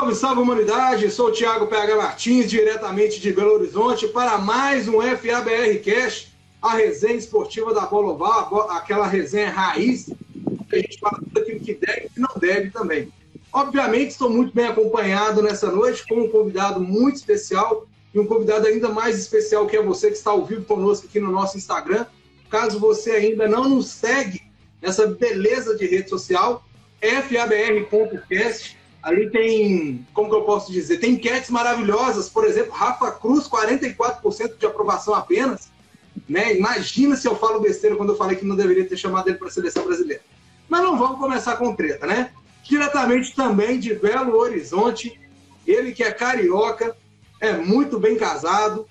[0.00, 1.10] Salve, salve humanidade!
[1.10, 6.28] Sou o Thiago PH Martins, diretamente de Belo Horizonte, para mais um FABR Cash,
[6.62, 10.06] a resenha esportiva da Bola Oval, aquela resenha raiz,
[10.70, 13.12] que a gente fala tudo aquilo que deve e não deve também.
[13.52, 18.68] Obviamente, estou muito bem acompanhado nessa noite com um convidado muito especial e um convidado
[18.68, 22.06] ainda mais especial que é você que está ao vivo conosco aqui no nosso Instagram.
[22.48, 24.40] Caso você ainda não nos segue
[24.80, 26.64] nessa beleza de rede social,
[27.02, 33.48] fabr.cast Ali tem, como que eu posso dizer, tem enquetes maravilhosas, por exemplo, Rafa Cruz,
[33.48, 35.70] 44% de aprovação apenas.
[36.28, 36.56] Né?
[36.56, 39.48] Imagina se eu falo besteira quando eu falei que não deveria ter chamado ele para
[39.48, 40.22] a seleção brasileira.
[40.68, 42.30] Mas não vamos começar com treta, né?
[42.62, 45.18] Diretamente também de Belo Horizonte,
[45.66, 46.96] ele que é carioca,
[47.40, 48.86] é muito bem casado,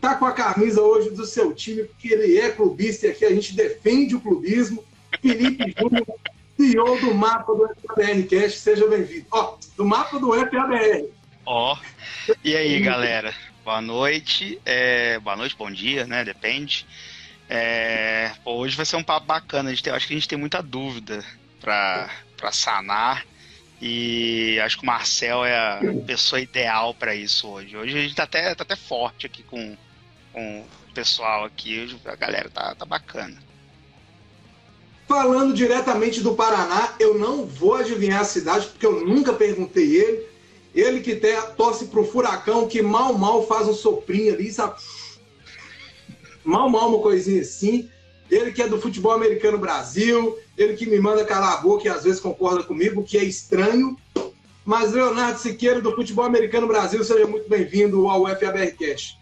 [0.00, 3.32] tá com a camisa hoje do seu time, porque ele é clubista e aqui a
[3.32, 4.84] gente defende o clubismo.
[5.20, 6.06] Felipe Júnior,
[6.56, 9.26] CEO do mapa do FABR Cast, seja bem-vindo.
[9.30, 11.10] Ó, do mapa do FABR.
[11.44, 11.76] Ó,
[12.42, 13.34] e aí, galera?
[13.62, 15.18] Boa noite, é...
[15.18, 16.24] boa noite, bom dia, né?
[16.24, 16.86] Depende.
[17.46, 18.32] É...
[18.42, 19.68] Pô, hoje vai ser um papo bacana.
[19.68, 19.92] A gente tem...
[19.92, 21.22] acho que a gente tem muita dúvida
[21.60, 22.08] para
[22.52, 23.26] sanar.
[23.80, 27.76] E acho que o Marcel é a pessoa ideal para isso hoje.
[27.76, 29.76] Hoje a gente tá até, tá até forte aqui com,
[30.32, 31.94] com o pessoal aqui.
[32.06, 33.45] A galera tá, tá bacana.
[35.06, 40.26] Falando diretamente do Paraná, eu não vou adivinhar a cidade, porque eu nunca perguntei ele.
[40.74, 44.74] Ele que te, torce pro furacão, que mal, mal faz um soprinho ali, sabe?
[46.44, 47.88] Mal, mal uma coisinha assim.
[48.28, 51.88] Ele que é do futebol americano Brasil, ele que me manda calar a boca e
[51.88, 53.96] às vezes concorda comigo, que é estranho.
[54.64, 59.16] Mas Leonardo Siqueira, do futebol americano Brasil, seja muito bem-vindo ao FABRcast.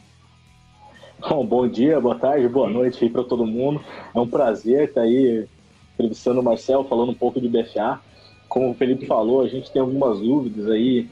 [1.21, 3.85] Bom, bom dia, boa tarde, boa noite aí para todo mundo.
[4.15, 5.47] É um prazer estar aí
[5.95, 8.01] entrevistando o Marcel, falando um pouco de BFA.
[8.49, 11.09] Como o Felipe falou, a gente tem algumas dúvidas aí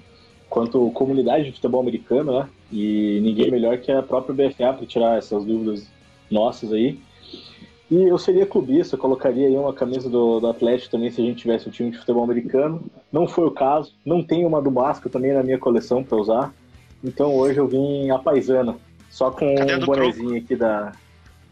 [0.48, 2.48] quanto à comunidade de futebol americano, né?
[2.70, 5.86] E ninguém melhor que a própria BFA para tirar essas dúvidas
[6.30, 6.98] nossas aí.
[7.90, 11.42] E eu seria clubista, colocaria aí uma camisa do, do Atlético também se a gente
[11.42, 12.82] tivesse um time de futebol americano.
[13.10, 16.54] Não foi o caso, não tenho uma do Vasco também na minha coleção para usar.
[17.04, 18.76] Então hoje eu vim a paisana,
[19.10, 20.92] só com Cadê um bonezinho aqui da,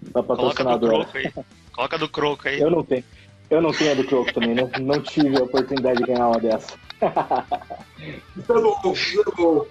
[0.00, 0.92] da patrocinadora.
[0.92, 1.44] Coloca do croco aí.
[1.72, 2.60] Coloca do croco aí.
[2.60, 3.04] Eu não tenho.
[3.50, 6.38] Eu não tenho a do Croco também, não, não tive a oportunidade de ganhar uma
[6.38, 6.72] dessa.
[7.00, 7.10] É
[8.46, 9.66] bom, é bom.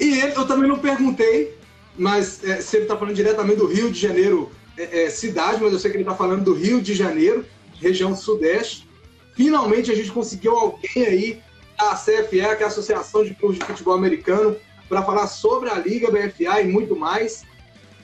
[0.00, 1.56] E ele, eu também não perguntei,
[1.96, 5.74] mas é, se ele está falando diretamente do Rio de Janeiro, é, é, cidade, mas
[5.74, 7.44] eu sei que ele está falando do Rio de Janeiro,
[7.80, 8.88] região sudeste.
[9.34, 11.42] Finalmente a gente conseguiu alguém aí
[11.78, 14.56] da CFE, que é a Associação de Clubes de Futebol Americano,
[14.88, 17.44] para falar sobre a Liga BFA e muito mais.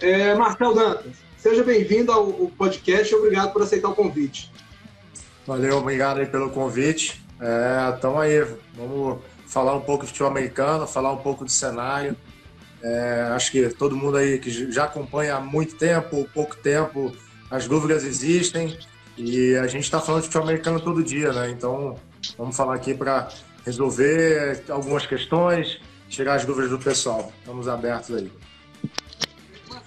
[0.01, 4.49] É, Marcel Dantas, Seja bem-vindo ao podcast e obrigado por aceitar o convite.
[5.45, 7.21] Valeu, obrigado aí pelo convite.
[7.99, 12.17] Então é, aí, vamos falar um pouco de futebol americano, falar um pouco do cenário.
[12.81, 17.13] É, acho que todo mundo aí que já acompanha há muito tempo, pouco tempo,
[17.51, 18.79] as dúvidas existem
[19.19, 21.51] e a gente está falando de futebol americano todo dia, né?
[21.51, 21.97] Então
[22.39, 23.29] vamos falar aqui para
[23.67, 27.33] resolver algumas questões, tirar as dúvidas do pessoal.
[27.41, 28.31] Estamos abertos aí.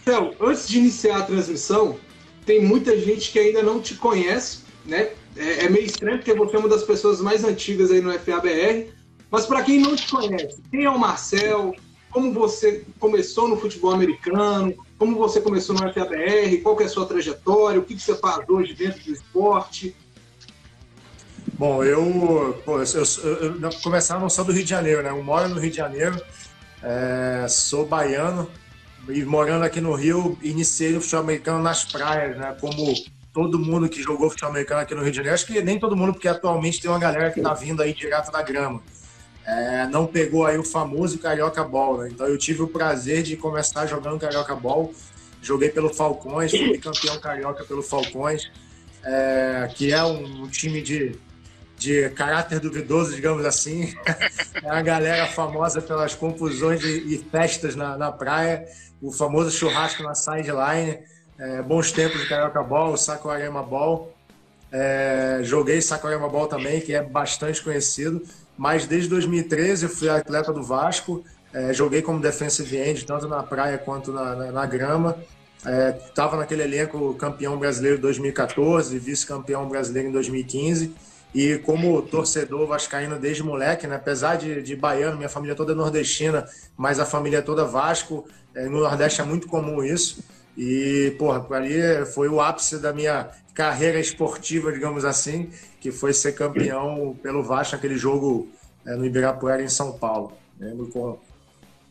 [0.05, 1.97] Então, antes de iniciar a transmissão,
[2.45, 5.09] tem muita gente que ainda não te conhece, né?
[5.35, 8.93] É, é meio estranho porque você é uma das pessoas mais antigas aí no FABR.
[9.31, 11.73] Mas para quem não te conhece, quem é o Marcel?
[12.11, 14.75] Como você começou no futebol americano?
[14.99, 16.61] Como você começou no FABR?
[16.61, 17.79] Qual que é a sua trajetória?
[17.79, 19.95] O que, que você faz hoje dentro do esporte?
[21.53, 25.09] Bom, eu, pô, eu, eu, eu começar não sou do Rio de Janeiro, né?
[25.09, 26.21] Eu moro no Rio de Janeiro,
[26.83, 28.47] é, sou baiano,
[29.09, 32.55] e morando aqui no Rio, iniciei o futebol americano nas praias, né?
[32.59, 32.93] Como
[33.33, 35.35] todo mundo que jogou futebol americano aqui no Rio de Janeiro.
[35.35, 38.31] Acho que nem todo mundo, porque atualmente tem uma galera que tá vindo aí direto
[38.31, 38.81] da grama.
[39.45, 42.09] É, não pegou aí o famoso Carioca Ball, né?
[42.11, 44.91] Então eu tive o prazer de começar jogando Carioca Ball.
[45.41, 48.49] Joguei pelo Falcões, fui campeão carioca pelo Falcões,
[49.03, 51.15] é, que é um time de,
[51.77, 53.93] de caráter duvidoso, digamos assim.
[54.63, 58.65] É a galera famosa pelas confusões e, festas na, na praia
[59.01, 60.99] o famoso churrasco na sideline,
[61.37, 64.11] é, bons tempos de Carioca Ball, Saquarema Ball.
[64.71, 68.23] É, joguei Saquarema Ball também, que é bastante conhecido,
[68.57, 71.23] mas desde 2013 eu fui atleta do Vasco,
[71.53, 75.17] é, joguei como defensive end, tanto na praia quanto na, na, na grama.
[76.07, 80.93] Estava é, naquele elenco campeão brasileiro em 2014, vice-campeão brasileiro em 2015.
[81.35, 83.97] E como torcedor vascaíno desde moleque, né?
[83.97, 86.47] apesar de, de baiano, minha família toda é nordestina,
[86.77, 90.23] mas a família toda Vasco, é, no Nordeste é muito comum isso.
[90.57, 95.49] E, porra, ali foi o ápice da minha carreira esportiva, digamos assim,
[95.81, 98.47] que foi ser campeão pelo Vasco naquele jogo
[98.85, 100.31] é, no Ibirapuera, em São Paulo.
[100.57, 101.19] Lembro com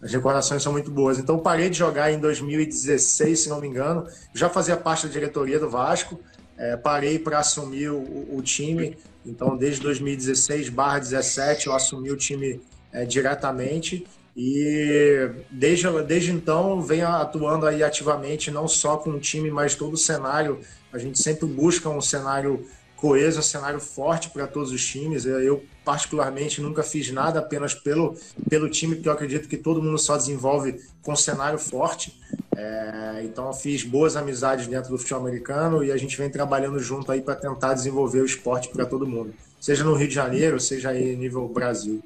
[0.03, 1.19] as recordações são muito boas.
[1.19, 4.07] Então, parei de jogar em 2016, se não me engano.
[4.35, 6.19] Já fazia parte da diretoria do Vasco.
[6.57, 8.97] É, parei para assumir o, o, time.
[9.25, 12.61] Então, desde 2016 barra 17, eu assumi o time
[12.93, 14.07] é, diretamente.
[14.37, 19.95] E desde, desde então, venho atuando aí ativamente, não só com o time, mas todo
[19.95, 20.61] o cenário.
[20.93, 22.67] A gente sempre busca um cenário
[22.97, 25.25] coeso, um cenário forte para todos os times.
[25.25, 28.17] Eu, particularmente, nunca fiz nada apenas pelo,
[28.49, 32.19] pelo time, porque eu acredito que todo mundo só desenvolve com um cenário forte.
[32.57, 37.11] É, então, fiz boas amizades dentro do futebol americano e a gente vem trabalhando junto
[37.11, 40.91] aí para tentar desenvolver o esporte para todo mundo, seja no Rio de Janeiro, seja
[40.91, 42.03] aí nível Brasil.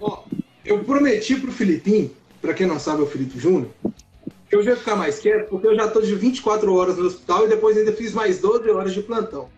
[0.00, 0.24] Ó,
[0.64, 2.10] eu prometi para o
[2.40, 3.70] para quem não sabe, é o Felipe Júnior,
[4.48, 7.06] que eu já ia ficar mais quieto, porque eu já estou de 24 horas no
[7.06, 9.48] hospital e depois ainda fiz mais 12 horas de plantão.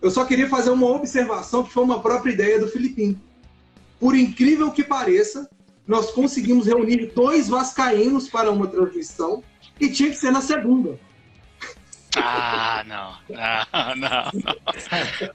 [0.00, 3.20] Eu só queria fazer uma observação que foi uma própria ideia do Filipinho.
[4.00, 5.48] Por incrível que pareça,
[5.86, 9.42] nós conseguimos reunir dois vascaínos para uma transmissão
[9.80, 10.98] e tinha que ser na segunda.
[12.16, 13.16] Ah, não.
[13.28, 14.56] Não, não, não.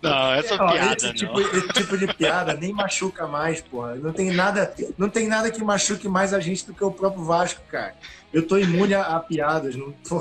[0.02, 1.42] Não, essa não, piada esse tipo, não.
[1.42, 3.96] Esse tipo de piada nem machuca mais, porra.
[3.96, 7.24] Não tem nada, não tem nada que machuque mais a gente do que o próprio
[7.24, 7.96] Vasco, cara.
[8.32, 10.18] Eu tô imune a, a piadas, não tô...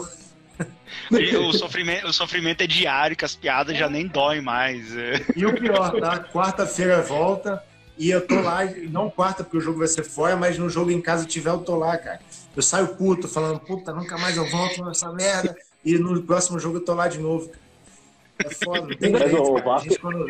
[1.11, 4.95] o, sofrimento, o sofrimento é diário, que as piadas já nem doem mais.
[5.37, 6.21] E o pior, tá?
[6.21, 7.63] Quarta-feira volta
[7.99, 10.91] e eu tô lá, não quarta porque o jogo vai ser fora, mas no jogo
[10.91, 12.21] em casa tiver, eu tô lá, cara.
[12.55, 16.79] Eu saio puto, falando, puta, nunca mais eu volto nessa merda e no próximo jogo
[16.79, 17.51] eu tô lá de novo.
[18.39, 20.01] É foda, não tem jeito, o Vasco...
[20.01, 20.27] quando...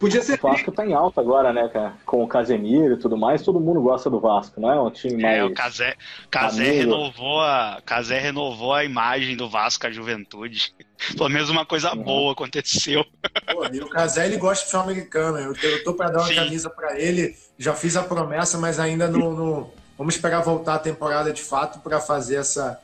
[0.00, 0.38] Podia ser.
[0.42, 1.92] O Vasco tá em alta agora, né, cara?
[2.06, 4.80] Com o Casemiro e tudo mais, todo mundo gosta do Vasco, não é?
[4.80, 5.36] Um time mais.
[5.36, 5.94] É, o Casé,
[6.30, 7.82] Casé renovou a.
[7.84, 10.74] Casé renovou a imagem do Vasco à juventude.
[11.16, 12.02] Pelo menos uma coisa uhum.
[12.02, 13.04] boa aconteceu.
[13.52, 15.38] Pô, e o Casé ele gosta de futebol americano.
[15.38, 16.34] Eu, eu tô para dar uma Sim.
[16.34, 17.36] camisa para ele.
[17.58, 19.72] Já fiz a promessa, mas ainda não, não.
[19.96, 22.80] Vamos esperar voltar a temporada de fato para fazer essa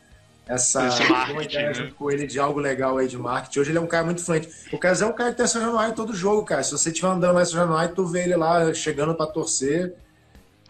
[0.48, 0.88] essa
[1.32, 1.74] uma ideia né?
[1.74, 3.58] junto com ele de algo legal aí de marketing.
[3.58, 4.48] Hoje ele é um cara muito influente.
[4.72, 6.62] O Casé é um cara que tem São Januário em todo jogo, cara.
[6.62, 9.94] Se você estiver andando lá em São Januário, tu vê ele lá chegando para torcer.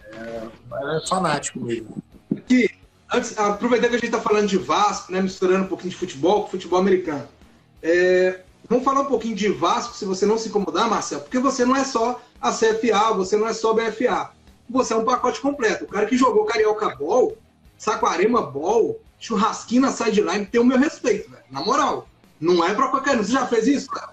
[0.03, 2.03] É, é, fanático mesmo.
[2.35, 2.71] Aqui,
[3.13, 6.45] antes, aproveitando que a gente está falando de Vasco, né, misturando um pouquinho de futebol
[6.45, 7.29] com futebol americano.
[7.89, 11.65] É, vamos falar um pouquinho de Vasco, se você não se incomodar, Marcelo, porque você
[11.65, 14.31] não é só a CFA, você não é só BFA.
[14.69, 15.85] Você é um pacote completo.
[15.85, 17.37] O cara que jogou Carioca Ball,
[17.79, 21.45] Saquarema Ball, churrasquinho na sideline tem o meu respeito, velho.
[21.49, 22.09] Na moral.
[22.41, 23.23] Não é pra qualquer um.
[23.23, 24.13] Você já fez isso, cara?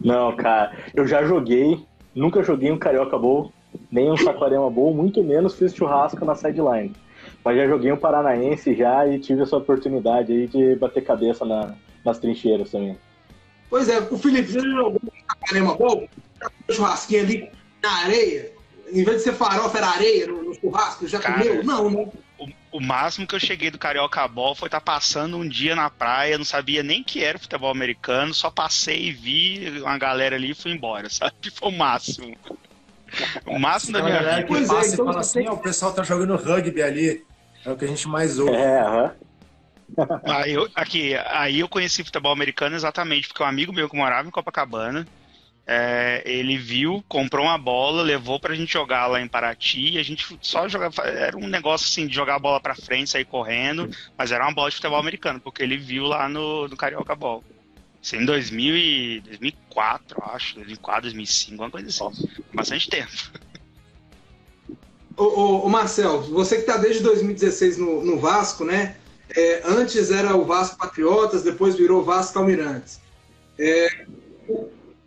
[0.00, 0.76] Não, cara.
[0.94, 1.84] Eu já joguei.
[2.14, 3.52] Nunca joguei um Carioca Bowl,
[3.90, 6.94] nem um Saquarema Bowl, muito menos fiz churrasco na sideline.
[7.44, 11.74] Mas já joguei um Paranaense já e tive essa oportunidade aí de bater cabeça na,
[12.04, 12.98] nas trincheiras também.
[13.68, 16.08] Pois é, o Felipe já jogou um Saquarema Bowl,
[16.70, 17.50] churrasquinho ali
[17.82, 18.52] na areia,
[18.90, 21.62] em vez de ser farofa, era areia no, no churrasco, já Cara, comeu?
[21.64, 22.12] Não, não
[22.70, 25.90] o máximo que eu cheguei do Carioca Ball foi estar tá passando um dia na
[25.90, 30.50] praia, não sabia nem que era futebol americano, só passei e vi uma galera ali
[30.50, 31.34] e fui embora, sabe?
[31.52, 32.36] Foi o máximo.
[33.46, 34.46] O máximo da minha vida.
[34.46, 37.26] Pois é, então fala assim, o pessoal tá jogando rugby ali,
[37.64, 38.54] é o que a gente mais ouve.
[38.54, 39.12] É, aham.
[40.24, 44.28] Aí eu, aqui, aí eu conheci futebol americano exatamente porque um amigo meu que morava
[44.28, 45.06] em Copacabana,
[45.66, 50.02] é, ele viu, comprou uma bola, levou pra gente jogar lá em Paraty, e a
[50.02, 53.90] gente só jogava, era um negócio assim, de jogar a bola pra frente, sair correndo,
[54.16, 57.44] mas era uma bola de futebol americano, porque ele viu lá no, no Carioca Ball.
[58.00, 62.28] Isso em 2000 e 2004, acho, 2004, 2005, uma coisa assim.
[62.54, 63.12] Bastante tempo.
[65.18, 68.96] Ô, ô, ô Marcel, você que tá desde 2016 no, no Vasco, né?
[69.36, 73.00] É, antes era o Vasco Patriotas, depois virou Vasco Almirantes.
[73.58, 74.06] É,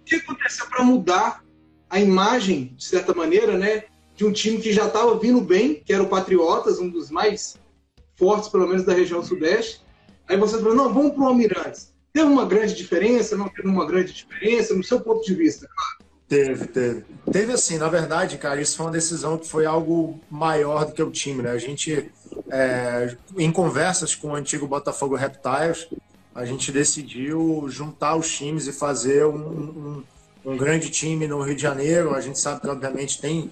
[0.06, 1.44] que aconteceu para mudar
[1.90, 3.86] a imagem, de certa maneira, né,
[4.16, 7.58] de um time que já estava vindo bem, que era o Patriotas, um dos mais
[8.16, 9.82] fortes, pelo menos da região sudeste.
[10.28, 11.94] Aí você falou, não, vamos para o Almirantes.
[12.14, 13.36] Teve uma grande diferença?
[13.36, 14.76] Não teve uma grande diferença?
[14.76, 16.11] No seu ponto de vista, claro.
[16.32, 17.04] Teve, teve.
[17.30, 21.04] Teve assim, na verdade, cara, isso foi uma decisão que foi algo maior do que
[21.04, 21.52] o time, né?
[21.52, 22.10] A gente,
[22.50, 25.90] é, em conversas com o antigo Botafogo Reptiles,
[26.34, 30.04] a gente decidiu juntar os times e fazer um, um,
[30.46, 32.16] um, grande time no Rio de Janeiro.
[32.16, 33.52] A gente sabe que, obviamente, tem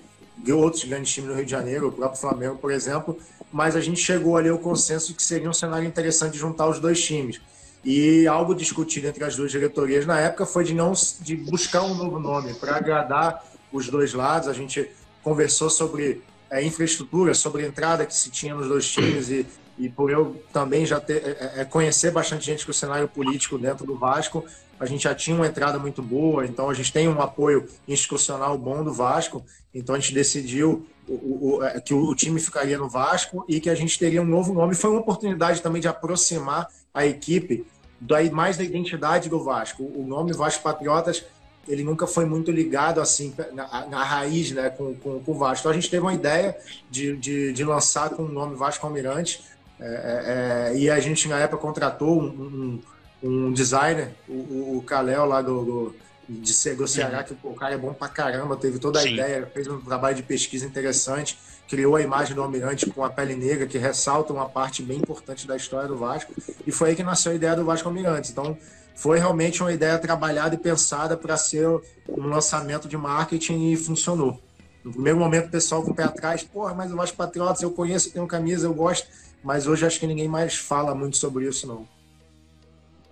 [0.50, 3.20] outros grandes times no Rio de Janeiro, o próprio Flamengo, por exemplo,
[3.52, 7.04] mas a gente chegou ali ao consenso que seria um cenário interessante juntar os dois
[7.04, 7.42] times.
[7.84, 11.96] E algo discutido entre as duas diretorias na época foi de não de buscar um
[11.96, 14.48] novo nome para agradar os dois lados.
[14.48, 14.90] A gente
[15.24, 19.46] conversou sobre é, infraestrutura, sobre a entrada que se tinha nos dois times e,
[19.78, 23.58] e por eu também já ter, é, é, conhecer bastante gente com o cenário político
[23.58, 24.44] dentro do Vasco,
[24.80, 28.58] a gente já tinha uma entrada muito boa, então a gente tem um apoio institucional
[28.58, 29.44] bom do Vasco,
[29.74, 33.70] então a gente decidiu o, o, é, que o time ficaria no Vasco e que
[33.70, 34.76] a gente teria um novo nome.
[34.76, 37.66] Foi uma oportunidade também de aproximar a equipe
[38.00, 39.84] daí mais da identidade do Vasco.
[39.84, 41.26] O nome Vasco Patriotas
[41.68, 45.62] ele nunca foi muito ligado assim na, na raiz né, com, com, com, o Vasco.
[45.62, 46.58] Então a gente teve uma ideia
[46.90, 49.44] de, de, de lançar com o nome Vasco Almirante
[49.80, 52.82] é, é, é e a gente na época contratou um,
[53.24, 55.96] um, um designer, o, o Kalel lá do, do
[56.30, 59.14] de do Ceará, que o cara é bom pra caramba, teve toda a Sim.
[59.14, 61.40] ideia, fez um trabalho de pesquisa interessante,
[61.70, 65.48] criou a imagem do Almirante com a pele negra, que ressalta uma parte bem importante
[65.48, 66.34] da história do Vasco,
[66.66, 68.32] e foi aí que nasceu a ideia do Vasco Almirante.
[68.32, 68.58] Então,
[68.96, 71.68] foi realmente uma ideia trabalhada e pensada para ser
[72.10, 74.42] um lançamento de marketing e funcionou.
[74.84, 77.72] No primeiro momento, o pessoal com o pé atrás, porra, mas o Vasco Patriotas eu
[77.72, 79.08] conheço, eu tenho camisa, eu gosto,
[79.44, 81.88] mas hoje acho que ninguém mais fala muito sobre isso, não.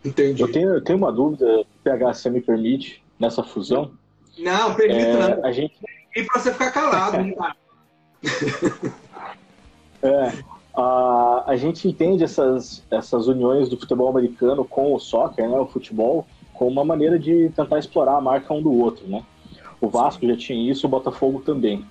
[0.04, 0.42] Entendi.
[0.42, 3.92] Eu tenho, eu tenho uma dúvida, PH, se me permite, nessa fusão.
[4.38, 5.46] Não, permita é, não.
[5.46, 5.76] A gente...
[6.16, 7.34] E para você ficar calado, né?
[10.02, 10.34] é,
[10.76, 15.66] a, a gente entende essas, essas uniões do futebol americano com o soccer, né, o
[15.66, 19.24] futebol, como uma maneira de tentar explorar a marca um do outro, né?
[19.80, 21.86] O Vasco já tinha isso, o Botafogo também.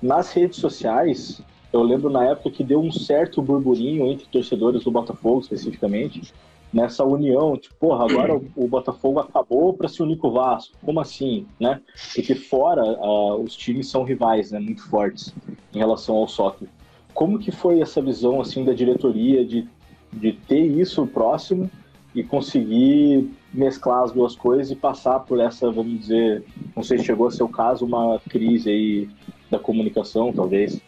[0.00, 1.40] Nas redes sociais,
[1.72, 6.32] eu lembro na época que deu um certo burburinho entre torcedores do Botafogo, especificamente,
[6.72, 10.74] nessa união, tipo, porra, agora o, Botafogo acabou para se unir com o Vasco.
[10.82, 11.80] Como assim, né?
[12.14, 15.34] Porque fora uh, os times são rivais, né, muito fortes
[15.74, 16.68] em relação ao soccer.
[17.12, 19.68] Como que foi essa visão assim da diretoria de,
[20.12, 21.70] de ter isso próximo
[22.14, 27.04] e conseguir mesclar as duas coisas e passar por essa, vamos dizer, não sei se
[27.04, 29.08] chegou a ser o caso, uma crise aí
[29.50, 30.80] da comunicação, talvez?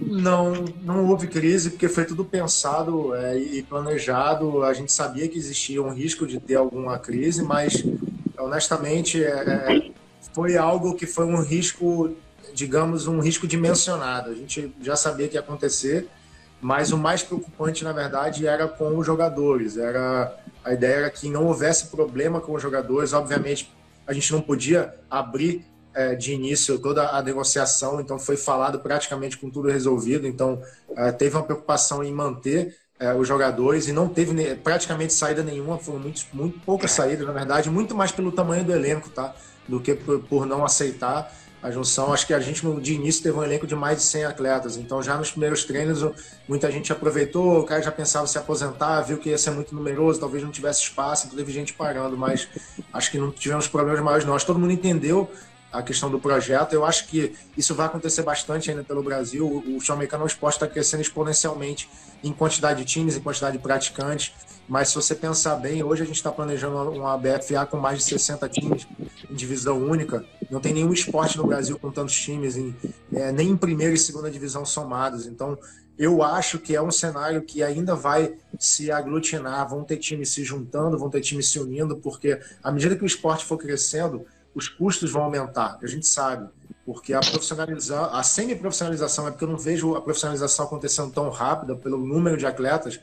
[0.00, 4.62] Não, não houve crise porque foi tudo pensado é, e planejado.
[4.62, 7.84] A gente sabia que existia um risco de ter alguma crise, mas
[8.38, 9.90] honestamente é, é
[10.32, 12.14] foi algo que foi um risco
[12.54, 14.30] digamos, um risco dimensionado.
[14.30, 16.08] A gente já sabia que ia acontecer,
[16.60, 19.76] mas o mais preocupante, na verdade, era com os jogadores.
[19.76, 20.34] Era
[20.64, 23.12] a ideia era que não houvesse problema com os jogadores.
[23.12, 23.70] Obviamente,
[24.06, 29.38] a gente não podia abrir é, de início toda a negociação, então foi falado praticamente
[29.38, 30.26] com tudo resolvido.
[30.26, 30.60] Então,
[30.96, 35.78] é, teve uma preocupação em manter é, os jogadores e não teve praticamente saída nenhuma,
[35.78, 39.34] foram muito, muito poucas saídas, na verdade, muito mais pelo tamanho do elenco, tá?
[39.68, 41.32] Do que por, por não aceitar
[41.62, 42.12] a junção.
[42.12, 44.76] Acho que a gente, de início, teve um elenco de mais de 100 atletas.
[44.76, 46.04] Então, já nos primeiros treinos,
[46.46, 50.20] muita gente aproveitou, o cara já pensava se aposentar, viu que ia ser muito numeroso,
[50.20, 52.18] talvez não tivesse espaço, então teve gente parando.
[52.18, 52.46] Mas
[52.92, 54.34] acho que não tivemos problemas maiores, não.
[54.34, 55.30] Acho que todo mundo entendeu
[55.74, 56.72] a questão do projeto.
[56.72, 59.62] Eu acho que isso vai acontecer bastante ainda pelo Brasil.
[59.66, 61.90] O show americano esporte está crescendo exponencialmente
[62.22, 64.32] em quantidade de times, em quantidade de praticantes.
[64.68, 68.04] Mas se você pensar bem, hoje a gente está planejando uma BFA com mais de
[68.04, 68.86] 60 times
[69.28, 70.24] em divisão única.
[70.48, 72.74] Não tem nenhum esporte no Brasil com tantos times, em,
[73.12, 75.26] é, nem em primeira e segunda divisão somados.
[75.26, 75.58] Então,
[75.98, 80.42] eu acho que é um cenário que ainda vai se aglutinar, vão ter times se
[80.42, 84.24] juntando, vão ter times se unindo, porque à medida que o esporte for crescendo,
[84.54, 86.48] os custos vão aumentar, a gente sabe.
[86.86, 91.74] Porque a profissionalização, a semi-profissionalização é porque eu não vejo a profissionalização acontecendo tão rápida
[91.74, 93.00] pelo número de atletas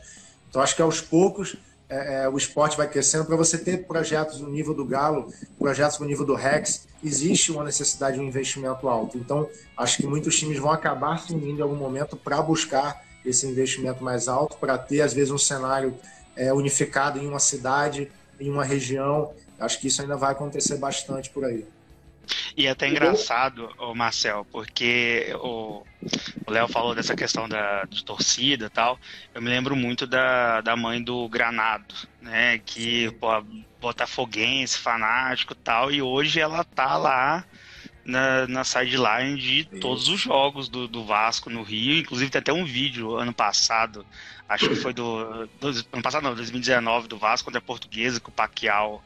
[0.51, 1.55] então, acho que aos poucos
[1.87, 3.25] é, é, o esporte vai crescendo.
[3.25, 7.63] Para você ter projetos no nível do Galo, projetos no nível do Rex, existe uma
[7.63, 9.17] necessidade de um investimento alto.
[9.17, 13.47] Então, acho que muitos times vão acabar se unindo em algum momento para buscar esse
[13.47, 15.97] investimento mais alto, para ter, às vezes, um cenário
[16.35, 19.31] é, unificado em uma cidade, em uma região.
[19.61, 21.65] Acho que isso ainda vai acontecer bastante por aí.
[22.55, 25.83] E é até engraçado, o Marcel, porque o
[26.47, 28.99] Léo falou dessa questão da, de torcida e tal.
[29.33, 32.59] Eu me lembro muito da, da mãe do Granado, né?
[32.59, 33.29] Que, pô,
[33.79, 35.91] botafoguense, fanático e tal.
[35.91, 37.45] E hoje ela tá lá
[38.03, 41.99] na, na sideline de todos os jogos do, do Vasco no Rio.
[41.99, 44.05] Inclusive tem até um vídeo ano passado,
[44.47, 48.29] acho que foi do, do ano passado não, 2019 do Vasco contra a Portuguesa, que
[48.29, 49.01] o Paquial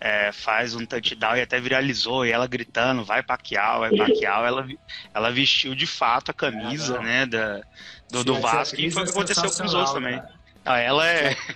[0.00, 4.66] é, faz um touchdown e até viralizou, e ela gritando, vai Paquial, vai Paquial, ela,
[5.12, 7.60] ela vestiu de fato a camisa, é, né, da,
[8.10, 10.20] do, do Vasco, e foi o que aconteceu com os outros também.
[10.64, 11.36] Ah, ela é...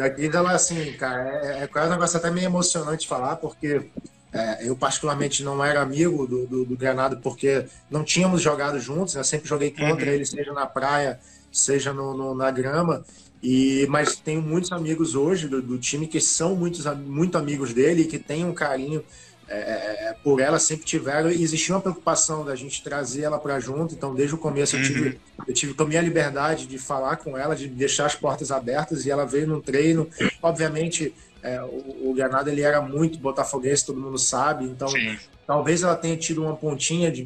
[0.00, 3.88] A Cris, ela assim, cara, é, é quase um negócio até meio emocionante falar, porque
[4.32, 9.14] é, eu particularmente não era amigo do, do, do, Granado, porque não tínhamos jogado juntos,
[9.14, 9.20] né?
[9.20, 10.12] eu sempre joguei contra uhum.
[10.12, 11.20] ele, seja na praia,
[11.52, 13.04] seja no, no, na grama,
[13.42, 18.02] e, mas tenho muitos amigos hoje do, do, time que são muitos, muito amigos dele
[18.02, 19.02] e que têm um carinho
[19.48, 23.38] é, é, é, por ela sempre tiveram e existia uma preocupação da gente trazer ela
[23.38, 23.94] para junto.
[23.94, 25.44] Então, desde o começo, eu tive, uhum.
[25.48, 29.10] eu tive tomei a liberdade de falar com ela, de deixar as portas abertas e
[29.10, 30.08] ela veio no treino.
[30.42, 34.66] Obviamente, é, o, o Granada ele era muito botafoguense, todo mundo sabe.
[34.66, 35.18] Então, Sim.
[35.46, 37.24] talvez ela tenha tido uma pontinha de,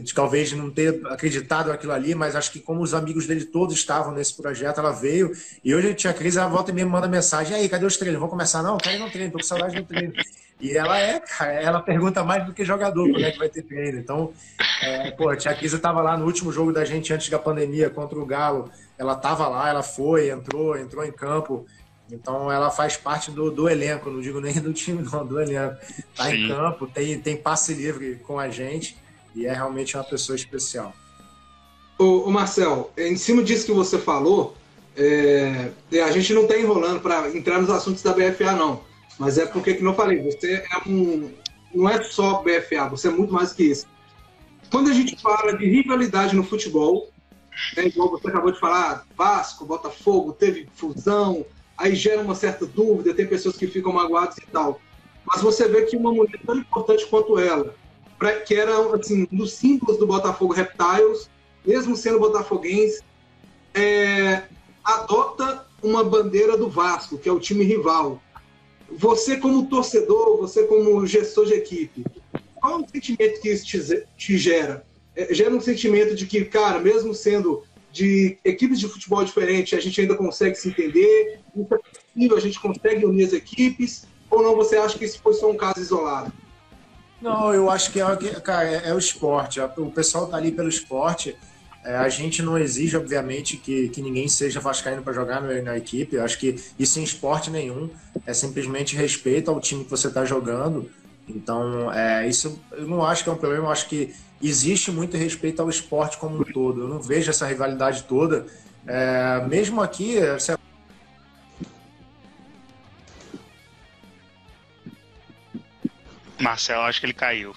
[0.00, 3.74] de talvez não ter acreditado naquilo ali, mas acho que como os amigos dele todos
[3.74, 5.32] estavam nesse projeto, ela veio.
[5.62, 7.96] E hoje a tia Cris, ela volta e me manda mensagem: e aí, cadê os
[7.96, 8.18] treinos?
[8.18, 8.62] Vamos começar?
[8.62, 10.12] Não, quero ir no treino, tô com saudade do treino.
[10.60, 13.62] E ela é, cara, ela pergunta mais do que jogador quando é que vai ter
[13.62, 13.98] treino.
[13.98, 14.32] Então,
[14.82, 17.90] é, pô, a tia Kisa estava lá no último jogo da gente antes da pandemia
[17.90, 18.70] contra o Galo.
[18.96, 21.66] Ela estava lá, ela foi, entrou, entrou em campo.
[22.10, 25.76] Então ela faz parte do, do elenco, não digo nem do time, não, do elenco.
[26.14, 26.44] Tá Sim.
[26.44, 28.96] em campo, tem, tem passe livre com a gente
[29.34, 30.92] e é realmente uma pessoa especial.
[31.98, 34.56] O, Marcel, em cima disso que você falou,
[34.96, 35.70] é,
[36.04, 38.82] a gente não está enrolando para entrar nos assuntos da BFA, não.
[39.18, 41.30] Mas é porque, como eu falei, você é um.
[41.72, 43.86] Não é só BFA, você é muito mais que isso.
[44.70, 47.10] Quando a gente fala de rivalidade no futebol,
[47.76, 51.44] né, igual você acabou de falar, Vasco, Botafogo, teve fusão,
[51.76, 54.80] aí gera uma certa dúvida, tem pessoas que ficam magoadas e tal.
[55.24, 57.74] Mas você vê que uma mulher tão importante quanto ela,
[58.24, 61.28] pra, que era assim, um dos símbolos do Botafogo Reptiles,
[61.64, 63.02] mesmo sendo botafoguense,
[63.74, 64.44] é,
[64.82, 68.22] adota uma bandeira do Vasco, que é o time rival
[68.90, 72.04] você como torcedor, você como gestor de equipe,
[72.54, 74.86] qual é o sentimento que isso te, te gera?
[75.16, 79.80] É, gera um sentimento de que, cara, mesmo sendo de equipes de futebol diferentes, a
[79.80, 84.76] gente ainda consegue se entender, é a gente consegue unir as equipes, ou não você
[84.76, 86.32] acha que isso foi só um caso isolado?
[87.24, 89.58] Não, eu acho que é, cara, é, é o esporte.
[89.58, 91.34] O pessoal tá ali pelo esporte.
[91.82, 95.74] É, a gente não exige, obviamente, que, que ninguém seja vascaíno para jogar na, na
[95.78, 96.16] equipe.
[96.16, 97.88] Eu acho que isso em esporte nenhum.
[98.26, 100.90] É simplesmente respeito ao time que você está jogando.
[101.26, 103.68] Então, é, isso eu não acho que é um problema.
[103.68, 106.82] Eu acho que existe muito respeito ao esporte como um todo.
[106.82, 108.44] Eu não vejo essa rivalidade toda.
[108.86, 110.56] É, mesmo aqui, sei
[116.40, 117.54] Marcelo, acho que ele caiu.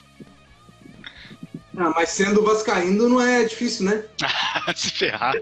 [1.77, 4.03] Ah, mas sendo vascaíno não é difícil, né?
[4.75, 5.35] Se ferrar.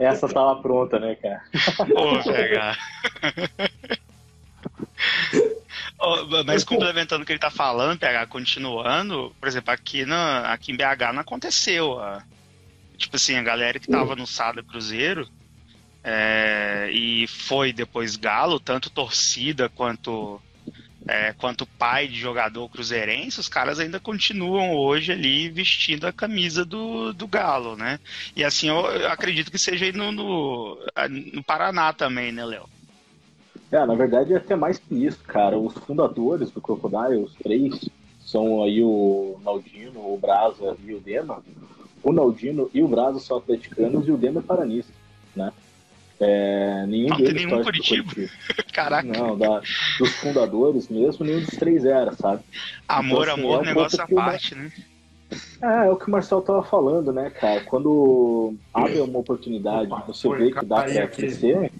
[0.00, 1.42] Essa tava pronta, né, cara?
[1.92, 2.78] Pô, pegar.
[5.98, 10.72] oh, mas complementando o que ele tá falando, PH, continuando, por exemplo, aqui, na, aqui
[10.72, 12.00] em BH não aconteceu.
[12.00, 12.22] A,
[12.96, 15.28] tipo assim, a galera que tava no Sada Cruzeiro
[16.02, 20.40] é, e foi depois Galo, tanto torcida quanto
[21.06, 26.64] é, quanto pai de jogador cruzeirense, os caras ainda continuam hoje ali vestindo a camisa
[26.64, 27.98] do, do Galo, né?
[28.34, 30.78] E assim, eu acredito que seja aí no, no,
[31.32, 32.68] no Paraná também, né, Léo?
[33.70, 35.58] É, na verdade é até mais que isso, cara.
[35.58, 37.88] Os fundadores do Crocodile, os três,
[38.20, 41.42] são aí o Naldino, o Brasa e o Dema.
[42.02, 44.92] O Naldino e o Brasa são atleticanos e o Dema é paranista,
[45.34, 45.52] né?
[46.20, 48.12] É, nenhum não deles tem nenhum Curitiba.
[48.72, 49.06] Caraca.
[49.06, 49.60] Não, da,
[49.98, 52.42] dos fundadores mesmo, nenhum dos três era, sabe?
[52.86, 54.70] Amor, então, assim, amor, é um negócio à parte, né?
[55.60, 57.62] É, é o que o Marcel tava falando, né, cara?
[57.62, 61.72] Quando abre uma oportunidade, você vê que dá pra crescer,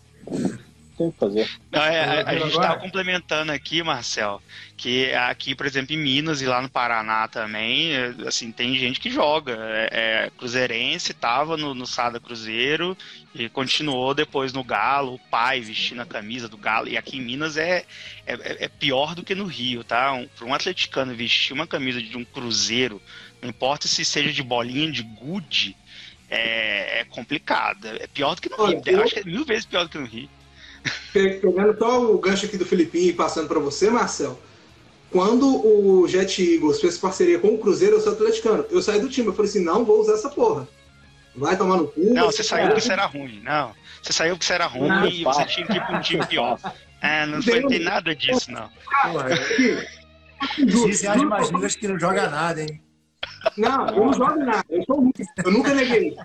[0.96, 1.48] tem que fazer.
[1.70, 4.40] Não, é, a, a gente está complementando aqui, Marcel,
[4.76, 7.92] que aqui, por exemplo, em Minas e lá no Paraná também,
[8.26, 9.56] assim, tem gente que joga.
[9.56, 12.96] É, é, Cruzeirense estava no, no Sada Cruzeiro
[13.34, 16.88] e continuou depois no Galo, o pai vestindo a camisa do Galo.
[16.88, 17.84] E aqui em Minas é,
[18.26, 20.12] é, é pior do que no Rio, tá?
[20.12, 23.00] Um, Para um atleticano vestir uma camisa de um Cruzeiro,
[23.40, 25.76] não importa se seja de bolinha de gude,
[26.28, 27.86] é, é complicado.
[27.86, 28.82] É pior do que no Rio.
[28.86, 30.28] Eu acho que é mil vezes pior do que no Rio.
[31.12, 34.38] Pegando só o gancho aqui do Filipinho e passando para você, Marcel.
[35.14, 38.66] Quando o Jet Eagles fez parceria com o Cruzeiro, eu sou atleticano.
[38.68, 40.66] Eu saí do time, eu falei assim, não vou usar essa porra.
[41.36, 42.12] Vai tomar no cu.
[42.12, 43.40] Não, você saiu porque você era ruim.
[43.44, 43.72] Não,
[44.02, 46.26] você saiu porque você era ruim não, e você tinha que ir para um time
[46.26, 46.58] pior.
[47.00, 48.68] É, não foi, tem nada disso, não.
[50.58, 52.82] Dizem as mais lindas que não joga nada, hein?
[53.56, 54.64] Não, eu não jogo nada.
[54.68, 55.12] Eu sou ruim.
[55.44, 56.16] Eu nunca neguei.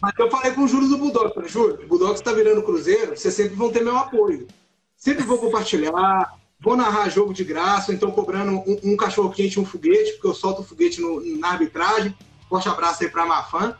[0.00, 3.14] Mas eu falei com o Júlio do Bulldog, falei, Júlio, o Bulldog está virando Cruzeiro,
[3.14, 4.48] vocês sempre vão ter meu apoio.
[4.96, 9.64] Sempre vou compartilhar, vou narrar jogo de graça, então cobrando um, um cachorro quente um
[9.64, 12.14] foguete, porque eu solto o foguete no, na arbitragem.
[12.48, 13.76] Forte abraço aí pra Mafã.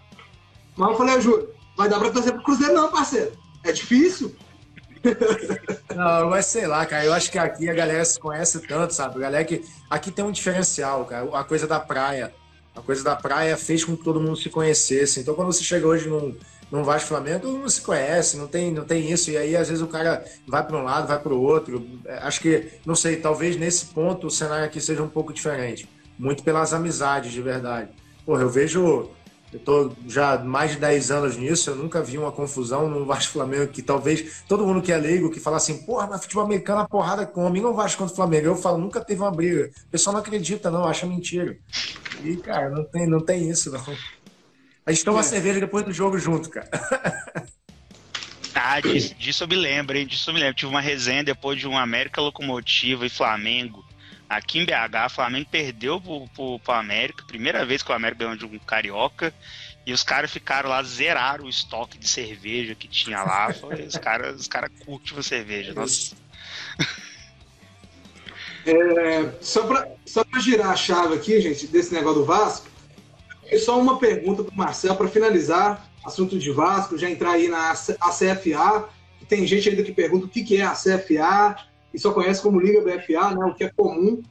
[0.76, 3.32] Mas eu falei, Júlio, vai dar pra torcer pro Cruzeiro não, parceiro.
[3.64, 4.34] É difícil.
[5.94, 7.04] Não, mas sei lá, cara.
[7.04, 9.16] Eu acho que aqui a galera se conhece tanto, sabe?
[9.16, 9.64] A galera que.
[9.88, 11.28] Aqui tem um diferencial, cara.
[11.38, 12.34] A coisa da praia.
[12.74, 15.20] A coisa da praia fez com que todo mundo se conhecesse.
[15.20, 16.36] Então, quando você chega hoje num,
[16.70, 19.30] no Vasco Flamengo, mundo se conhece, não tem, não tem isso.
[19.30, 21.86] E aí, às vezes, o cara vai para um lado, vai para o outro.
[22.04, 25.88] É, acho que, não sei, talvez nesse ponto o cenário aqui seja um pouco diferente.
[26.18, 27.90] Muito pelas amizades, de verdade.
[28.24, 29.10] Porra, eu vejo.
[29.50, 33.32] Eu tô já mais de 10 anos nisso, eu nunca vi uma confusão no Vasco
[33.32, 36.82] Flamengo que talvez todo mundo que é leigo que fala assim, porra, mas futebol americano
[36.82, 38.46] a porrada come, não Vasco contra o Flamengo.
[38.46, 39.70] Eu falo, nunca teve uma briga.
[39.86, 41.56] O pessoal não acredita, não, acha mentira.
[42.22, 43.82] E, cara, não tem, não tem isso, não.
[44.88, 45.22] A gente toma é.
[45.22, 46.66] cerveja depois do jogo junto, cara.
[48.54, 50.06] Ah, disso, disso, eu me lembro, hein?
[50.06, 50.56] Disso eu me lembro.
[50.56, 53.84] Tive uma resenha depois de um América Locomotiva e Flamengo.
[54.28, 57.22] Aqui em BH, o Flamengo perdeu pro, pro, pro América.
[57.24, 59.32] Primeira vez que o América ganhou de um carioca.
[59.86, 63.48] E os caras ficaram lá, zeraram o estoque de cerveja que tinha lá.
[63.86, 65.74] os caras os cara curtem a cerveja.
[65.74, 66.16] Nossa.
[68.66, 72.67] É, só para só pra girar a chave aqui, gente, desse negócio do Vasco,
[73.50, 77.48] e só uma pergunta para o Marcel para finalizar assunto de Vasco, já entrar aí
[77.48, 78.88] na ACFA.
[79.28, 81.56] Tem gente ainda que pergunta o que é a CFA
[81.92, 84.22] e só conhece como Liga BFA, né, o que é comum.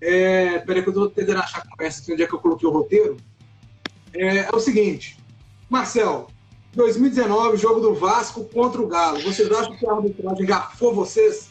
[0.00, 2.68] É, peraí que eu estou tentando achar a conversa aqui onde é que eu coloquei
[2.68, 3.16] o roteiro.
[4.12, 5.18] É, é o seguinte,
[5.68, 6.28] Marcel,
[6.74, 9.20] 2019, jogo do Vasco contra o Galo.
[9.22, 11.50] Vocês acham que a arbitragem garfou vocês?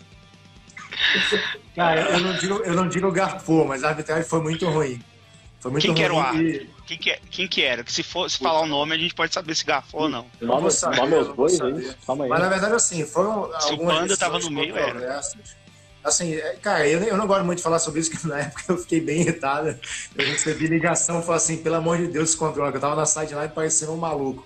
[1.76, 5.02] Cara, eu não digo, eu não digo garfou, mas a arbitragem foi muito ruim.
[5.64, 6.68] Foi muito Quem que era o árbitro?
[6.86, 7.86] Quem que, quem que era?
[7.86, 10.26] Que se for se falar o nome, a gente pode saber se garfou ou não.
[10.42, 11.90] Nome, saber, nome aos bois, aí.
[12.06, 12.30] Calma aí.
[12.30, 13.50] Mas na verdade, assim, foram.
[13.62, 15.22] Se o Panda tava no meio, era.
[16.04, 18.62] Assim, é, cara, eu, eu não gosto muito de falar sobre isso, porque na época
[18.68, 19.70] eu fiquei bem irritado.
[20.18, 22.98] Eu recebi ligação e falei assim, pelo amor de Deus, se controla, que eu tava
[22.98, 24.46] na sideline parecendo um maluco.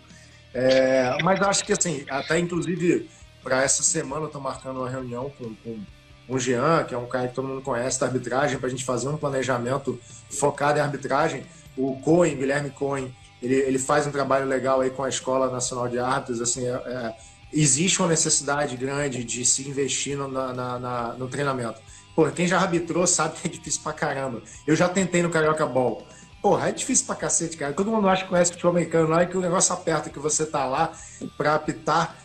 [0.54, 3.10] É, mas acho que, assim, até inclusive,
[3.42, 5.80] para essa semana eu tô marcando uma reunião com, com
[6.28, 8.84] o Jean, que é um cara que todo mundo conhece da arbitragem, para a gente
[8.84, 11.46] fazer um planejamento focado em arbitragem.
[11.78, 15.88] O Cohen, Guilherme Cohen, ele, ele faz um trabalho legal aí com a Escola Nacional
[15.88, 16.42] de Árbitros.
[16.42, 17.16] Assim, é, é,
[17.54, 21.80] existe uma necessidade grande de se investir no, na, na, no treinamento.
[22.16, 24.42] Pô, quem já arbitrou sabe que é difícil pra caramba.
[24.66, 26.06] Eu já tentei no Carioca Ball.
[26.42, 27.74] Porra, é difícil pra cacete, cara.
[27.74, 30.46] Todo mundo acha que conhece futebol americano lá e que o negócio aperta, que você
[30.46, 30.92] tá lá
[31.38, 32.16] pra apitar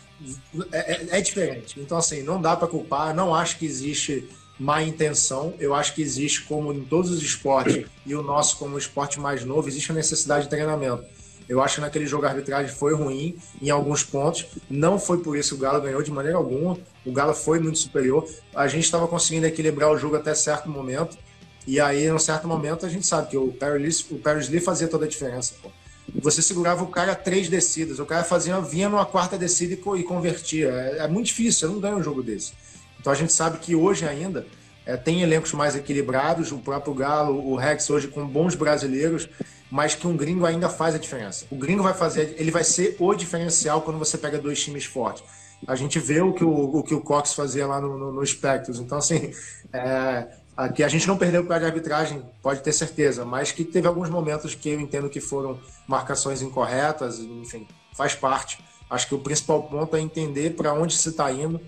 [0.71, 1.79] é, é, é, diferente.
[1.79, 3.13] Então, assim, não dá para culpar.
[3.13, 4.27] Não acho que existe
[4.59, 5.53] má intenção.
[5.59, 9.43] Eu acho que existe, como em todos os esportes, e o nosso, como esporte mais
[9.43, 11.03] novo, existe a necessidade de treinamento.
[11.49, 14.45] Eu acho que naquele jogo a arbitragem foi ruim em alguns pontos.
[14.69, 16.77] Não foi por isso que o Galo ganhou de maneira alguma.
[17.05, 18.25] O Galo foi muito superior.
[18.55, 21.17] A gente estava conseguindo equilibrar o jogo até certo momento.
[21.67, 24.61] E aí, em um certo momento, a gente sabe que o Paris, o Paris Lee
[24.61, 25.55] fazia toda a diferença.
[25.61, 25.69] Pô
[26.19, 30.03] você segurava o cara três descidas, o cara fazia, vinha numa quarta descida e, e
[30.03, 30.69] convertia.
[30.69, 32.53] É, é, muito difícil, você não ganha um jogo desse.
[32.99, 34.45] Então a gente sabe que hoje ainda
[34.85, 39.27] é, tem elencos mais equilibrados, o próprio Galo, o Rex hoje com bons brasileiros,
[39.71, 41.45] mas que um gringo ainda faz a diferença.
[41.49, 45.23] O gringo vai fazer, ele vai ser o diferencial quando você pega dois times fortes.
[45.65, 48.25] A gente vê o que o, o que o Cox fazia lá no, no, no
[48.25, 48.79] Spectros.
[48.79, 49.31] Então, assim,
[49.71, 50.27] é,
[50.75, 54.09] que a gente não perdeu para de arbitragem, pode ter certeza, mas que teve alguns
[54.09, 58.63] momentos que eu entendo que foram marcações incorretas, enfim, faz parte.
[58.89, 61.59] Acho que o principal ponto é entender para onde se está indo,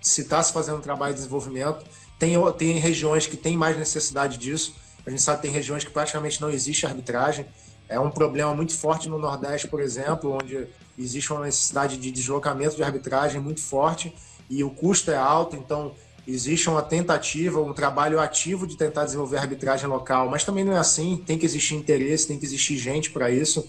[0.00, 1.84] se está se fazendo um trabalho de desenvolvimento.
[2.18, 4.74] Tem, tem regiões que têm mais necessidade disso,
[5.06, 7.46] a gente sabe que tem regiões que praticamente não existe arbitragem.
[7.88, 10.66] É um problema muito forte no Nordeste, por exemplo, onde
[10.98, 14.14] existe uma necessidade de deslocamento de arbitragem muito forte
[14.48, 15.94] e o custo é alto, então
[16.26, 20.78] existe uma tentativa, um trabalho ativo de tentar desenvolver arbitragem local, mas também não é
[20.78, 23.68] assim, tem que existir interesse, tem que existir gente para isso.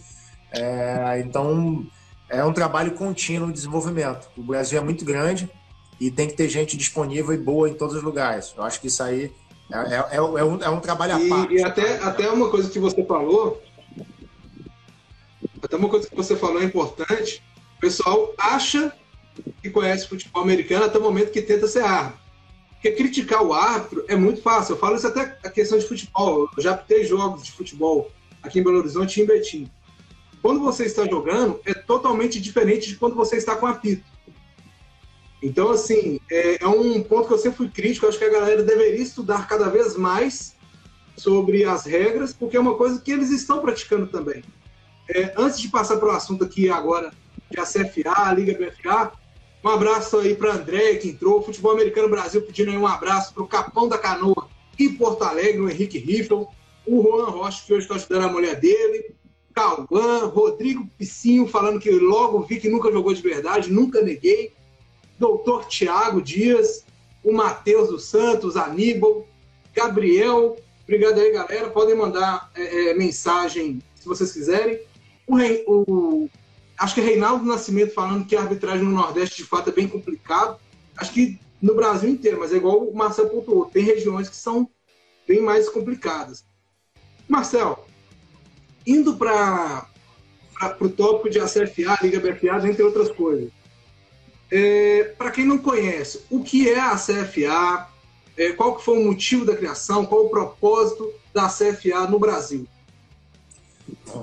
[0.52, 1.86] É, então,
[2.30, 4.30] é um trabalho contínuo de desenvolvimento.
[4.38, 5.50] O Brasil é muito grande
[6.00, 8.54] e tem que ter gente disponível e boa em todos os lugares.
[8.56, 9.32] Eu acho que isso aí
[9.72, 11.56] é, é, é, é um, é um, trabalho à parte.
[11.56, 13.62] E até, até uma coisa que você falou,
[15.62, 17.44] até uma coisa que você falou é importante,
[17.78, 18.94] o pessoal acha
[19.62, 22.23] que conhece futebol americano até o momento que tenta ser árbitro.
[22.84, 24.74] Porque criticar o árbitro é muito fácil.
[24.74, 26.50] Eu falo isso até a questão de futebol.
[26.58, 29.72] Eu já pitei jogos de futebol aqui em Belo Horizonte e em Betim.
[30.42, 34.04] Quando você está jogando, é totalmente diferente de quando você está com apito.
[35.42, 38.06] Então, assim, é, é, um ponto que eu sempre fui crítico.
[38.06, 40.54] Eu acho que a galera deveria estudar cada vez mais
[41.16, 44.44] sobre as regras, porque é uma coisa que eles estão praticando também.
[45.10, 47.14] É, antes de passar para o assunto aqui agora
[47.50, 49.14] de a CFA, a Liga BFA,
[49.64, 51.42] um abraço aí para André, que entrou.
[51.42, 55.62] Futebol Americano Brasil pedindo aí um abraço para o Capão da Canoa e Porto Alegre,
[55.62, 56.50] o Henrique Riffel.
[56.86, 59.16] O Juan Rocha, que hoje está ajudando a mulher dele.
[59.54, 64.52] Cauã, Rodrigo Piscinho, falando que logo vi que nunca jogou de verdade, nunca neguei.
[65.18, 66.84] Doutor Tiago Dias,
[67.24, 69.26] o Matheus dos Santos, Aníbal,
[69.74, 70.58] Gabriel.
[70.84, 71.70] Obrigado aí, galera.
[71.70, 74.80] Podem mandar é, é, mensagem se vocês quiserem.
[75.26, 76.30] O, o
[76.84, 80.60] Acho que Reinaldo Nascimento falando que a arbitragem no Nordeste de fato é bem complicado.
[80.98, 84.70] Acho que no Brasil inteiro, mas é igual o Marcel pontuou, tem regiões que são
[85.26, 86.44] bem mais complicadas.
[87.26, 87.88] Marcel,
[88.86, 89.88] indo para
[90.82, 93.50] o tópico de ACFA, Liga BFA, entre outras coisas.
[94.52, 97.88] É, para quem não conhece, o que é a CFA?
[98.36, 100.06] É, qual que foi o motivo da criação?
[100.06, 102.68] Qual o propósito da CFA no Brasil?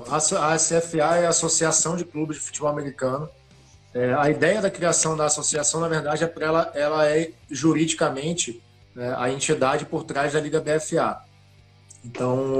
[0.09, 3.29] A CFA é a Associação de Clubes de Futebol Americano.
[3.93, 8.61] É, a ideia da criação da associação, na verdade, é para ela, ela é juridicamente
[8.95, 11.21] né, a entidade por trás da Liga BFA.
[12.03, 12.59] Então,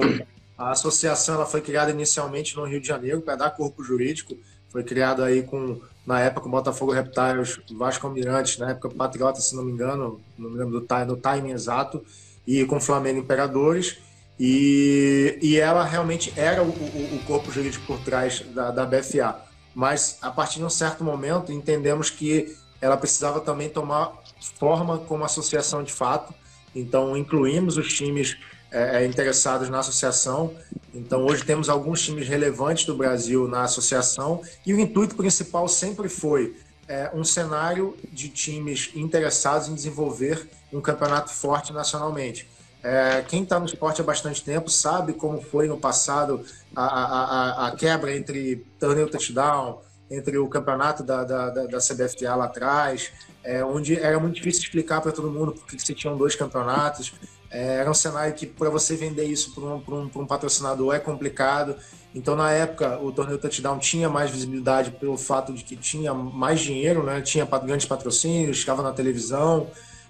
[0.57, 4.35] a associação ela foi criada inicialmente no Rio de Janeiro para dar corpo jurídico.
[4.69, 9.55] Foi criada aí com na época o Botafogo Reptiles, Vasco Almirante, na época Patriota, se
[9.55, 12.03] não me engano, não me lembro do, do timing exato,
[12.45, 13.97] e com Flamengo Imperadores.
[14.43, 19.39] E, e ela realmente era o, o, o corpo jurídico por trás da, da BFA.
[19.75, 24.13] Mas a partir de um certo momento entendemos que ela precisava também tomar
[24.57, 26.33] forma como associação de fato.
[26.75, 28.35] Então incluímos os times
[28.71, 30.55] é, é interessados na associação
[30.93, 36.09] então, hoje temos alguns times relevantes do Brasil na associação e o intuito principal sempre
[36.09, 42.47] foi é, um cenário de times interessados em desenvolver um campeonato forte nacionalmente.
[42.83, 46.43] É, quem está no esporte há bastante tempo sabe como foi no passado
[46.75, 52.45] a, a, a quebra entre torneio touchdown, entre o campeonato da, da, da CBFA lá
[52.45, 53.11] atrás,
[53.43, 57.13] é, onde era muito difícil explicar para todo mundo porque se tinham dois campeonatos.
[57.49, 60.99] É, era um cenário que, para você vender isso para um, um, um, patrocinador, é
[60.99, 61.75] complicado.
[62.15, 66.61] Então, na época, o torneio Touchdown tinha mais visibilidade pelo fato de que tinha mais
[66.61, 67.21] dinheiro, né?
[67.21, 69.67] tinha grandes patrocínios, estava na televisão.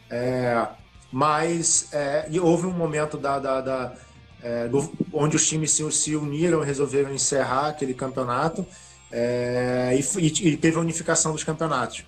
[0.10, 0.68] É,
[1.12, 3.94] mas é, houve um momento da, da, da
[4.42, 8.66] é, do, onde os times se, se uniram e resolveram encerrar aquele campeonato
[9.12, 12.06] é, e, e, teve a unificação dos campeonatos.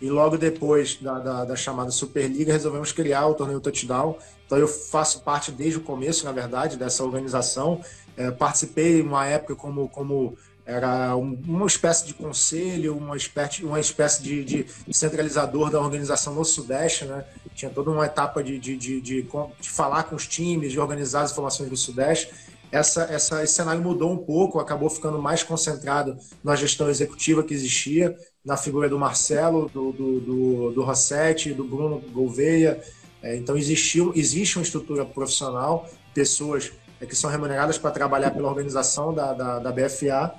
[0.00, 4.16] E logo depois da, da, da, chamada Superliga, resolvemos criar o torneio Touchdown.
[4.44, 7.80] Então eu faço parte desde o começo, na verdade, dessa organização.
[8.16, 14.22] É, participei uma época como, como era uma espécie de conselho, uma espécie, uma espécie
[14.22, 17.04] de, de centralizador da organização no Sudeste.
[17.04, 17.24] Né?
[17.56, 21.22] Tinha toda uma etapa de, de, de, de, de falar com os times, de organizar
[21.22, 22.32] as informações do Sudeste
[22.70, 27.54] essa, essa, esse cenário mudou um pouco, acabou ficando mais concentrado na gestão executiva que
[27.54, 32.80] existia na figura do Marcelo, do, do, do, do Rossetti, do Bruno Gouveia.
[33.22, 38.48] É, então, existiu, existe uma estrutura profissional, pessoas é, que são remuneradas para trabalhar pela
[38.48, 40.34] organização da, da, da, BFA.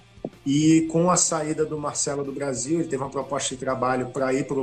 [0.45, 4.33] E com a saída do Marcelo do Brasil, ele teve uma proposta de trabalho para
[4.33, 4.55] ir para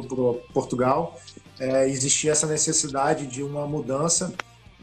[0.52, 1.18] Portugal,
[1.58, 4.32] é, existia essa necessidade de uma mudança.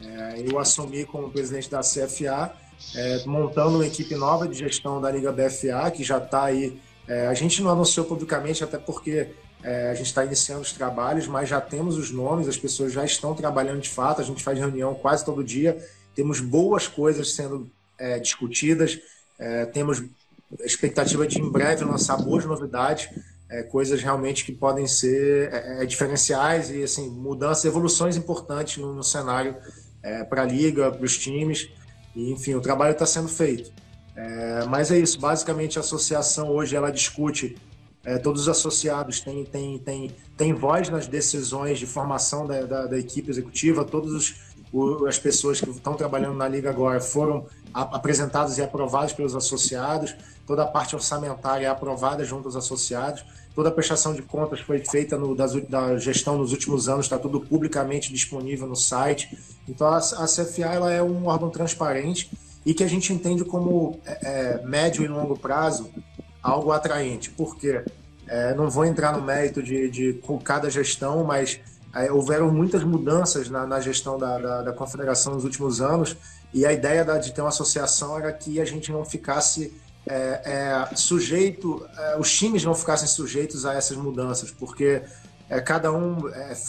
[0.02, 2.52] É, eu assumi como presidente da CFA,
[2.94, 6.80] é, montando uma equipe nova de gestão da Liga BFA, que já está aí.
[7.06, 9.28] É, a gente não anunciou publicamente, até porque
[9.62, 13.04] é, a gente está iniciando os trabalhos, mas já temos os nomes, as pessoas já
[13.04, 15.76] estão trabalhando de fato, a gente faz reunião quase todo dia,
[16.14, 18.98] temos boas coisas sendo é, discutidas,
[19.72, 20.00] temos
[20.60, 23.08] expectativa de em breve lançar boas novidades,
[23.52, 29.04] é, coisas realmente que podem ser é, diferenciais e assim mudanças, evoluções importantes no, no
[29.04, 29.56] cenário
[30.28, 31.70] para a liga, para os times,
[32.12, 33.70] e enfim, o trabalho está sendo feito.
[34.14, 37.56] É, mas é isso, basicamente a associação hoje ela discute,
[38.04, 39.20] é, todos os associados.
[39.20, 44.34] Têm, têm, têm, têm voz nas decisões de formação da, da, da equipe executiva, todas
[45.06, 50.14] as pessoas que estão trabalhando na Liga agora foram apresentadas e aprovadas pelos associados,
[50.46, 54.78] toda a parte orçamentária é aprovada junto aos associados, toda a prestação de contas foi
[54.78, 59.36] feita no, da, da gestão nos últimos anos, está tudo publicamente disponível no site.
[59.68, 62.30] Então a, a CFA ela é um órgão transparente
[62.64, 65.90] e que a gente entende como é, é, médio e longo prazo
[66.42, 67.30] algo atraente.
[67.30, 67.84] Porque
[68.26, 71.60] é, não vou entrar no mérito de, de cada gestão, mas
[71.94, 76.16] é, houveram muitas mudanças na, na gestão da, da, da, confederação nos últimos anos
[76.54, 79.72] e a ideia da, de ter uma associação era que a gente não ficasse
[80.06, 81.86] é, é, sujeito,
[82.18, 85.02] os times não ficassem sujeitos a essas mudanças, porque
[85.64, 86.22] cada um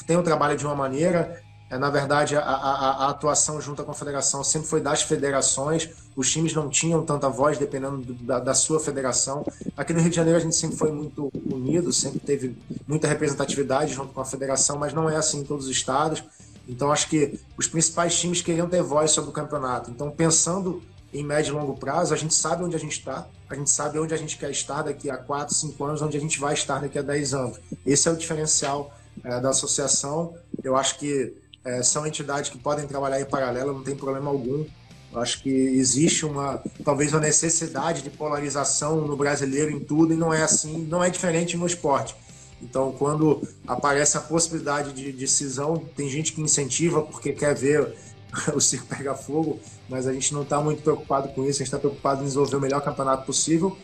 [0.05, 1.41] tem um trabalho de uma maneira
[1.73, 6.31] é, na verdade, a, a, a, atuação junto à confederação sempre foi das federações, os
[6.31, 9.43] times não tinham tanta voz dependendo do, da, da, sua federação.
[9.75, 12.55] Aqui no Rio de Janeiro a gente sempre foi muito unido, sempre teve
[12.87, 16.23] muita representatividade junto com a federação, mas não é assim em todos os estados.
[16.67, 19.89] Então acho que os principais times queriam ter voz sobre o campeonato.
[19.89, 20.79] Então, pensando
[21.13, 23.99] em médio e longo prazo, a gente sabe onde a gente está, a gente sabe
[23.99, 26.79] onde a gente quer estar daqui a 4, 5 anos, onde a gente vai estar
[26.79, 27.59] daqui a 10 anos.
[27.85, 28.91] Esse é o diferencial
[29.23, 30.33] é, da associação.
[30.63, 34.65] Eu acho que é, são entidades que podem trabalhar em paralelo, não tem problema algum.
[35.11, 40.17] Eu acho que existe uma, talvez uma necessidade de polarização no brasileiro em tudo e
[40.17, 42.15] não é assim, não é diferente no esporte.
[42.59, 47.93] Então, quando aparece a possibilidade de decisão, tem gente que incentiva porque quer ver
[48.55, 49.59] o circo pegar fogo,
[49.93, 52.55] mas a gente não está muito preocupado com isso, a gente está preocupado em desenvolver
[52.55, 53.77] o melhor campeonato possível.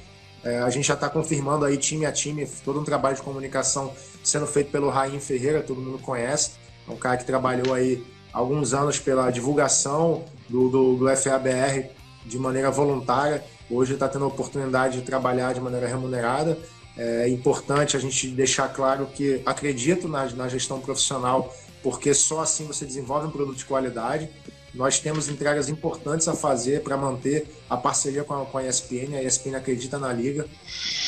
[0.43, 3.93] É, a gente já está confirmando aí time a time, todo um trabalho de comunicação
[4.23, 6.53] sendo feito pelo Raim Ferreira, todo mundo conhece.
[6.87, 11.91] É um cara que trabalhou aí alguns anos pela divulgação do, do, do FABR
[12.25, 13.43] de maneira voluntária.
[13.69, 16.57] Hoje está tendo a oportunidade de trabalhar de maneira remunerada.
[16.97, 22.65] É importante a gente deixar claro que acredito na, na gestão profissional, porque só assim
[22.65, 24.27] você desenvolve um produto de qualidade.
[24.73, 29.15] Nós temos entregas importantes a fazer para manter a parceria com a, com a ESPN.
[29.15, 30.47] A ESPN acredita na liga.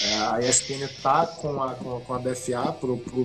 [0.04, 2.76] É, a ESPN está com a, com, com a BFA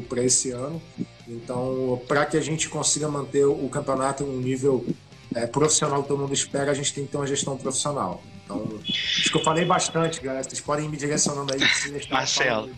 [0.09, 0.81] para esse ano.
[1.27, 4.87] Então, para que a gente consiga manter o campeonato em um nível
[5.35, 8.23] é, profissional que todo mundo espera, a gente tem que ter uma gestão profissional.
[8.45, 10.45] Então, acho que eu falei bastante, galera.
[10.45, 11.61] Vocês podem ir me direcionando aí.
[12.11, 12.71] Marcelo,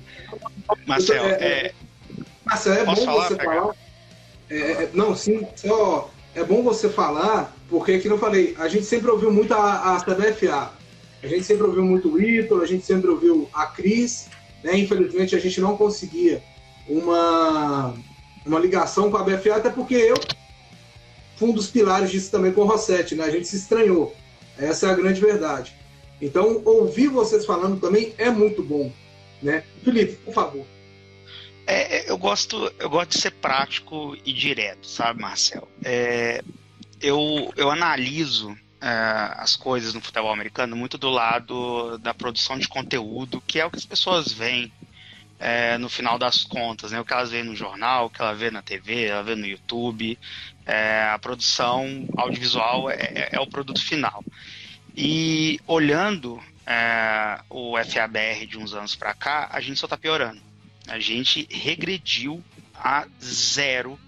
[0.87, 1.75] Marcelo, é, é...
[2.45, 3.75] Marcelo, é bom falar, você falar.
[4.51, 8.85] É, é, não, sim, só é bom você falar, porque aqui eu falei, a gente
[8.85, 10.71] sempre ouviu muito a, a CBFA.
[11.21, 14.29] A gente sempre ouviu muito o Ítalo, a gente sempre ouviu a Cris,
[14.63, 14.79] né?
[14.79, 16.41] Infelizmente a gente não conseguia
[16.89, 17.93] uma,
[18.47, 20.15] uma ligação com a BFA, até porque eu
[21.37, 23.25] fui um dos pilares disso também com o Rossetti, né?
[23.25, 24.15] A gente se estranhou.
[24.57, 25.77] Essa é a grande verdade.
[26.23, 28.93] Então, ouvir vocês falando também é muito bom,
[29.43, 29.65] né?
[29.83, 30.65] Felipe, por favor.
[31.71, 35.69] É, eu gosto, eu gosto de ser prático e direto, sabe, Marcel?
[35.85, 36.43] É,
[36.99, 38.89] eu, eu analiso é,
[39.37, 43.71] as coisas no futebol americano muito do lado da produção de conteúdo, que é o
[43.71, 44.73] que as pessoas veem
[45.39, 46.99] é, no final das contas, né?
[46.99, 49.47] O que elas veem no jornal, o que ela vê na TV, ela vê no
[49.47, 50.19] YouTube.
[50.65, 54.25] É, a produção audiovisual é, é, o produto final.
[54.97, 56.43] E olhando
[57.51, 60.48] o FABR de uns anos para cá, a gente só está piorando
[60.89, 62.43] a gente regrediu
[62.75, 63.99] a zero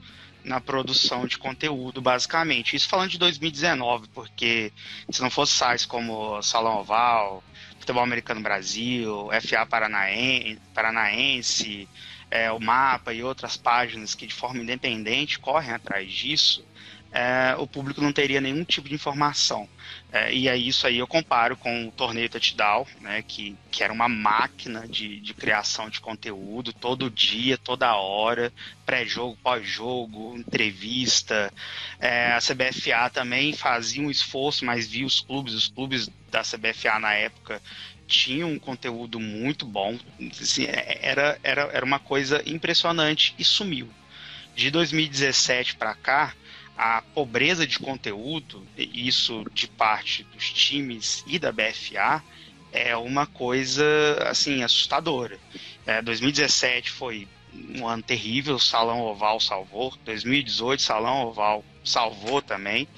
[0.43, 2.75] na produção de conteúdo, basicamente.
[2.75, 4.73] Isso falando de 2019, porque
[5.11, 7.45] se não fosse sites como Salão Oval,
[7.79, 9.67] Futebol Americano Brasil, FA
[10.75, 11.89] Paranaense,
[12.31, 16.65] é, o Mapa e outras páginas que de forma independente correm atrás disso,
[17.13, 19.69] é, o público não teria nenhum tipo de informação.
[20.13, 23.93] É, e aí isso aí eu comparo com o torneio touchdown, né, que, que era
[23.93, 28.53] uma máquina de, de criação de conteúdo todo dia, toda hora,
[28.87, 31.53] pré-jogo, pós-jogo, entrevista.
[31.99, 36.99] É, a CBFA também fazia um esforço, mas via os clubes, os clubes da CBFA
[36.99, 37.61] na época
[38.07, 39.99] tinham um conteúdo muito bom.
[40.41, 43.89] Assim, é, era, era, era uma coisa impressionante e sumiu.
[44.55, 46.35] De 2017 para cá,
[46.83, 52.25] a pobreza de conteúdo, isso de parte dos times e da BFA,
[52.73, 53.85] é uma coisa
[54.27, 55.39] assim assustadora.
[55.87, 57.29] É, 2017 foi
[57.77, 59.95] um ano terrível, Salão Oval salvou.
[60.07, 62.89] 2018, Salão Oval salvou também.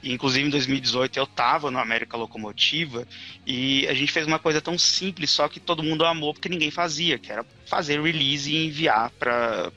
[0.00, 3.04] E, inclusive em 2018 eu estava no América Locomotiva
[3.44, 6.70] e a gente fez uma coisa tão simples, só que todo mundo amou porque ninguém
[6.70, 9.72] fazia, que era fazer release e enviar para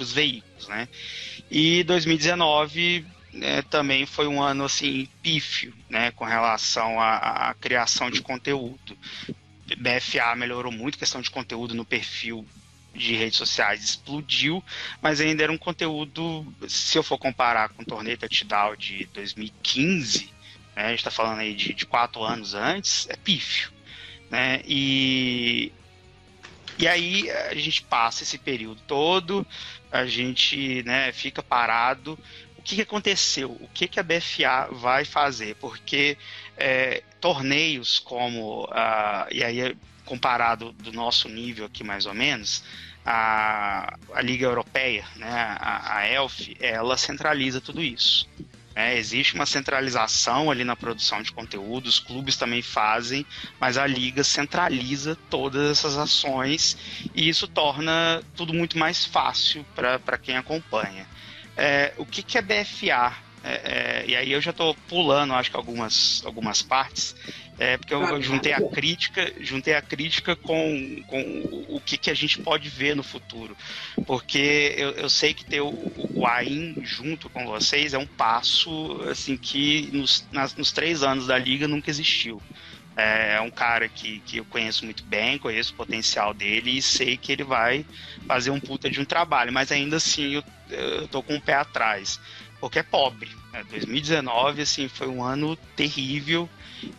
[0.00, 0.88] os veículos, né?
[1.50, 8.10] E 2019 né, também foi um ano assim pífio, né, com relação à, à criação
[8.10, 8.96] de conteúdo.
[9.76, 12.46] BFA melhorou muito questão de conteúdo no perfil
[12.94, 14.62] de redes sociais explodiu,
[15.00, 20.30] mas ainda era um conteúdo, se eu for comparar com o Torneio Touchdown de 2015,
[20.74, 23.70] né, a gente está falando aí de, de, quatro anos antes, é pífio.
[24.30, 25.72] Né, e,
[26.78, 29.46] e aí a gente passa esse período todo,
[29.90, 32.18] a gente né, fica parado.
[32.58, 33.50] O que, que aconteceu?
[33.50, 35.54] O que, que a BFA vai fazer?
[35.56, 36.18] Porque
[36.56, 42.64] é, torneios como, uh, e aí comparado do nosso nível aqui mais ou menos,
[43.04, 48.28] a, a Liga Europeia, né, a, a ELF, ela centraliza tudo isso.
[48.80, 53.26] É, existe uma centralização ali na produção de conteúdo, os clubes também fazem,
[53.58, 56.76] mas a liga centraliza todas essas ações
[57.12, 61.08] e isso torna tudo muito mais fácil para quem acompanha.
[61.56, 63.16] É, o que, que é BFA?
[63.42, 67.14] É, é, e aí eu já estou pulando, acho que algumas, algumas partes,
[67.56, 72.10] é, porque eu, eu, juntei a crítica, juntei a crítica com, com o que, que
[72.10, 73.56] a gente pode ver no futuro.
[74.06, 75.72] Porque eu, eu sei que ter o,
[76.14, 81.26] o AIM junto com vocês é um passo assim que nos, nas, nos três anos
[81.26, 82.40] da liga nunca existiu.
[82.96, 86.82] É, é um cara que, que eu conheço muito bem, conheço o potencial dele e
[86.82, 87.86] sei que ele vai
[88.26, 91.54] fazer um puta de um trabalho, mas ainda assim eu, eu tô com o pé
[91.54, 92.18] atrás
[92.60, 93.30] porque é pobre.
[93.52, 93.64] Né?
[93.70, 96.48] 2019 assim foi um ano terrível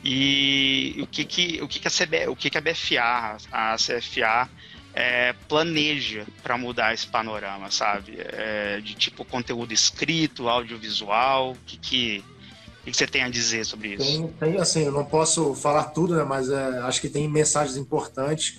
[0.03, 3.75] e o que que o que que a CB, o que que a BFA, a
[3.75, 4.49] CFA
[4.93, 8.17] é, planeja para mudar esse panorama, sabe?
[8.19, 12.25] É, de tipo conteúdo escrito, audiovisual, o que que
[12.81, 14.05] o que você tem a dizer sobre isso?
[14.05, 17.77] Tem, tem assim, eu não posso falar tudo, né, mas é, acho que tem mensagens
[17.77, 18.57] importantes.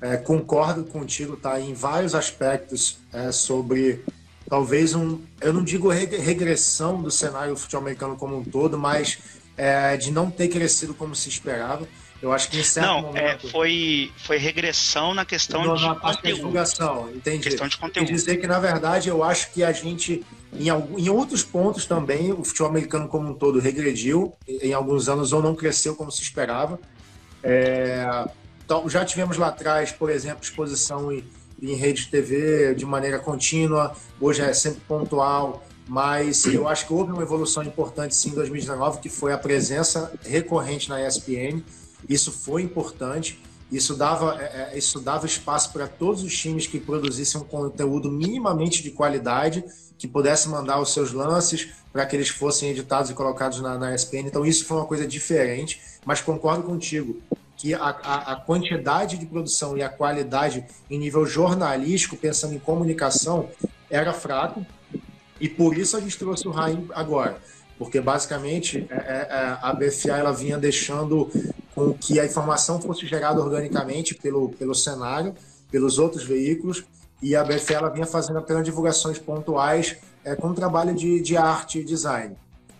[0.00, 1.60] É, concordo contigo, tá?
[1.60, 4.04] Em vários aspectos é, sobre
[4.52, 9.16] talvez um, eu não digo regressão do cenário do futebol americano como um todo, mas
[9.56, 11.88] é, de não ter crescido como se esperava.
[12.20, 13.46] Eu acho que em certo não, é, momento...
[13.46, 17.44] É, foi, foi regressão na questão de na parte de divulgação, entendi.
[17.44, 18.06] Questão de conteúdo.
[18.06, 20.22] Quer dizer que, na verdade, eu acho que a gente,
[20.52, 25.32] em, em outros pontos também, o futebol americano como um todo regrediu, em alguns anos,
[25.32, 26.78] ou não cresceu como se esperava.
[27.42, 28.28] É,
[28.66, 31.24] então, já tivemos lá atrás, por exemplo, exposição em,
[31.62, 36.92] em rede de TV de maneira contínua, hoje é sempre pontual, mas eu acho que
[36.92, 41.62] houve uma evolução importante sim em 2019, que foi a presença recorrente na ESPN,
[42.08, 43.40] isso foi importante.
[43.70, 48.10] Isso dava, é, é, isso dava espaço para todos os times que produzissem um conteúdo
[48.10, 49.64] minimamente de qualidade,
[49.96, 53.94] que pudessem mandar os seus lances para que eles fossem editados e colocados na, na
[53.94, 54.26] ESPN.
[54.26, 57.22] Então, isso foi uma coisa diferente, mas concordo contigo
[57.62, 62.58] que a, a, a, quantidade de produção e a qualidade em nível jornalístico, pensando em
[62.58, 63.50] comunicação,
[63.88, 64.66] era fraco,
[65.40, 67.36] e por isso a gente trouxe o Raim agora.
[67.78, 71.30] Porque basicamente é, é, é a BFA ela vinha deixando
[71.72, 75.32] com que a informação fosse gerada organicamente pelo, pelo cenário,
[75.70, 76.84] pelos outros veículos,
[77.22, 81.78] e a BFA ela vinha fazendo apenas divulgações pontuais é, com trabalho de, de arte
[81.78, 82.36] e design.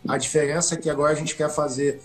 [0.08, 2.02] A diferença é que agora a gente quer fazer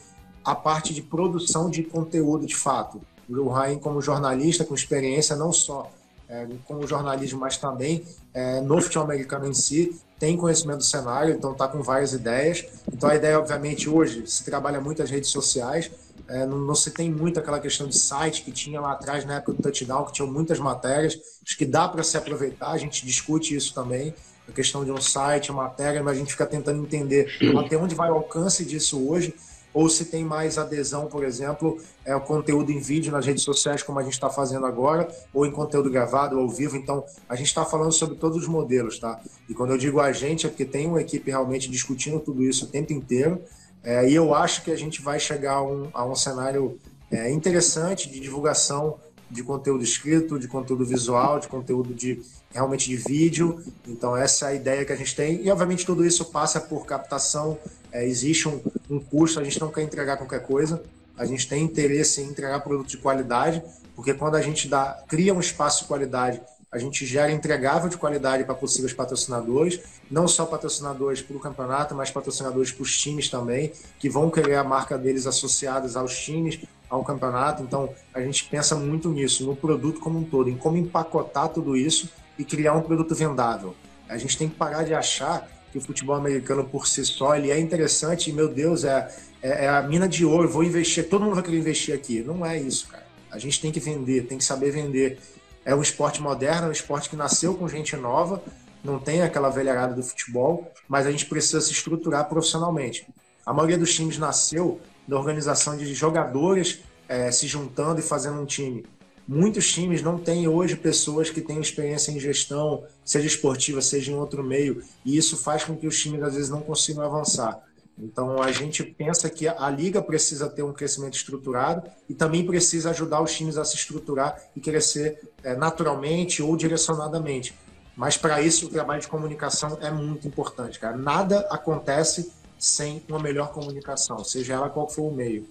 [0.48, 3.02] a parte de produção de conteúdo de fato.
[3.28, 5.92] O Raim, como jornalista com experiência, não só
[6.30, 11.36] é, como jornalismo, mas também é, no futebol americano em si, tem conhecimento do cenário,
[11.36, 12.66] então está com várias ideias.
[12.90, 15.92] Então a ideia, obviamente, hoje se trabalha muito as redes sociais,
[16.30, 19.36] é, não, não, se tem muito aquela questão de site que tinha lá atrás na
[19.36, 21.20] época do touchdown, que tinha muitas matérias.
[21.46, 24.14] Acho que dá para se aproveitar, a gente discute isso também,
[24.48, 27.28] a questão de um site, matéria, mas a gente fica tentando entender
[27.60, 29.36] até onde vai o alcance disso hoje
[29.78, 33.84] ou se tem mais adesão, por exemplo, é o conteúdo em vídeo nas redes sociais,
[33.84, 36.76] como a gente está fazendo agora, ou em conteúdo gravado, ou ao vivo.
[36.76, 39.22] Então, a gente está falando sobre todos os modelos, tá?
[39.48, 42.66] E quando eu digo a gente, é porque tem uma equipe realmente discutindo tudo isso
[42.66, 43.40] o tempo inteiro.
[43.84, 46.80] É, e eu acho que a gente vai chegar a um, a um cenário
[47.12, 48.98] é, interessante de divulgação
[49.30, 52.22] de conteúdo escrito, de conteúdo visual, de conteúdo de
[52.52, 53.62] realmente de vídeo.
[53.88, 56.86] Então essa é a ideia que a gente tem e obviamente tudo isso passa por
[56.86, 57.58] captação
[57.98, 60.84] é, existe um, um custo, a gente não quer entregar qualquer coisa,
[61.18, 63.64] a gente tem interesse em entregar produto de qualidade,
[63.96, 66.40] porque quando a gente dá, cria um espaço de qualidade,
[66.72, 69.80] a gente gera entregável de qualidade para possíveis patrocinadores,
[70.12, 74.56] não só patrocinadores para o campeonato, mas patrocinadores para os times também, que vão querer
[74.56, 77.64] a marca deles associadas aos times, ao campeonato.
[77.64, 81.76] Então, a gente pensa muito nisso, no produto como um todo, em como empacotar tudo
[81.76, 83.74] isso e criar um produto vendável.
[84.08, 87.52] A gente tem que parar de achar que o futebol americano por si só ele
[87.52, 91.24] é interessante e, meu Deus, é, é, é, a mina de ouro, vou investir, todo
[91.24, 92.22] mundo vai querer investir aqui.
[92.22, 93.06] Não é isso, cara.
[93.30, 95.20] A gente tem que vender, tem que saber vender.
[95.66, 98.42] É um esporte moderno, é um esporte que nasceu com gente nova,
[98.84, 103.06] não tem aquela velharada do futebol, mas a gente precisa se estruturar profissionalmente.
[103.46, 108.46] A maioria dos times nasceu da organização de jogadores é, se juntando e fazendo um
[108.46, 108.86] time.
[109.28, 114.16] Muitos times não têm hoje pessoas que têm experiência em gestão, seja esportiva, seja em
[114.16, 117.62] outro meio, e isso faz com que os times às vezes não consigam avançar.
[118.00, 122.92] Então a gente pensa que a liga precisa ter um crescimento estruturado e também precisa
[122.92, 127.54] ajudar os times a se estruturar e crescer é, naturalmente ou direcionadamente.
[127.98, 130.96] Mas para isso o trabalho de comunicação é muito importante, cara.
[130.96, 135.48] Nada acontece sem uma melhor comunicação, seja ela qual for o meio.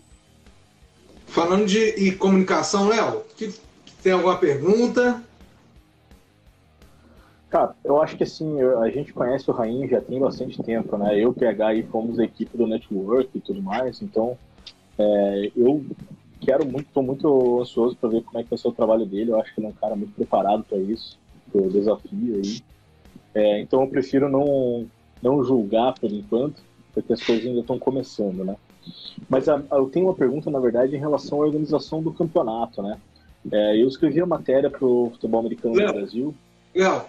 [1.27, 3.53] Falando de comunicação, Léo, que
[4.07, 5.21] tem alguma pergunta?
[7.51, 11.19] Cara, eu acho que assim, a gente conhece o Rainha já tem bastante tempo, né?
[11.19, 14.39] Eu, PH, aí fomos a equipe do Network e tudo mais, então
[14.97, 15.85] é, eu
[16.41, 19.33] quero muito, estou muito ansioso para ver como é que vai ser o trabalho dele.
[19.33, 21.19] Eu acho que ele é um cara muito preparado para isso,
[21.51, 22.61] para o desafio aí.
[23.35, 24.87] É, então eu prefiro não,
[25.21, 26.63] não julgar por enquanto,
[26.95, 28.55] porque as coisas ainda estão começando, né?
[29.29, 32.81] Mas a, a, eu tenho uma pergunta, na verdade, em relação à organização do campeonato,
[32.81, 33.01] né?
[33.53, 36.35] É, eu escrevi a matéria para o futebol americano Léo, no Brasil.
[36.75, 37.05] Léo,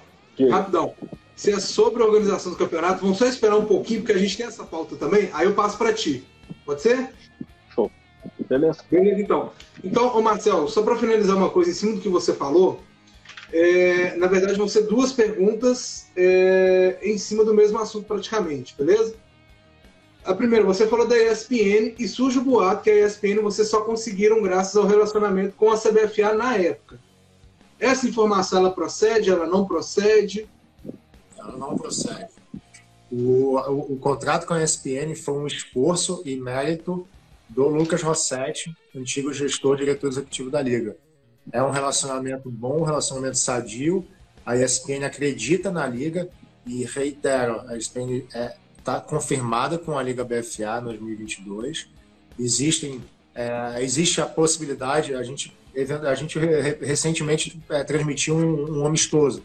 [0.49, 0.93] rapidão.
[1.35, 4.35] Se é sobre a organização do campeonato, vamos só esperar um pouquinho, porque a gente
[4.37, 6.23] tem essa pauta também, aí eu passo para ti.
[6.65, 7.09] Pode ser?
[7.73, 7.91] Show.
[8.49, 8.79] Beleza.
[8.89, 9.51] Beleza, então.
[9.83, 12.81] Então, ô Marcelo, só para finalizar uma coisa em cima do que você falou,
[13.53, 19.15] É, na verdade, vão ser duas perguntas é, em cima do mesmo assunto, praticamente, beleza?
[20.27, 23.79] A primeira, você falou da ESPN e surge o boato que a ESPN vocês só
[23.79, 26.99] conseguiram graças ao relacionamento com a CBFA na época.
[27.79, 30.45] Essa informação ela procede, ela não procede?
[31.37, 32.27] Ela não procede.
[33.09, 37.07] O, o, o contrato com a ESPN foi um esforço e mérito
[37.47, 40.97] do Lucas Rossetti, antigo gestor diretor executivo da Liga.
[41.53, 44.05] É um relacionamento bom, um relacionamento sadio.
[44.45, 46.27] A ESPN acredita na Liga
[46.65, 48.25] e reitero, a ESPN
[48.87, 51.89] está confirmada com a Liga BFA 2022.
[52.39, 53.03] Existem,
[53.35, 55.53] é, existe a possibilidade, a gente,
[56.09, 56.39] a gente
[56.79, 59.43] recentemente é, transmitiu um, um amistoso.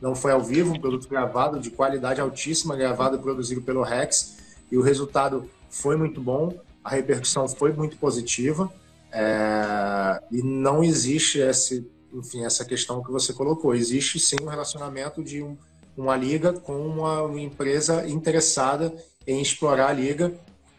[0.00, 4.36] Não foi ao vivo, um produto gravado de qualidade altíssima, gravado e produzido pelo Rex,
[4.70, 8.72] e o resultado foi muito bom, a repercussão foi muito positiva.
[9.10, 13.74] É, e não existe esse, enfim, essa questão que você colocou.
[13.74, 15.56] Existe sim um relacionamento de um,
[15.96, 18.92] uma liga com uma, empresa interessada
[19.26, 20.32] em explorar a liga.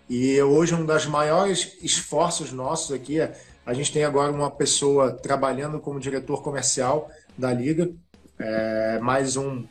[0.09, 3.35] E hoje um dos maiores esforços nossos aqui é
[3.65, 7.89] a gente tem agora uma pessoa trabalhando como diretor comercial da liga,
[8.37, 9.63] é, mais um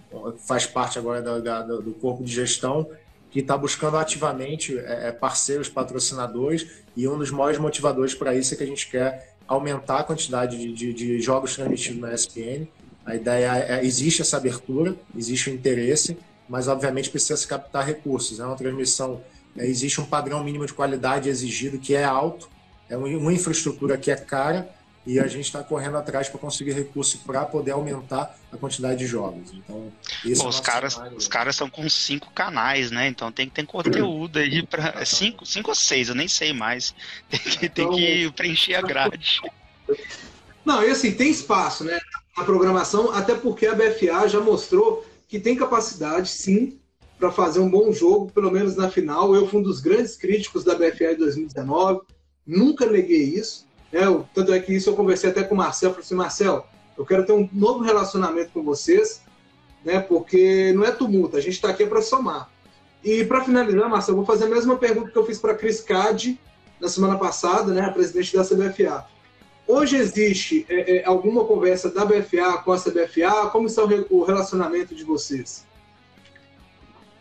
[0.47, 2.89] faz parte agora da, da, do corpo de gestão
[3.35, 8.55] que está buscando ativamente é, é, parceiros, patrocinadores, e um dos maiores motivadores para isso
[8.55, 12.69] é que a gente quer aumentar a quantidade de, de, de jogos transmitidos na ESPN.
[13.05, 16.17] A ideia é, existe essa abertura, existe o interesse,
[16.49, 18.41] mas obviamente precisa se captar recursos.
[18.41, 19.23] É uma transmissão,
[19.57, 22.49] é, existe um padrão mínimo de qualidade exigido que é alto,
[22.89, 24.69] é uma infraestrutura que é cara,
[25.07, 29.07] e a gente está correndo atrás para conseguir recurso para poder aumentar a quantidade de
[29.07, 29.53] jogos.
[29.53, 29.93] Então,
[30.23, 33.07] Pô, é os caras, os caras são com cinco canais, né?
[33.07, 36.95] Então tem que ter conteúdo aí para cinco, cinco ou seis, eu nem sei mais.
[37.29, 39.43] Tem que, então, tem que preencher a grade.
[40.65, 42.01] Não, e assim tem espaço, né?
[42.37, 46.79] Na programação, até porque a BFA já mostrou que tem capacidade, sim,
[47.19, 49.35] para fazer um bom jogo, pelo menos na final.
[49.35, 52.01] Eu fui um dos grandes críticos da BFA em 2019,
[52.47, 53.67] nunca neguei isso.
[53.93, 54.03] Né?
[54.35, 56.67] Tanto é que isso eu conversei até com o Marcel, falei assim, Marcel,
[56.99, 59.23] eu quero ter um novo relacionamento com vocês,
[59.85, 60.01] né?
[60.01, 62.51] Porque não é tumulto, a gente está aqui para somar.
[63.03, 65.57] E para finalizar, Marcel, eu vou fazer a mesma pergunta que eu fiz para a
[65.57, 66.41] Cris Cade
[66.81, 67.83] na semana passada, né?
[67.83, 69.07] A presidente da CBFA.
[69.67, 73.49] Hoje existe é, é, alguma conversa da BFA com a CBFA?
[73.51, 75.67] Como está o relacionamento de vocês?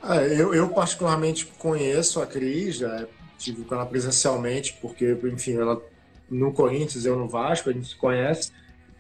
[0.04, 5.82] É, eu, eu, particularmente conheço a Cris, já tive com ela presencialmente, porque, enfim, ela
[6.30, 8.52] no Corinthians, eu no Vasco, a gente se conhece,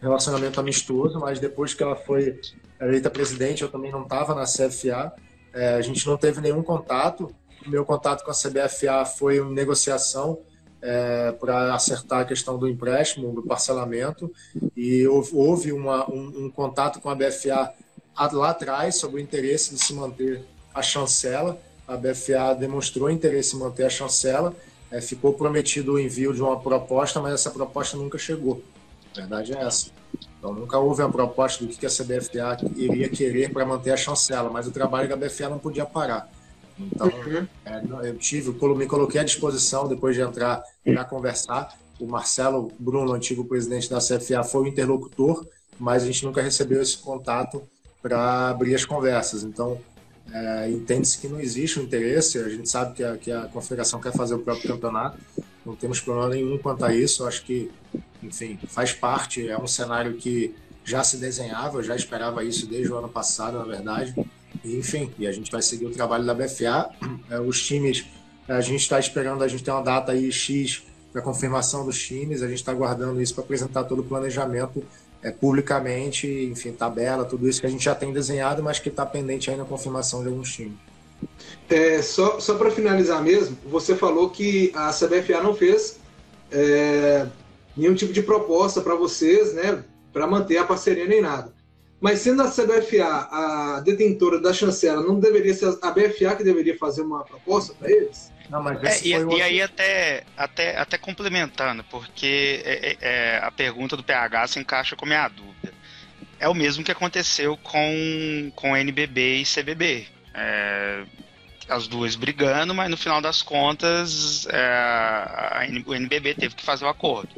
[0.01, 2.39] relacionamento amistoso, mas depois que ela foi
[2.79, 5.13] eleita presidente, eu também não estava na CFA,
[5.53, 7.33] é, a gente não teve nenhum contato.
[7.65, 10.39] O meu contato com a CBFA foi uma negociação
[10.83, 14.31] é, para acertar a questão do empréstimo, do parcelamento,
[14.77, 17.73] e houve, uma, um, um, contato com a BFA
[18.33, 20.43] lá atrás sobre o interesse de se manter
[20.75, 21.57] a chancela.
[21.87, 24.55] A BFA demonstrou interesse em manter a chancela
[24.93, 28.61] é, ficou prometido o envio de uma proposta, mas essa proposta nunca chegou.
[29.11, 29.87] A verdade é essa.
[30.37, 34.51] Então nunca houve a proposta do que a CBFA iria querer para manter a chancela,
[34.51, 36.29] mas o trabalho da BFA não podia parar.
[36.91, 37.47] Então uhum.
[37.65, 41.77] é, eu tive, me coloquei à disposição depois de entrar para conversar.
[41.99, 45.45] O Marcelo Bruno, antigo presidente da CFA, foi o interlocutor,
[45.79, 47.61] mas a gente nunca recebeu esse contato
[48.01, 49.43] para abrir as conversas.
[49.43, 49.79] Então
[50.31, 53.99] é, Entende-se que não existe um interesse, a gente sabe que a, que a confederação
[53.99, 55.17] quer fazer o próprio campeonato,
[55.65, 57.71] não temos problema nenhum quanto a isso, acho que,
[58.21, 62.91] enfim, faz parte, é um cenário que já se desenhava, eu já esperava isso desde
[62.91, 64.13] o ano passado, na verdade,
[64.63, 66.89] enfim, e a gente vai seguir o trabalho da BFA,
[67.29, 68.05] é, os times,
[68.47, 72.41] a gente está esperando, a gente tem uma data aí X para confirmação dos times,
[72.41, 74.83] a gente está aguardando isso para apresentar todo o planejamento
[75.21, 79.05] é, publicamente, enfim, tabela, tudo isso que a gente já tem desenhado, mas que está
[79.05, 80.77] pendente ainda a confirmação de alguns times.
[81.69, 85.97] É, só só para finalizar mesmo, você falou que a CBFA não fez
[86.51, 87.25] é,
[87.77, 91.53] nenhum tipo de proposta para vocês, né, para manter a parceria nem nada.
[92.03, 96.77] Mas sendo a CBFA a detentora da chancela, não deveria ser a BFA que deveria
[96.77, 98.29] fazer uma proposta para eles?
[98.49, 103.49] Não, mas é, e, e aí até, até, até complementando, porque é, é, é a
[103.49, 105.73] pergunta do PH se encaixa com a minha dúvida.
[106.37, 110.05] É o mesmo que aconteceu com, com NBB e CBB.
[110.33, 111.05] É,
[111.69, 116.83] as duas brigando, mas no final das contas é, a, o NBB teve que fazer
[116.83, 117.29] o acordo.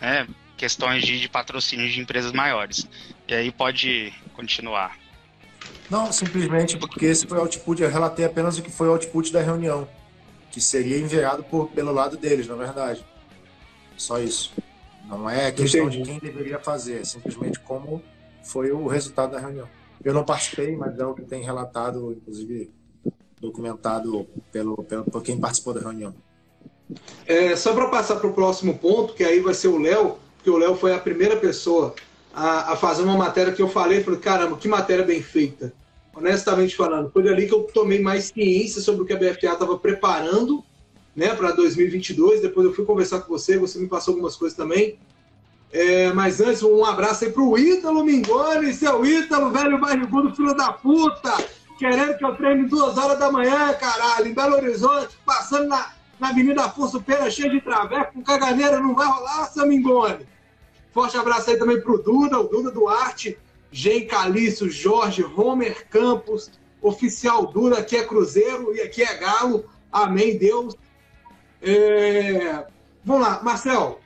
[0.00, 0.26] Né?
[0.56, 2.88] Questões de, de patrocínio de empresas maiores.
[3.28, 4.98] E aí pode continuar.
[5.90, 9.32] Não, simplesmente porque esse foi o output, eu relatei apenas o que foi o output
[9.32, 9.88] da reunião
[10.56, 13.04] que seria enviado por, pelo lado deles, na verdade.
[13.94, 14.54] Só isso.
[15.06, 16.02] Não é questão Entendi.
[16.02, 18.02] de quem deveria fazer, é simplesmente como
[18.42, 19.68] foi o resultado da reunião.
[20.02, 22.70] Eu não participei, mas é o que tem relatado, inclusive
[23.38, 26.14] documentado pelo, pelo por quem participou da reunião.
[27.26, 30.48] É, só para passar para o próximo ponto, que aí vai ser o Léo, porque
[30.48, 31.94] o Léo foi a primeira pessoa
[32.36, 35.72] a, a, fazer uma matéria que eu falei, falei, caramba, que matéria bem feita.
[36.14, 39.78] Honestamente falando, foi ali que eu tomei mais ciência sobre o que a BFA estava
[39.78, 40.62] preparando
[41.14, 42.42] né, para 2022.
[42.42, 44.98] Depois eu fui conversar com você, você me passou algumas coisas também.
[45.72, 50.72] É, mas antes, um abraço aí pro Ítalo Mingoni, seu Ítalo, velho barrigudo, filho da
[50.72, 51.32] puta,
[51.78, 56.28] querendo que eu treine duas horas da manhã, caralho, em Belo Horizonte, passando na, na
[56.28, 60.35] Avenida Afonso Pena, cheio de traveco, com caganeira, não vai rolar, seu Mingoni.
[60.96, 63.38] Forte abraço aí também pro Duda, o Duda Duarte,
[63.70, 70.38] Gen Calício, Jorge, Homer Campos, oficial Duda, aqui é Cruzeiro e aqui é Galo, amém,
[70.38, 70.74] Deus.
[71.60, 72.64] É...
[73.04, 74.00] Vamos lá, Marcel,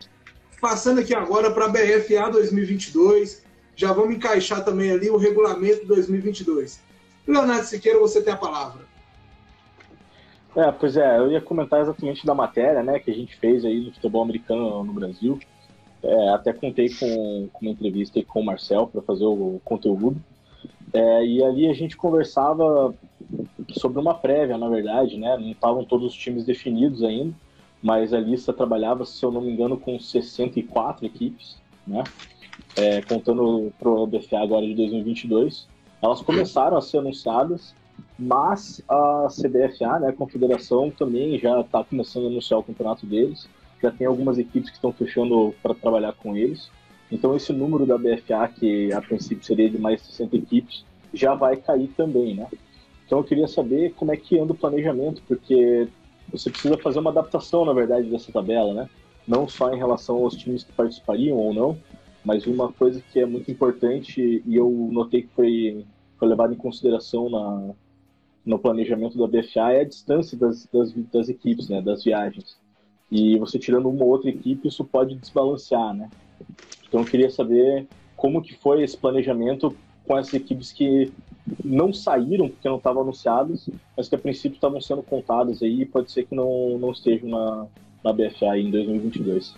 [0.61, 3.45] passando aqui agora para a BFA 2022,
[3.77, 6.83] já vamos encaixar também ali o regulamento 2022.
[7.25, 8.85] Leonardo Siqueira, você tem a palavra.
[10.57, 13.79] É, pois é, eu ia comentar exatamente da matéria né, que a gente fez aí
[13.87, 15.39] no futebol americano no Brasil.
[16.03, 20.17] É, até contei com, com, uma entrevista com o Marcel para fazer o conteúdo.
[20.93, 22.95] É, e ali a gente conversava
[23.71, 25.37] sobre uma prévia, na verdade, né?
[25.37, 27.35] Não estavam todos os times definidos ainda
[27.83, 32.05] mas a lista trabalhava, se eu não me engano, com 64 equipes, né?
[32.77, 35.67] É, contando para o BFA agora de 2022.
[36.03, 37.75] Elas começaram a ser anunciadas,
[38.19, 43.49] mas a CBFA, né, a Confederação, também já está começando a anunciar o campeonato deles.
[43.83, 46.71] Já tem algumas equipes que estão fechando para trabalhar com eles.
[47.11, 51.57] Então esse número da BFA, que a princípio seria de mais 60 equipes, já vai
[51.57, 52.47] cair também, né?
[53.05, 55.89] Então eu queria saber como é que anda o planejamento, porque
[56.31, 58.89] você precisa fazer uma adaptação, na verdade, dessa tabela, né?
[59.27, 61.79] Não só em relação aos times que participariam ou não,
[62.25, 65.85] mas uma coisa que é muito importante e eu notei que foi,
[66.19, 67.75] foi levado em consideração na,
[68.45, 71.83] no planejamento da BFA é a distância das, das, das equipes, né?
[71.83, 72.57] Das viagens.
[73.11, 76.09] E você tirando uma ou outra equipe, isso pode desbalancear, né?
[76.87, 77.87] Então eu queria saber
[78.17, 79.75] como que foi esse planejamento
[80.07, 81.13] com essas equipes que
[81.65, 85.87] não saíram porque não estavam anunciadas, mas que a princípio estavam sendo contadas aí e
[85.87, 87.67] pode ser que não, não estejam na,
[88.05, 89.55] na BFA em 2022.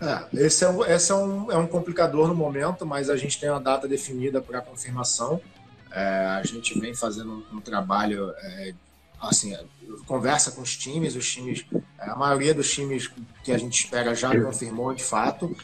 [0.00, 3.38] É, esse é, um, esse é, um, é um complicador no momento, mas a gente
[3.40, 5.40] tem uma data definida para confirmação.
[5.90, 8.74] É, a gente vem fazendo um, um trabalho, é,
[9.28, 9.56] assim,
[10.06, 11.64] conversa com os times, os times,
[11.98, 13.10] a maioria dos times
[13.42, 15.54] que a gente espera já confirmou de fato.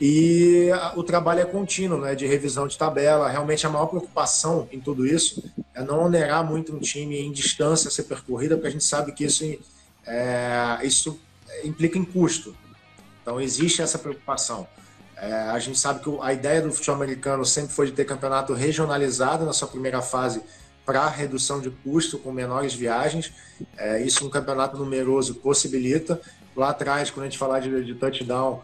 [0.00, 3.28] E o trabalho é contínuo, né, de revisão de tabela.
[3.28, 5.42] Realmente a maior preocupação em tudo isso
[5.74, 9.12] é não onerar muito um time em distância a ser percorrida, porque a gente sabe
[9.12, 9.44] que isso,
[10.06, 11.18] é, isso
[11.64, 12.54] implica em custo.
[13.22, 14.68] Então existe essa preocupação.
[15.16, 18.54] É, a gente sabe que a ideia do futebol americano sempre foi de ter campeonato
[18.54, 20.40] regionalizado na sua primeira fase
[20.88, 23.30] para redução de custo com menores viagens.
[23.76, 26.18] É, isso um campeonato numeroso possibilita.
[26.56, 28.62] Lá atrás, quando a gente falar de, de touchdown,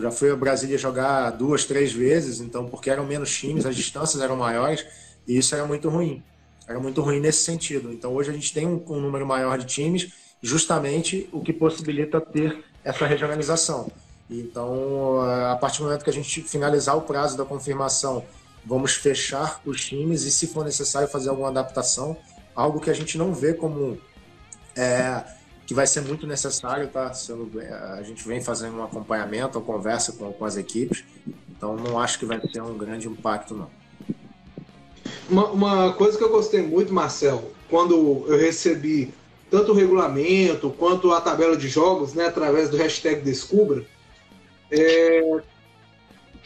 [0.00, 4.22] já fui a Brasília jogar duas, três vezes, então porque eram menos times, as distâncias
[4.22, 4.86] eram maiores
[5.28, 6.22] e isso era muito ruim.
[6.66, 7.92] Era muito ruim nesse sentido.
[7.92, 10.10] Então hoje a gente tem um, um número maior de times,
[10.40, 13.92] justamente o que possibilita ter essa regionalização.
[14.30, 18.24] Então, a partir do momento que a gente finalizar o prazo da confirmação,
[18.66, 22.16] vamos fechar os times e, se for necessário, fazer alguma adaptação,
[22.54, 23.96] algo que a gente não vê como
[24.76, 25.22] é,
[25.64, 27.12] que vai ser muito necessário, tá?
[27.96, 31.04] A gente vem fazendo um acompanhamento, uma conversa com, com as equipes,
[31.48, 33.70] então não acho que vai ter um grande impacto, não.
[35.30, 39.14] Uma, uma coisa que eu gostei muito, Marcel, quando eu recebi
[39.48, 43.84] tanto o regulamento quanto a tabela de jogos, né, através do hashtag Descubra,
[44.70, 45.40] é,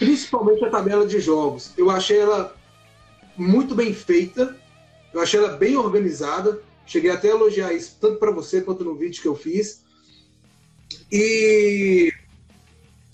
[0.01, 1.72] principalmente a tabela de jogos.
[1.76, 2.57] Eu achei ela
[3.36, 4.59] muito bem feita,
[5.14, 8.96] eu achei ela bem organizada, Cheguei até a elogiar isso, tanto para você quanto no
[8.96, 9.80] vídeo que eu fiz.
[11.12, 12.12] E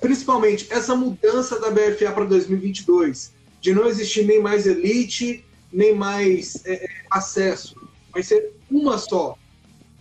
[0.00, 6.64] principalmente essa mudança da BFA para 2022, de não existir nem mais elite, nem mais
[6.64, 7.76] é, é, acesso,
[8.10, 9.36] vai ser uma só.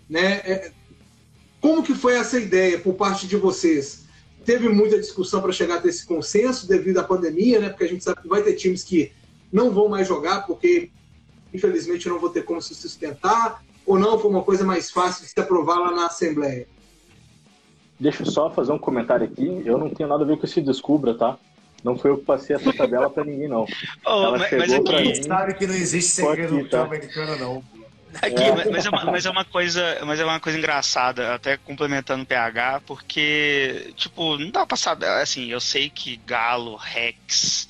[0.10, 0.36] Né?
[0.46, 0.72] É,
[1.60, 4.05] como que foi essa ideia por parte de vocês?
[4.46, 7.70] Teve muita discussão para chegar a esse consenso devido à pandemia, né?
[7.70, 9.12] porque a gente sabe que vai ter times que
[9.52, 10.92] não vão mais jogar porque
[11.56, 15.24] infelizmente eu não vou ter como se sustentar, ou não foi uma coisa mais fácil
[15.24, 16.68] de se aprovar lá na Assembleia?
[18.00, 19.62] Deixa eu só fazer um comentário aqui.
[19.66, 21.38] Eu não tenho nada a ver com esse Descubra, tá?
[21.84, 23.66] Não foi eu que passei essa tabela para ninguém, não.
[24.06, 25.24] Oh, Ela mas, chegou mas aqui, mim.
[25.24, 26.84] sabe que não existe segredo no tá?
[26.84, 27.64] americano, não.
[28.22, 28.72] Aqui, é.
[28.72, 32.26] Mas, é uma, mas, é uma, coisa, mas é uma coisa engraçada, até complementando o
[32.26, 37.68] PH, porque, tipo, não dá pra saber, assim, eu sei que Galo, Rex,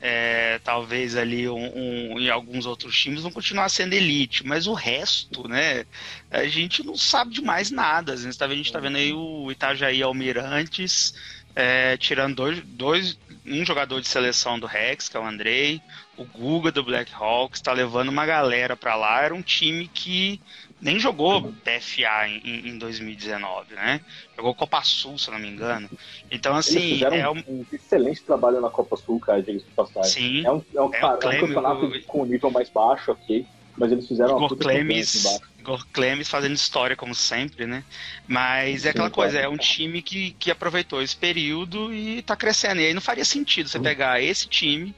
[0.00, 4.74] é, talvez ali um, um, em alguns outros times vão continuar sendo elite, mas o
[4.74, 5.84] resto, né,
[6.30, 8.12] a gente não sabe de mais nada.
[8.12, 11.14] A gente tá, vendo, tá vendo aí o Itajaí Almirantes
[11.56, 15.80] é, tirando dois, dois, um jogador de seleção do Rex, que é o Andrei,
[16.16, 19.22] o Guga do Black Hawks, está levando uma galera para lá.
[19.22, 20.40] Era um time que
[20.80, 24.00] nem jogou BFA em, em 2019, né?
[24.36, 25.88] Jogou Copa Sul, se não me engano.
[26.30, 27.02] Então, assim.
[27.02, 30.10] é um, um excelente trabalho na Copa Sul, cara, diga de passagem.
[30.10, 30.46] Sim.
[30.46, 32.02] É um, é um, é um, é um campeonato o...
[32.04, 33.46] com nível mais baixo, ok.
[33.76, 37.82] Mas eles fizeram Igor uma Clemes, Igor Clemes fazendo história, como sempre, né?
[38.28, 42.80] Mas é aquela coisa, é um time que, que aproveitou esse período e tá crescendo.
[42.80, 44.94] E aí não faria sentido você pegar esse time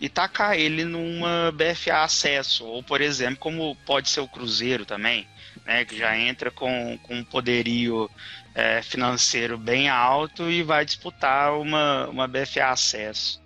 [0.00, 5.28] e tacar ele numa BFA acesso, ou por exemplo, como pode ser o Cruzeiro também,
[5.64, 8.10] né, que já entra com, com um poderio
[8.54, 13.40] é, financeiro bem alto e vai disputar uma, uma BFA acesso.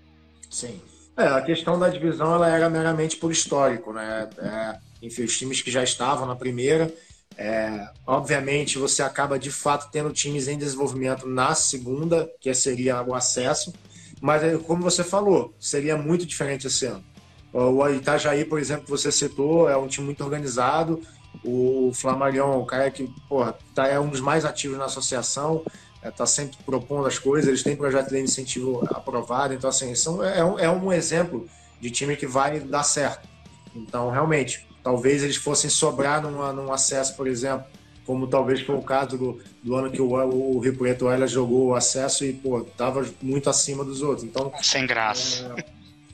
[0.49, 0.81] Sim.
[1.17, 4.29] É, a questão da divisão ela era meramente por histórico, né?
[4.39, 6.93] É, enfim, os times que já estavam na primeira,
[7.37, 13.15] é, obviamente você acaba de fato tendo times em desenvolvimento na segunda, que seria o
[13.15, 13.73] acesso,
[14.21, 17.05] mas, é, como você falou, seria muito diferente esse ano.
[17.53, 21.01] O Itajaí, por exemplo, que você citou, é um time muito organizado.
[21.45, 25.63] O Flamarion, o cara que porra, tá, é um dos mais ativos na associação,
[25.97, 29.55] está é, tá sempre propondo as coisas, eles têm projeto de incentivo aprovado.
[29.55, 31.49] Então, assim, são, é, um, é um exemplo
[31.81, 33.29] de time que vai dar certo.
[33.75, 37.65] Então, realmente, talvez eles fossem sobrar numa, num acesso, por exemplo,
[38.05, 41.69] como talvez foi o caso do, do ano que o, o Rio Preto ela jogou
[41.69, 44.25] o acesso e, pô, tava muito acima dos outros.
[44.25, 45.55] Então, Sem graça.
[45.57, 45.65] É,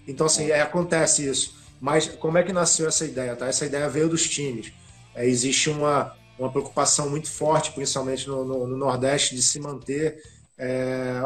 [0.06, 1.58] então, assim, é, acontece isso.
[1.80, 3.34] Mas como é que nasceu essa ideia?
[3.34, 3.48] Tá?
[3.48, 4.72] Essa ideia veio dos times.
[5.16, 10.22] É, existe uma, uma preocupação muito forte, principalmente no, no, no Nordeste, de se manter.
[10.56, 11.22] É,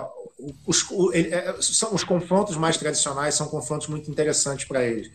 [0.67, 5.11] os, o, é, são, os confrontos mais tradicionais são confrontos muito interessantes para eles.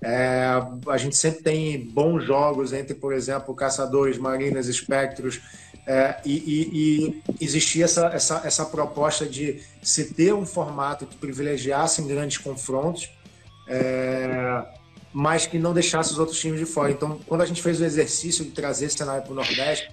[0.00, 0.46] É,
[0.88, 5.40] a gente sempre tem bons jogos entre, por exemplo, caçadores, marinas, espectros,
[5.86, 11.16] é, e, e, e, existia essa, essa, essa proposta de se ter um formato que
[11.16, 13.10] privilegiasse grandes confrontos,
[13.66, 14.64] é,
[15.12, 16.92] mas que não deixasse os outros times de fora.
[16.92, 19.90] Então, quando a gente fez o exercício de trazer esse cenário para o Nordeste,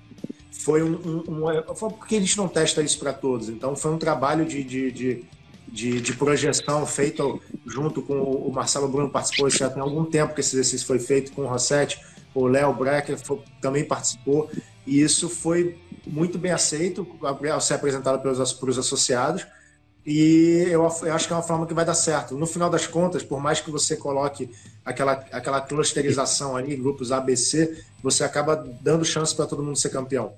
[0.52, 3.50] foi um, um, um, porque a gente não testa isso para todos.
[3.50, 5.24] Então, foi um trabalho de, de, de
[5.76, 10.40] de, de, projeção feito junto com o Marcelo Bruno participou já tem algum tempo que
[10.40, 12.00] esse exercício foi feito com o Rossetti,
[12.34, 14.50] o Léo Brecker foi, também participou
[14.88, 19.46] e isso foi muito bem aceito ao ser apresentado pelos, pelos associados
[20.06, 22.38] e eu, eu, acho que é uma forma que vai dar certo.
[22.38, 24.52] No final das contas, por mais que você coloque
[24.86, 30.34] aquela, aquela clusterização ali, grupos ABC, você acaba dando chance para todo mundo ser campeão.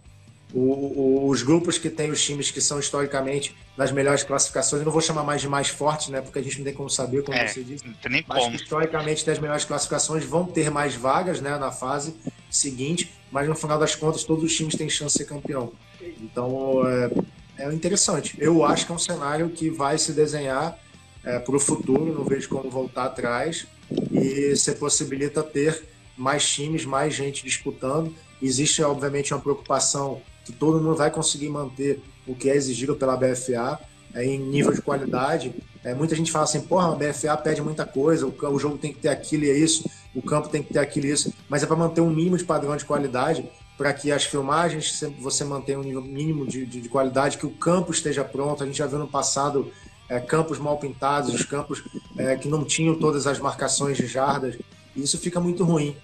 [0.54, 4.86] O, o, os grupos que têm os times que são historicamente nas melhores classificações, eu
[4.86, 6.22] não vou chamar mais de mais fortes, né?
[6.22, 7.86] Porque a gente não tem como saber, como é, você disse.
[7.86, 8.56] Não tem nem mas como.
[8.56, 12.16] historicamente tem as melhores classificações, vão ter mais vagas né, na fase
[12.50, 15.74] seguinte, mas no final das contas todos os times têm chance de ser campeão.
[16.02, 18.36] Então é, é interessante.
[18.40, 20.80] Eu acho que é um cenário que vai se desenhar
[21.24, 23.68] é, para o futuro, não vejo como voltar atrás,
[24.12, 25.84] e você possibilita ter
[26.16, 28.14] mais times, mais gente disputando.
[28.42, 33.18] Existe, obviamente, uma preocupação que todo mundo vai conseguir manter o que é exigido pela
[33.18, 33.78] BFA
[34.14, 35.54] é, em nível de qualidade.
[35.84, 38.94] É, muita gente fala assim, porra, a BFA pede muita coisa, o, o, jogo tem
[38.94, 41.66] que ter aquilo e isso, o campo tem que ter aquilo e isso, mas é
[41.66, 45.84] para manter um mínimo de padrão de qualidade, para que as filmagens você mantenha um
[45.84, 48.64] nível mínimo de, de, de, qualidade, que o campo esteja pronto.
[48.64, 49.70] A gente já viu no passado
[50.10, 51.84] é, campos mal pintados, os campos
[52.18, 54.58] é, que não tinham todas as marcações de jardas,
[54.96, 55.96] e isso fica muito ruim.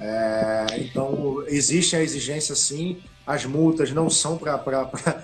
[0.00, 4.60] É, então, existe a exigência sim, as multas não são para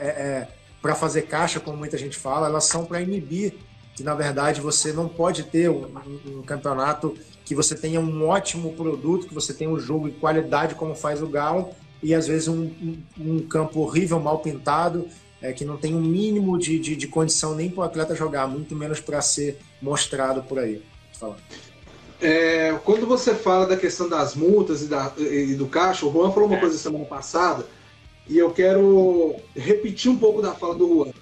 [0.00, 0.48] é,
[0.84, 3.54] é, fazer caixa, como muita gente fala, elas são para inibir
[3.94, 5.86] que, na verdade, você não pode ter um,
[6.26, 10.74] um, campeonato que você tenha um ótimo produto, que você tenha um jogo de qualidade
[10.74, 11.70] como faz o Galo,
[12.02, 15.06] e às vezes um, um, um campo horrível, mal pintado,
[15.42, 18.46] é, que não tem um mínimo de, de, de condição nem para o atleta jogar,
[18.46, 20.82] muito menos para ser mostrado por aí.
[21.12, 21.42] Falando.
[22.20, 26.30] É, quando você fala da questão das multas e, da, e, do caixa, o Juan
[26.30, 26.60] falou uma é.
[26.60, 27.66] coisa semana passada
[28.28, 31.12] e eu quero repetir um pouco da fala do Juan.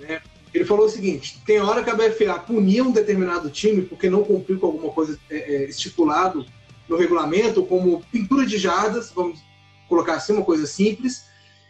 [0.00, 0.20] Né?
[0.52, 4.24] Ele falou o seguinte: tem hora que a BFA punia um determinado time porque não
[4.24, 6.46] cumpriu com alguma coisa é, é, estipulado
[6.88, 9.40] no regulamento, como pintura de jardas, vamos
[9.88, 11.24] colocar assim, uma coisa simples.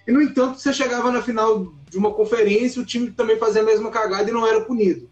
[0.06, 3.64] E, no entanto, você chegava na final de uma conferência, o time também fazia a
[3.64, 5.10] mesma cagada e não era punido.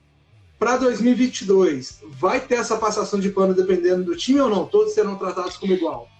[0.59, 4.66] Para 2022, vai ter essa passação de pano dependendo do time ou não?
[4.66, 6.11] Todos serão tratados como igual?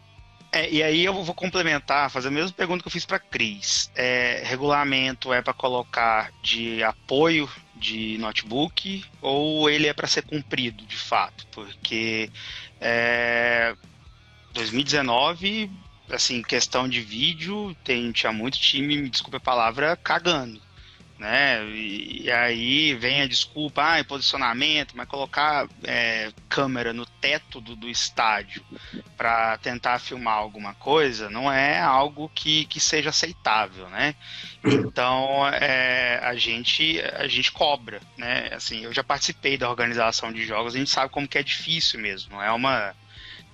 [0.53, 3.91] É, e aí eu vou complementar, fazer a mesma pergunta que eu fiz para Cris.
[3.97, 10.84] É, regulamento é para colocar de apoio de notebook ou ele é para ser cumprido
[10.86, 11.45] de fato?
[11.49, 12.30] Porque
[12.80, 13.74] é,
[14.55, 15.68] 2019,
[16.11, 20.68] assim, questão de vídeo, tem, tinha muito time, me desculpe a palavra, cagando
[21.19, 21.64] né?
[21.64, 27.75] E, e, aí vem a desculpa, ah, posicionamento, mas colocar é, câmera no teto do,
[27.75, 28.62] do estádio
[29.16, 34.14] para tentar filmar alguma coisa não é algo que, que seja aceitável, né?
[34.64, 38.51] Então é, a gente a gente cobra, né?
[38.53, 41.99] Assim, eu já participei da organização de jogos, a gente sabe como que é difícil
[41.99, 42.95] mesmo, não é uma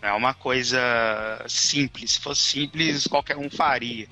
[0.02, 0.78] não é uma coisa
[1.48, 2.12] simples.
[2.12, 4.06] Se fosse simples, qualquer um faria.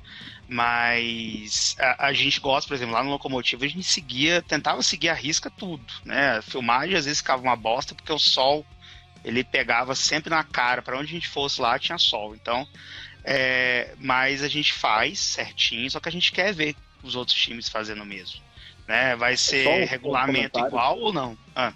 [0.48, 5.08] Mas a, a, gente gosta, por exemplo, lá no Locomotivo, a gente seguia, tentava seguir
[5.08, 6.38] a risca tudo, né?
[6.38, 8.66] A filmagem às vezes ficava uma bosta porque o sol
[9.24, 12.34] ele pegava sempre na cara, para onde a gente fosse lá tinha sol.
[12.34, 12.66] Então,
[13.24, 17.68] é, mas a gente faz certinho, só que a gente quer ver os outros times
[17.68, 18.40] fazendo mesmo.
[18.86, 19.16] Né?
[19.16, 21.38] Vai ser um, regulamento um igual ou não?
[21.54, 21.72] Ah.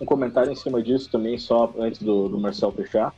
[0.00, 3.12] Um comentário em cima disso também, só antes do, do Marcel fechar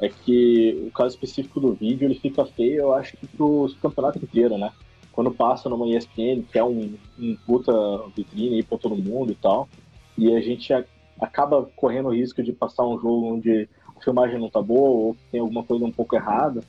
[0.00, 4.18] é que o caso específico do vídeo ele fica feio, eu acho que pro campeonato
[4.18, 4.72] inteiro, né?
[5.12, 7.72] Quando passa numa ESPN, que é um, um puta
[8.16, 9.68] vitrine aí pra todo mundo e tal,
[10.16, 10.72] e a gente
[11.20, 15.16] acaba correndo o risco de passar um jogo onde a filmagem não tá boa ou
[15.30, 16.62] tem alguma coisa um pouco errada,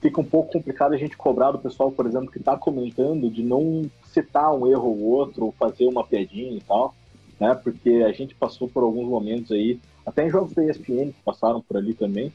[0.00, 3.42] fica um pouco complicado a gente cobrar do pessoal, por exemplo, que tá comentando de
[3.42, 6.94] não citar um erro ou outro, ou fazer uma piadinha e tal,
[7.38, 7.54] né?
[7.54, 11.62] Porque a gente passou por alguns momentos aí, até em jogos da ESPN que passaram
[11.62, 12.32] por ali também,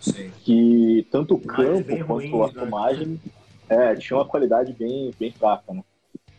[0.00, 0.30] Sim.
[0.44, 2.52] que tanto o campo quanto a né?
[2.52, 3.20] filmagem
[3.68, 5.82] é, tinha uma qualidade bem, bem fraca, né?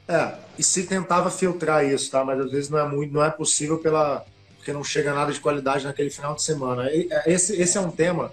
[0.07, 2.25] É, e se tentava filtrar isso, tá?
[2.25, 4.25] Mas às vezes não é muito, não é possível pela
[4.57, 6.89] porque não chega nada de qualidade naquele final de semana.
[6.89, 8.31] É, esse, esse é um tema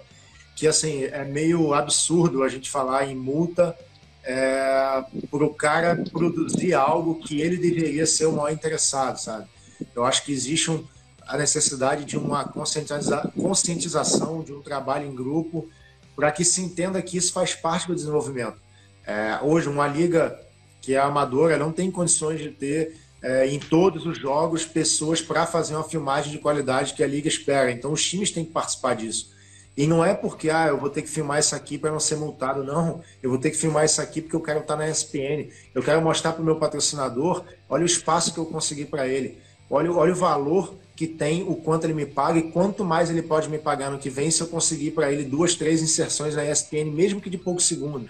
[0.55, 3.77] que assim é meio absurdo a gente falar em multa
[4.23, 9.47] é, para o cara produzir algo que ele deveria ser o maior interessado, sabe?
[9.95, 10.83] Eu acho que existe um,
[11.27, 15.69] a necessidade de uma conscientiza conscientização, de um trabalho em grupo,
[16.15, 18.57] para que se entenda que isso faz parte do desenvolvimento.
[19.05, 20.39] É, hoje, uma liga
[20.81, 25.45] que é amadora não tem condições de ter é, em todos os jogos pessoas para
[25.45, 27.71] fazer uma filmagem de qualidade que a liga espera.
[27.71, 29.35] Então, os times têm que participar disso.
[29.77, 32.15] E não é porque ah, eu vou ter que filmar isso aqui para não ser
[32.15, 33.03] multado, não.
[33.21, 35.49] Eu vou ter que filmar isso aqui porque eu quero estar na ESPN.
[35.75, 39.37] Eu quero mostrar para o meu patrocinador, olha o espaço que eu consegui para ele.
[39.69, 43.21] Olha, olha o valor que tem o quanto ele me paga e quanto mais ele
[43.21, 46.43] pode me pagar no que vem se eu conseguir para ele duas, três inserções na
[46.43, 48.09] ESPN, mesmo que de poucos segundos.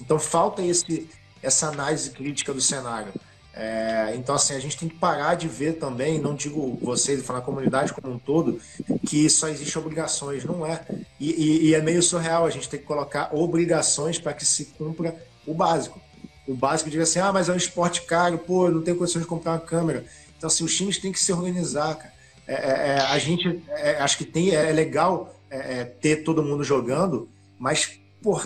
[0.00, 1.10] Então falta esse,
[1.42, 3.12] essa análise crítica do cenário.
[3.52, 7.40] É, então, assim, a gente tem que parar de ver também, não digo vocês, falar
[7.40, 8.60] a comunidade como um todo,
[9.04, 10.80] que só existe obrigações, não é.
[11.18, 14.66] E, e, e é meio surreal a gente ter que colocar obrigações para que se
[14.66, 16.00] cumpra o básico.
[16.46, 19.28] O básico diga assim, ah, mas é um esporte caro, pô, não tenho condições de
[19.28, 20.04] comprar uma câmera.
[20.36, 22.17] Então, assim, os times têm que se organizar, cara.
[22.48, 26.64] É, é, é, a gente é, acho que tem, é legal é, ter todo mundo
[26.64, 27.28] jogando,
[27.58, 28.00] mas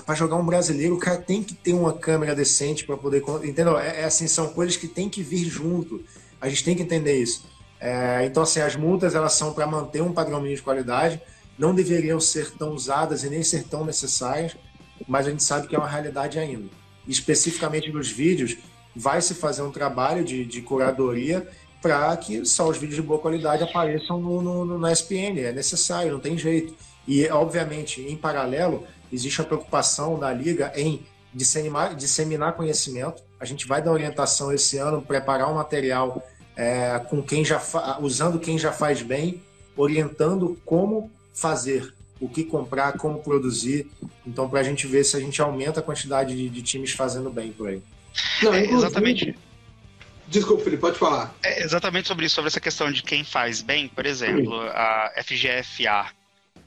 [0.04, 3.22] para jogar um brasileiro, o cara tem que ter uma câmera decente para poder.
[3.44, 3.78] Entendeu?
[3.78, 6.04] É, assim, são coisas que tem que vir junto.
[6.40, 7.46] A gente tem que entender isso.
[8.26, 11.22] então, assim, as multas elas são para manter um padrão mínimo de qualidade,
[11.56, 14.56] não deveriam ser tão usadas e nem ser tão necessárias,
[15.06, 16.68] mas a gente sabe que é uma realidade ainda.
[17.06, 18.56] Especificamente nos vídeos,
[18.94, 21.48] vai se fazer um trabalho de, de curadoria
[21.82, 25.40] para que só os vídeos de boa qualidade apareçam no, no, no, na SPN.
[25.40, 26.74] É necessário, não tem jeito.
[27.06, 31.04] E, obviamente, em paralelo, existe a preocupação da Liga em
[31.34, 33.20] disseminar, disseminar conhecimento.
[33.40, 36.24] A gente vai dar orientação esse ano, preparar um material
[36.56, 37.60] é, com quem já
[38.00, 39.42] usando quem já faz bem,
[39.76, 43.90] orientando como fazer, o que comprar, como produzir.
[44.24, 47.28] Então, para a gente ver se a gente aumenta a quantidade de, de times fazendo
[47.30, 47.82] bem por aí.
[48.42, 49.36] Não, é, exatamente.
[50.32, 51.34] Desculpa, Felipe, pode falar.
[51.42, 56.06] É exatamente sobre isso, sobre essa questão de quem faz bem, por exemplo, a FGFA,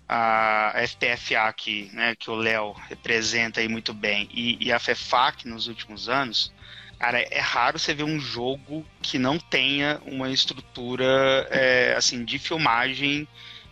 [0.07, 5.47] a FPFA que, né, que o Léo representa aí muito bem, e, e a FEFAC
[5.47, 6.53] nos últimos anos,
[6.99, 12.37] cara, é raro você ver um jogo que não tenha uma estrutura é, assim de
[12.37, 13.27] filmagem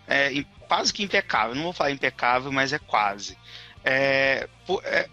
[0.07, 1.53] é, quase que impecável.
[1.53, 3.37] Não vou falar impecável, mas é quase.
[3.85, 4.49] É,
[4.85, 5.07] é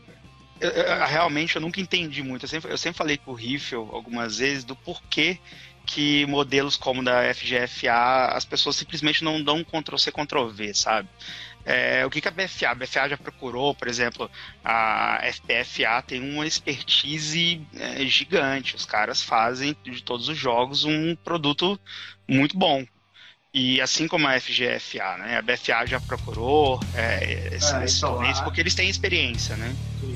[1.09, 2.45] realmente eu nunca entendi muito.
[2.45, 5.39] Eu sempre, eu sempre falei com o Riffel algumas vezes do porquê
[5.87, 11.09] que modelos como da FGFA as pessoas simplesmente não dão Ctrl-C, Ctrl-V, sabe?
[11.65, 12.71] É, o que, que a BFA?
[12.71, 14.31] A BFA já procurou, por exemplo,
[14.65, 18.77] a FPFA tem uma expertise é, gigante.
[18.77, 21.79] Os caras fazem de todos os jogos um produto
[22.27, 22.85] muito bom.
[23.53, 25.39] E assim como a FGFA, né?
[25.39, 28.43] A BFA já procurou é, esses é, então, a...
[28.45, 29.75] porque eles têm experiência, né?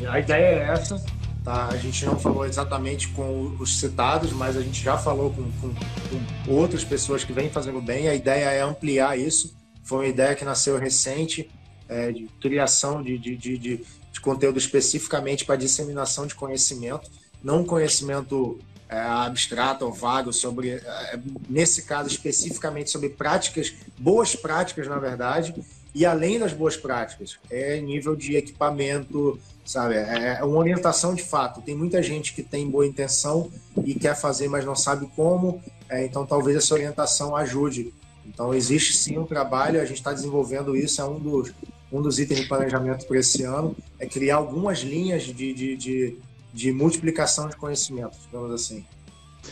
[0.09, 1.05] A ideia é essa.
[1.45, 1.69] Tá?
[1.69, 5.75] A gente não falou exatamente com os citados, mas a gente já falou com, com,
[5.75, 8.09] com outras pessoas que vêm fazendo bem.
[8.09, 9.55] A ideia é ampliar isso.
[9.83, 11.51] Foi uma ideia que nasceu recente,
[11.89, 17.11] é, de criação de, de, de, de, de conteúdo especificamente para disseminação de conhecimento,
[17.43, 18.59] não conhecimento
[18.89, 21.19] é, abstrato ou vago sobre, é,
[21.49, 25.55] nesse caso especificamente sobre práticas, boas práticas na verdade,
[25.95, 29.95] e além das boas práticas, é nível de equipamento, sabe?
[29.95, 31.63] É, é uma orientação de fato.
[31.63, 33.51] Tem muita gente que tem boa intenção
[33.85, 37.95] e quer fazer, mas não sabe como, é, então talvez essa orientação ajude.
[38.27, 41.53] Então existe sim um trabalho, a gente está desenvolvendo isso, é um dos,
[41.93, 46.19] um dos itens de planejamento para esse ano, é criar algumas linhas de, de, de
[46.55, 48.87] de multiplicação de conhecimento, digamos assim.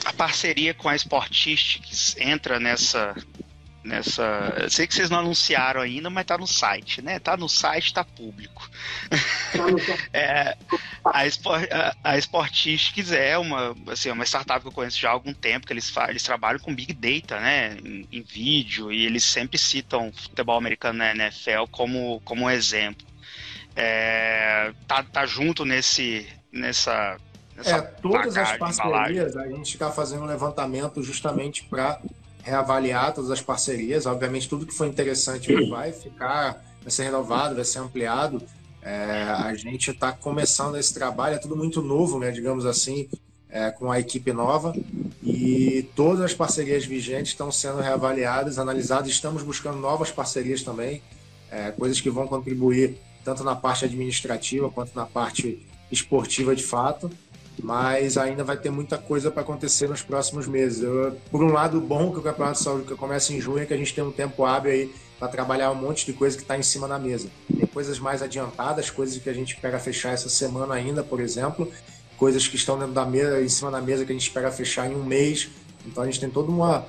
[0.05, 3.15] A parceria com a Sportistics entra nessa
[3.85, 4.55] nessa.
[4.61, 7.19] Eu sei que vocês não anunciaram ainda, mas tá no site, né?
[7.19, 8.71] Tá no site, tá público.
[10.13, 10.57] é,
[11.05, 15.13] a, Sport, a, a Sportistics é uma, assim, uma startup que eu conheço já há
[15.13, 17.77] algum tempo, que eles, eles trabalham com Big Data, né?
[17.85, 23.07] Em, em vídeo, e eles sempre citam futebol americano na NFL como, como um exemplo.
[23.75, 27.17] É, tá, tá junto nesse, nessa.
[27.57, 32.01] nessa é, todas as parcerias, a gente está fazendo um levantamento justamente para
[32.43, 34.07] reavaliar todas as parcerias.
[34.07, 38.43] Obviamente, tudo que foi interessante vai ficar, vai ser renovado, vai ser ampliado.
[38.83, 43.09] É, a gente está começando esse trabalho, é tudo muito novo, né, digamos assim,
[43.49, 44.75] é, com a equipe nova
[45.23, 49.09] e todas as parcerias vigentes estão sendo reavaliadas, analisadas.
[49.09, 51.01] Estamos buscando novas parcerias também,
[51.49, 57.11] é, coisas que vão contribuir tanto na parte administrativa quanto na parte esportiva de fato,
[57.63, 60.83] mas ainda vai ter muita coisa para acontecer nos próximos meses.
[60.83, 63.67] Eu, por um lado, bom que o Campeonato de Saúde que começa em junho é
[63.67, 66.43] que a gente tem um tempo hábil aí para trabalhar um monte de coisa que
[66.43, 67.29] está em cima da mesa.
[67.55, 71.71] Tem coisas mais adiantadas, coisas que a gente espera fechar essa semana ainda, por exemplo,
[72.17, 74.91] coisas que estão dentro da mesa, em cima da mesa que a gente espera fechar
[74.91, 75.49] em um mês.
[75.87, 76.85] Então a gente tem toda uma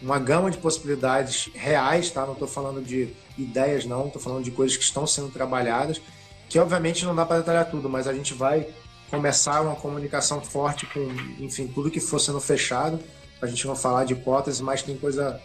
[0.00, 2.24] uma gama de possibilidades reais, tá?
[2.24, 4.06] Não estou falando de ideias, não.
[4.06, 6.00] Estou falando de coisas que estão sendo trabalhadas
[6.48, 8.66] que obviamente não dá para detalhar tudo, mas a gente vai
[9.10, 11.08] começar uma comunicação forte com,
[11.42, 12.98] enfim, tudo que for sendo fechado.
[13.40, 15.40] A gente não falar de hipóteses, mas tem coisa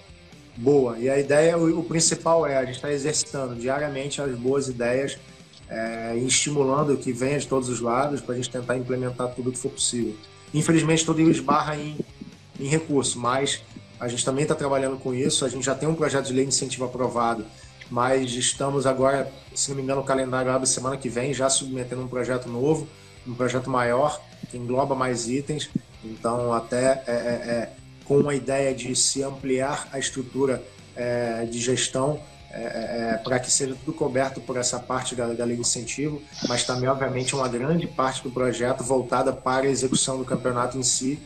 [0.57, 0.97] boa.
[0.97, 5.17] E a ideia, o, o principal é a gente está exercitando diariamente as boas ideias
[5.69, 9.51] é, e estimulando que venha de todos os lados para a gente tentar implementar tudo
[9.51, 10.15] que for possível.
[10.53, 11.97] Infelizmente, tudo esbarra em,
[12.59, 13.61] em recurso, mas
[13.99, 15.45] a gente também está trabalhando com isso.
[15.45, 17.45] A gente já tem um projeto de lei de incentivo aprovado
[17.93, 22.01] mas estamos agora, se não me engano, o calendário abre semana que vem, já submetendo
[22.01, 22.87] um projeto novo,
[23.25, 24.19] um projeto maior,
[24.49, 25.69] que engloba mais itens.
[26.03, 27.69] Então, até é, é, é
[28.03, 30.63] com a ideia de se ampliar a estrutura
[30.95, 32.19] é, de gestão
[32.49, 32.61] é,
[33.13, 36.63] é, para que seja tudo coberto por essa parte da, da lei de incentivo, mas
[36.63, 41.19] também, obviamente, uma grande parte do projeto voltada para a execução do campeonato em si.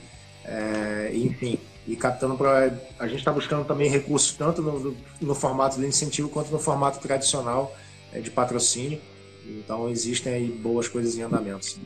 [1.13, 1.57] enfim,
[1.87, 2.77] e captando para.
[2.99, 6.99] A gente está buscando também recursos tanto no, no, formato de incentivo quanto no formato
[6.99, 7.75] tradicional
[8.11, 8.99] é, de patrocínio.
[9.45, 11.79] Então existem aí boas coisas em andamento.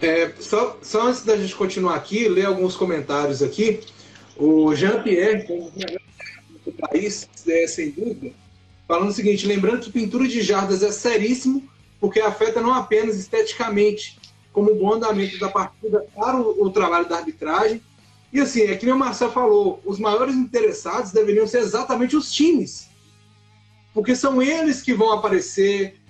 [0.00, 3.80] É, só, só antes da gente continuar aqui, ler alguns comentários aqui.
[4.36, 5.46] O Jean-Pierre,
[6.64, 8.32] do país, é, sem dúvida,
[8.86, 11.68] falando o seguinte: lembrando que pintura de jardas é seríssimo,
[12.00, 14.16] porque afeta não apenas esteticamente,
[14.52, 17.82] como o bom andamento da partida para o, o trabalho da arbitragem,
[18.32, 22.32] e assim, é que nem o Marcel falou, os maiores interessados deveriam ser exatamente os
[22.32, 22.88] times.
[23.92, 26.00] Porque são eles que vão aparecer,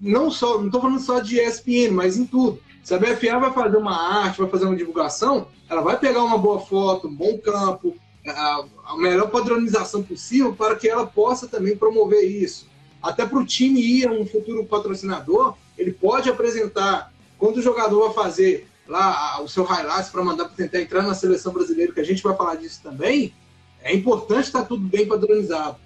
[0.00, 2.60] não só, não estou falando só de ESPN, mas em tudo.
[2.84, 6.38] Se a BFA vai fazer uma arte, vai fazer uma divulgação, ela vai pegar uma
[6.38, 11.76] boa foto, um bom campo, a, a melhor padronização possível para que ela possa também
[11.76, 12.68] promover isso.
[13.02, 18.06] Até para o time ir a um futuro patrocinador, ele pode apresentar quando o jogador
[18.06, 22.00] vai fazer lá o seu highlights para mandar para tentar entrar na seleção brasileira, que
[22.00, 23.34] a gente vai falar disso também,
[23.82, 25.76] é importante estar tudo bem padronizado.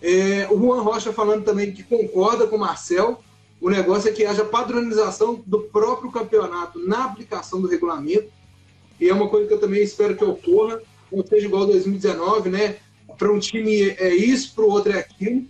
[0.00, 3.22] É, o Juan Rocha falando também que concorda com o Marcel,
[3.60, 8.30] o negócio é que haja padronização do próprio campeonato na aplicação do regulamento,
[9.00, 10.80] e é uma coisa que eu também espero que ocorra,
[11.10, 12.76] não seja igual 2019, né?
[13.18, 15.44] Para um time é isso, para o outro é aquilo.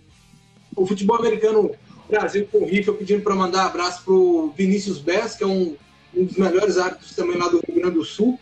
[0.75, 1.71] O futebol americano
[2.09, 5.75] Brasil com o Rifa pedindo para mandar abraço para o Vinícius Bess, que é um
[6.15, 8.39] um dos melhores árbitros também lá do Rio Grande do Sul.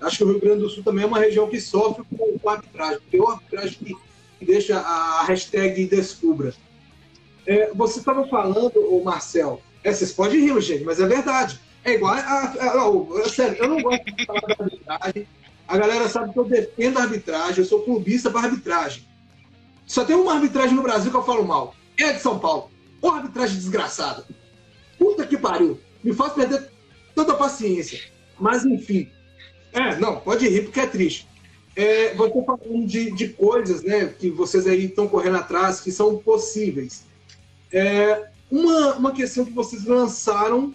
[0.00, 2.52] Acho que o Rio Grande do Sul também é uma região que sofre com a
[2.52, 3.00] arbitragem.
[3.10, 3.96] Pior arbitragem que,
[4.38, 6.54] que deixa a hashtag descubra.
[7.46, 11.60] É, você estava falando, o Marcel, é, vocês podem rir, gente, mas é verdade.
[11.84, 15.28] É igual a, a, a, a, sério, eu não gosto de falar da arbitragem.
[15.68, 19.06] A galera sabe que eu defendo a arbitragem, eu sou clubista para arbitragem.
[19.86, 21.74] Só tem uma arbitragem no Brasil que eu falo mal.
[21.96, 22.70] É de São Paulo.
[23.00, 24.24] Ô arbitragem desgraçada.
[24.98, 25.78] Puta que pariu.
[26.02, 26.68] Me faz perder
[27.16, 27.98] toda a paciência.
[28.38, 29.10] Mas, enfim.
[29.72, 31.26] É, não, pode rir porque é triste.
[31.74, 36.18] É, você falando de, de coisas né, que vocês aí estão correndo atrás, que são
[36.18, 37.04] possíveis.
[37.72, 40.72] É, uma, uma questão que vocês lançaram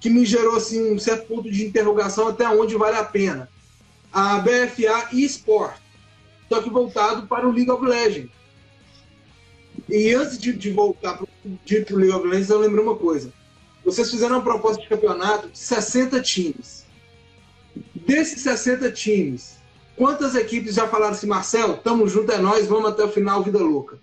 [0.00, 3.48] que me gerou assim, um certo ponto de interrogação até onde vale a pena.
[4.12, 5.76] A BFA eSport,
[6.48, 8.30] só que voltado para o League of Legends.
[9.88, 13.32] E antes de, de voltar para o League of Legends, eu lembrei uma coisa.
[13.84, 16.84] Vocês fizeram uma proposta de campeonato de 60 times.
[17.94, 19.56] Desses 60 times,
[19.96, 23.58] quantas equipes já falaram assim, Marcel, tamo junto, é nós, vamos até o final, vida
[23.58, 23.98] louca?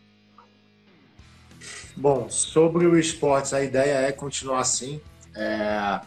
[1.96, 5.02] Bom, sobre o esportes, a ideia é continuar assim.
[5.36, 6.00] É,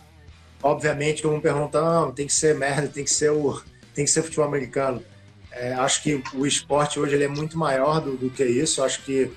[0.62, 3.60] obviamente, como perguntar, não, tem que ser merda, tem que ser o,
[3.94, 5.02] tem que ser futebol americano.
[5.50, 8.82] É, acho que o esporte hoje ele é muito maior do, do que isso.
[8.82, 9.30] Acho que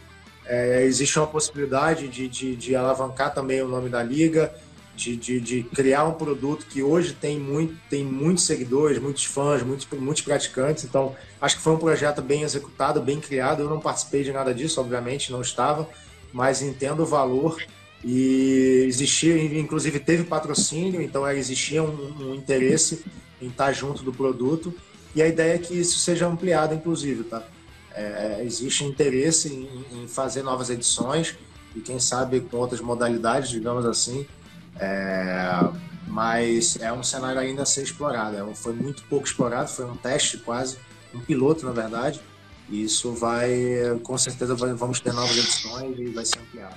[0.47, 4.53] é, existe uma possibilidade de, de, de, alavancar também o nome da liga,
[4.95, 9.61] de, de, de, criar um produto que hoje tem, muito, tem muitos seguidores, muitos fãs,
[9.61, 10.85] muitos, muitos praticantes.
[10.85, 13.61] Então, acho que foi um projeto bem executado, bem criado.
[13.61, 15.89] Eu não participei de nada disso, obviamente, não estava
[16.35, 17.63] mas entendo o valor
[18.03, 23.05] e existia, inclusive teve patrocínio, então existia um, um, interesse
[23.41, 24.73] em estar junto do produto
[25.15, 27.41] e a ideia é que isso seja ampliado, inclusive, tá?
[27.95, 31.35] É, existe interesse em, em, fazer novas edições
[31.73, 34.27] e quem sabe com outras modalidades, digamos assim,
[34.77, 35.69] é,
[36.05, 38.37] mas é um cenário ainda a ser explorado.
[38.37, 40.77] É, foi muito pouco explorado, foi um teste quase,
[41.13, 42.21] um piloto na verdade,
[42.69, 43.49] isso vai,
[44.03, 46.75] com certeza, vamos ter novas edições e vai ser ampliado.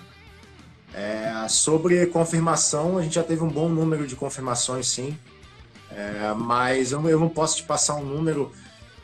[0.95, 5.17] É, sobre confirmação, a gente já teve um bom número de confirmações, sim.
[5.91, 8.53] É, mas eu, eu, não posso te passar um número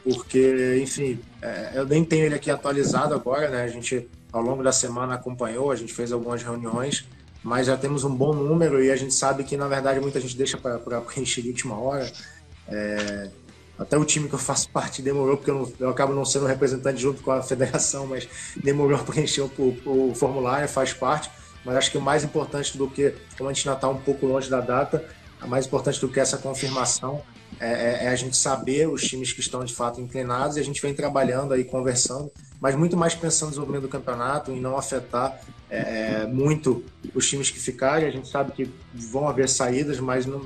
[0.03, 3.65] porque, enfim, é, eu nem tenho ele aqui atualizado agora, né?
[3.65, 7.07] A gente, ao longo da semana, acompanhou, a gente fez algumas reuniões,
[7.43, 10.39] mas já temos um bom número e a gente sabe que, na verdade, muita gente
[10.39, 12.11] deixa para preencher de última hora.
[12.67, 13.29] É,
[13.79, 16.47] até o time que eu faço parte demorou, porque eu, não, eu acabo não sendo
[16.47, 18.27] representante junto com a federação, mas
[18.57, 21.31] demorou para preencher o, o, o, formulário, faz parte.
[21.63, 24.25] Mas acho que o mais importante do que, como a gente ainda está um pouco
[24.25, 25.05] longe da data,
[25.43, 27.21] a mais importante do que essa confirmação
[27.65, 30.63] é, é, é, a gente saber os times que estão de fato inclinados e a
[30.63, 34.77] gente vem trabalhando aí, conversando, mas muito mais pensando no desenvolvimento do campeonato e não
[34.77, 35.41] afetar
[35.71, 36.85] é, é muito
[37.15, 38.07] os times que ficarem.
[38.07, 40.45] A gente sabe que vão haver saídas, mas não,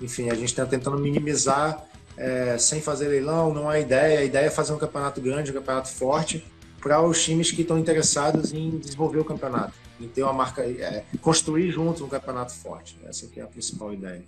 [0.00, 1.86] enfim, a gente está tentando minimizar
[2.16, 4.18] é, sem fazer leilão, não há ideia.
[4.18, 6.44] A ideia é fazer um campeonato grande, um campeonato forte,
[6.80, 11.04] para os times que estão interessados em desenvolver o campeonato, em ter uma marca, é,
[11.20, 12.98] construir juntos um campeonato forte.
[13.06, 14.24] Essa é a principal ideia.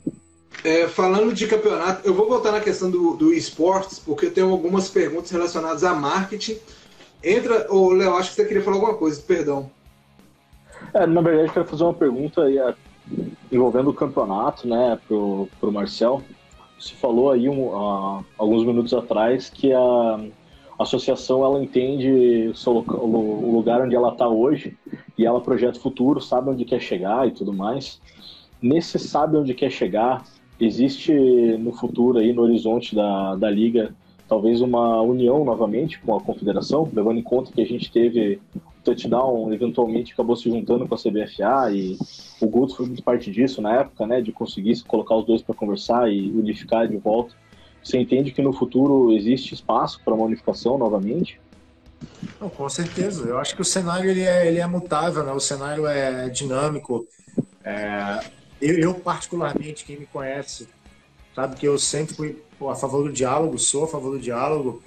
[0.63, 4.51] É, falando de campeonato, eu vou voltar na questão do, do esportes, porque eu tenho
[4.51, 6.59] algumas perguntas relacionadas a marketing.
[7.23, 9.71] Entra, ô Léo, acho que você queria falar alguma coisa, perdão.
[10.93, 12.59] É, na verdade, eu quero fazer uma pergunta aí,
[13.51, 16.23] envolvendo o campeonato, né, pro, pro Marcel.
[16.79, 20.21] Você falou aí um, uh, alguns minutos atrás que a
[20.79, 24.77] associação ela entende o, seu, o lugar onde ela está hoje
[25.17, 28.01] e ela projeta o futuro, sabe onde quer chegar e tudo mais.
[28.63, 30.25] Nesse sabe onde quer chegar,
[30.61, 31.13] existe
[31.59, 33.95] no futuro aí no horizonte da, da liga
[34.29, 38.41] talvez uma união novamente com a confederação, levando em conta que a gente teve
[38.85, 41.99] touchdown eventualmente acabou se juntando com a CBFA e
[42.41, 45.55] o Guto foi muito parte disso na época, né, de conseguir colocar os dois para
[45.55, 47.35] conversar e unificar de volta.
[47.83, 51.41] Você entende que no futuro existe espaço para uma unificação novamente?
[52.41, 53.27] Não, com certeza.
[53.27, 55.33] Eu acho que o cenário ele é, ele é mutável, né?
[55.33, 57.07] o cenário é dinâmico.
[57.65, 58.21] É...
[58.61, 60.69] Eu, eu, particularmente, quem me conhece,
[61.35, 62.37] sabe que eu sempre fui
[62.69, 64.83] a favor do diálogo, sou a favor do diálogo,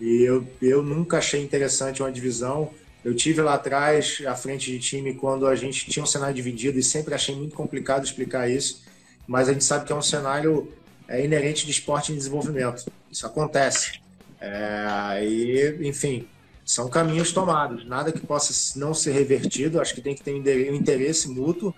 [0.00, 2.70] e eu, eu nunca achei interessante uma divisão.
[3.04, 6.78] Eu tive lá atrás, à frente de time, quando a gente tinha um cenário dividido
[6.78, 8.82] e sempre achei muito complicado explicar isso,
[9.26, 10.72] mas a gente sabe que é um cenário
[11.06, 12.90] é, inerente de esporte em desenvolvimento.
[13.10, 14.00] Isso acontece.
[14.40, 16.26] É, e, enfim,
[16.64, 17.86] são caminhos tomados.
[17.86, 19.80] Nada que possa não ser revertido.
[19.80, 21.74] Acho que tem que ter um interesse mútuo.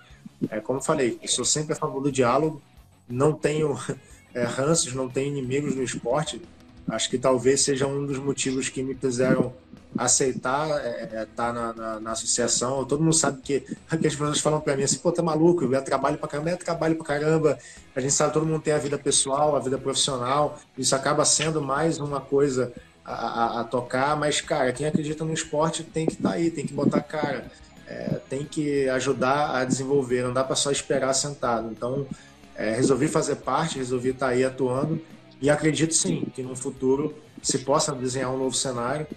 [0.49, 2.61] É, como falei, sou sempre a favor do diálogo.
[3.07, 3.77] Não tenho
[4.33, 6.41] é, ranços, não tenho inimigos no esporte.
[6.87, 9.53] Acho que talvez seja um dos motivos que me fizeram
[9.97, 12.85] aceitar estar é, é, tá na, na, na, associação.
[12.85, 15.81] Todo mundo sabe que, que as pessoas falam para mim assim, pô, tá maluco, é
[15.81, 17.59] trabalho para caramba, é trabalho para caramba.
[17.95, 20.57] A gente sabe, todo mundo tem a vida pessoal, a vida profissional.
[20.77, 22.71] Isso acaba sendo mais uma coisa
[23.03, 26.49] a, a, a tocar, mas, cara, quem acredita no esporte tem que estar tá aí,
[26.49, 27.51] tem que botar cara,
[27.91, 31.69] é, tem que ajudar a desenvolver, não dá para só esperar sentado.
[31.71, 32.07] Então,
[32.55, 35.01] é, resolvi fazer parte, resolvi estar tá aí atuando
[35.41, 39.07] e acredito sim que no futuro se possa desenhar um novo cenário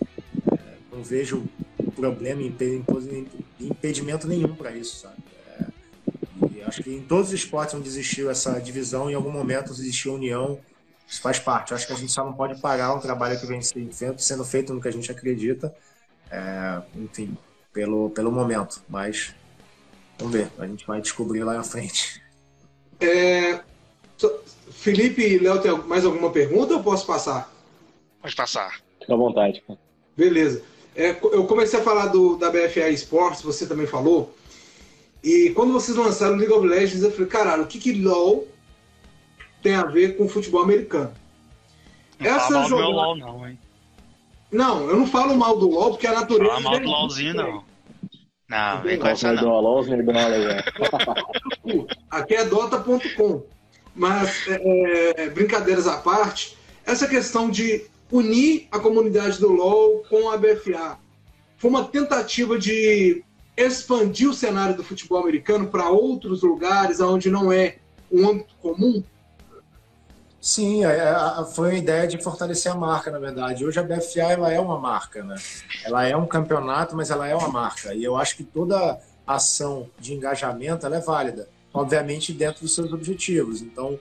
[0.92, 1.44] não vejo
[1.96, 2.40] problema,
[3.60, 5.16] impedimento nenhum para isso, sabe?
[5.58, 5.66] É,
[6.52, 10.14] e acho que em todos os esportes onde existiu essa divisão, em algum momento existiu
[10.14, 10.58] união,
[11.06, 11.74] isso faz parte.
[11.74, 14.80] Acho que a gente só não pode parar um trabalho que vem sendo feito no
[14.80, 15.74] que a gente acredita,
[16.30, 17.36] é, enfim,
[17.74, 18.80] pelo, pelo momento.
[18.88, 19.34] Mas
[20.18, 22.22] vamos ver, a gente vai descobrir lá na frente.
[23.00, 23.60] É,
[24.70, 27.52] Felipe e Léo, tem mais alguma pergunta ou posso passar?
[28.22, 28.80] Pode passar.
[29.00, 29.62] Fica à vontade.
[30.16, 30.62] Beleza.
[30.96, 34.34] É, eu comecei a falar do, da BFA Sports, você também falou.
[35.22, 38.46] E quando vocês lançaram League of Legends, eu falei, caralho, o que que LoL
[39.62, 41.12] tem a ver com futebol americano?
[42.20, 42.86] Não Essa fala mal jogada...
[42.86, 43.58] do meu LoL, não, hein?
[44.50, 46.54] Não, eu não falo mal do LoL, porque a natureza.
[46.54, 47.64] Não fala mal do é LoLzinho, não.
[48.48, 49.64] Não, vem com essa não.
[52.10, 53.42] Aqui é Dota.com.
[53.96, 60.30] Mas, é, é, brincadeiras à parte, essa questão de unir a comunidade do LoL com
[60.30, 60.98] a BFA
[61.56, 63.22] foi uma tentativa de
[63.56, 67.76] expandir o cenário do futebol americano para outros lugares onde não é
[68.10, 69.02] um âmbito comum?
[70.44, 73.64] Sim, é, é, foi a ideia de fortalecer a marca, na verdade.
[73.64, 75.36] Hoje a BFA ela é uma marca, né?
[75.82, 77.94] Ela é um campeonato, mas ela é uma marca.
[77.94, 82.92] E eu acho que toda ação de engajamento ela é válida, obviamente dentro dos seus
[82.92, 83.62] objetivos.
[83.62, 83.98] Então,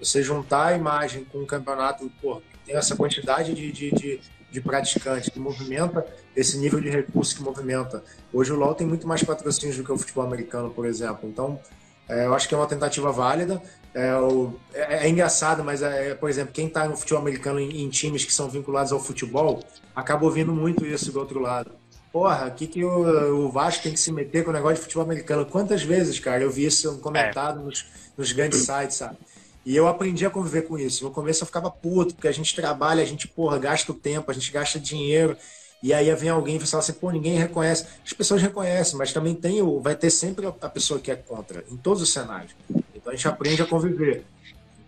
[0.00, 4.20] você juntar a imagem com um campeonato pô, que tem essa quantidade de, de, de,
[4.50, 6.04] de praticantes, que movimenta
[6.34, 8.02] esse nível de recurso que movimenta.
[8.32, 11.28] Hoje o LoL tem muito mais patrocínios do que o futebol americano, por exemplo.
[11.28, 11.60] Então,
[12.08, 13.62] é, eu acho que é uma tentativa válida.
[13.94, 17.84] É, o, é, é engraçado, mas, é, por exemplo, quem está no futebol americano em,
[17.84, 19.62] em, times que são vinculados ao futebol
[19.94, 21.70] acaba ouvindo muito isso do outro lado.
[22.12, 24.82] Porra, o que, que o, o, Vasco tem que se meter com o negócio de
[24.82, 25.46] futebol americano?
[25.46, 27.62] Quantas vezes, cara, eu vi isso comentado é.
[27.64, 27.86] nos,
[28.16, 29.16] nos grandes sites, sabe?
[29.64, 31.04] E eu aprendi a conviver com isso.
[31.04, 34.30] No começo eu ficava puto, porque a gente trabalha, a gente, porra, gasta o tempo,
[34.30, 35.36] a gente gasta dinheiro.
[35.84, 37.84] E aí vem alguém e fala assim, pô, ninguém reconhece.
[38.02, 41.62] As pessoas reconhecem, mas também tem o, vai ter sempre a pessoa que é contra,
[41.70, 42.52] em todos os cenários.
[42.94, 44.24] Então a gente aprende a conviver.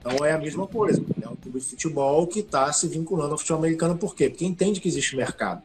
[0.01, 1.05] Então é a mesma coisa.
[1.21, 3.99] É um clube de futebol que está se vinculando ao futebol americano.
[3.99, 4.31] Por quê?
[4.31, 5.61] Porque entende que existe mercado.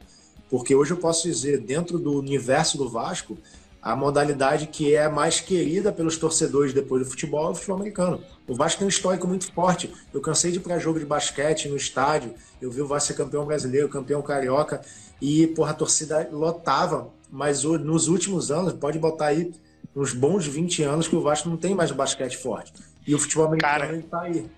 [0.49, 3.38] Porque hoje eu posso dizer, dentro do universo do Vasco,
[3.82, 8.22] a modalidade que é mais querida pelos torcedores depois do futebol é o futebol americano.
[8.45, 9.94] O Vasco tem um histórico muito forte.
[10.14, 13.14] Eu cansei de ir para jogo de basquete no estádio, eu vi o Vasco ser
[13.14, 14.82] campeão brasileiro, campeão carioca,
[15.22, 17.10] e porra, a torcida lotava.
[17.30, 19.53] Mas nos últimos anos, pode botar aí
[19.95, 22.73] uns bons 20 anos que o Vasco não tem mais o basquete forte.
[23.06, 24.49] E o futebol americano Cara, tá aí.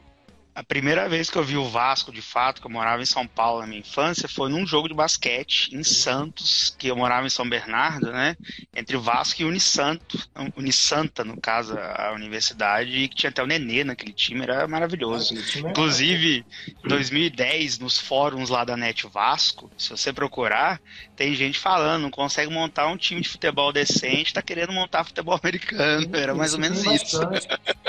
[0.56, 3.26] A primeira vez que eu vi o Vasco, de fato, que eu morava em São
[3.26, 7.30] Paulo na minha infância, foi num jogo de basquete em Santos, que eu morava em
[7.30, 8.38] São Bernardo, né?
[8.76, 10.20] Entre Vasco e Unisanto,
[10.56, 15.34] Unisanta, no caso, a universidade, e que tinha até o Nenê naquele time, era maravilhoso.
[15.36, 16.46] Ah, Inclusive,
[16.84, 20.80] em 2010, nos fóruns lá da Net Vasco, se você procurar,
[21.16, 25.34] tem gente falando, não consegue montar um time de futebol decente, tá querendo montar futebol
[25.42, 26.16] americano.
[26.16, 27.20] Era mais ou menos isso.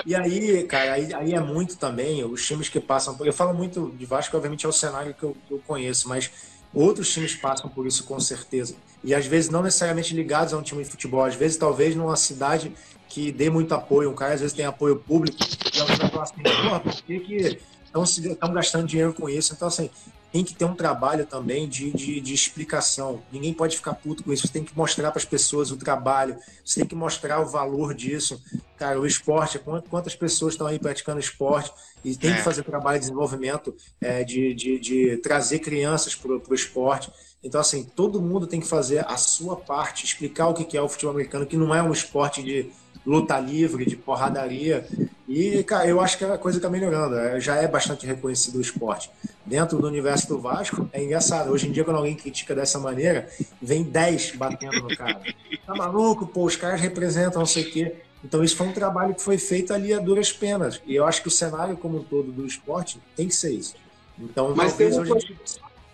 [0.07, 3.27] E aí, cara, aí, aí é muito também, os times que passam por.
[3.27, 6.31] Eu falo muito de Vasco, obviamente é o cenário que eu, que eu conheço, mas
[6.73, 8.75] outros times passam por isso com certeza.
[9.03, 12.17] E às vezes não necessariamente ligados a um time de futebol, às vezes talvez numa
[12.17, 12.73] cidade
[13.09, 14.11] que dê muito apoio.
[14.11, 15.37] Um cara às vezes tem apoio público,
[15.75, 17.59] e alguém vai falar assim, porra, por que,
[17.93, 19.53] estão gastando dinheiro com isso?
[19.53, 19.91] Então, assim,
[20.35, 23.23] tem que ter um trabalho também de, de, de, explicação.
[23.31, 24.45] Ninguém pode ficar puto com isso.
[24.45, 27.95] Você tem que mostrar para as pessoas o trabalho, você tem que mostrar o valor
[27.95, 28.43] disso.
[28.77, 31.73] Cara, o esporte, quantas pessoas estão aí praticando esporte
[32.05, 32.35] e tem é.
[32.35, 37.13] que fazer trabalho de desenvolvimento, é, de, de, de, trazer crianças para o esporte.
[37.41, 40.89] Então, assim, todo mundo tem que fazer a sua parte, explicar o que é o
[40.89, 42.73] futebol americano, que não é um esporte de
[43.07, 44.87] luta livre, de porradaria.
[45.29, 47.17] E, cara, eu acho que a coisa está melhorando.
[47.17, 49.11] É, já é bastante reconhecido o esporte.
[49.45, 51.51] Dentro do universo do Vasco, é engraçado.
[51.51, 53.29] Hoje em dia, quando alguém critica dessa maneira,
[53.61, 55.21] vem 10 batendo no cara.
[55.67, 56.27] Tá maluco?
[56.27, 57.95] Pô, os caras representam não sei o quê.
[58.25, 60.81] Então, isso foi um trabalho que foi feito ali a duras penas.
[60.87, 63.75] E eu acho que o cenário como um todo do esporte tem que ser isso.
[64.19, 65.37] Então, Mas tem uma hoje...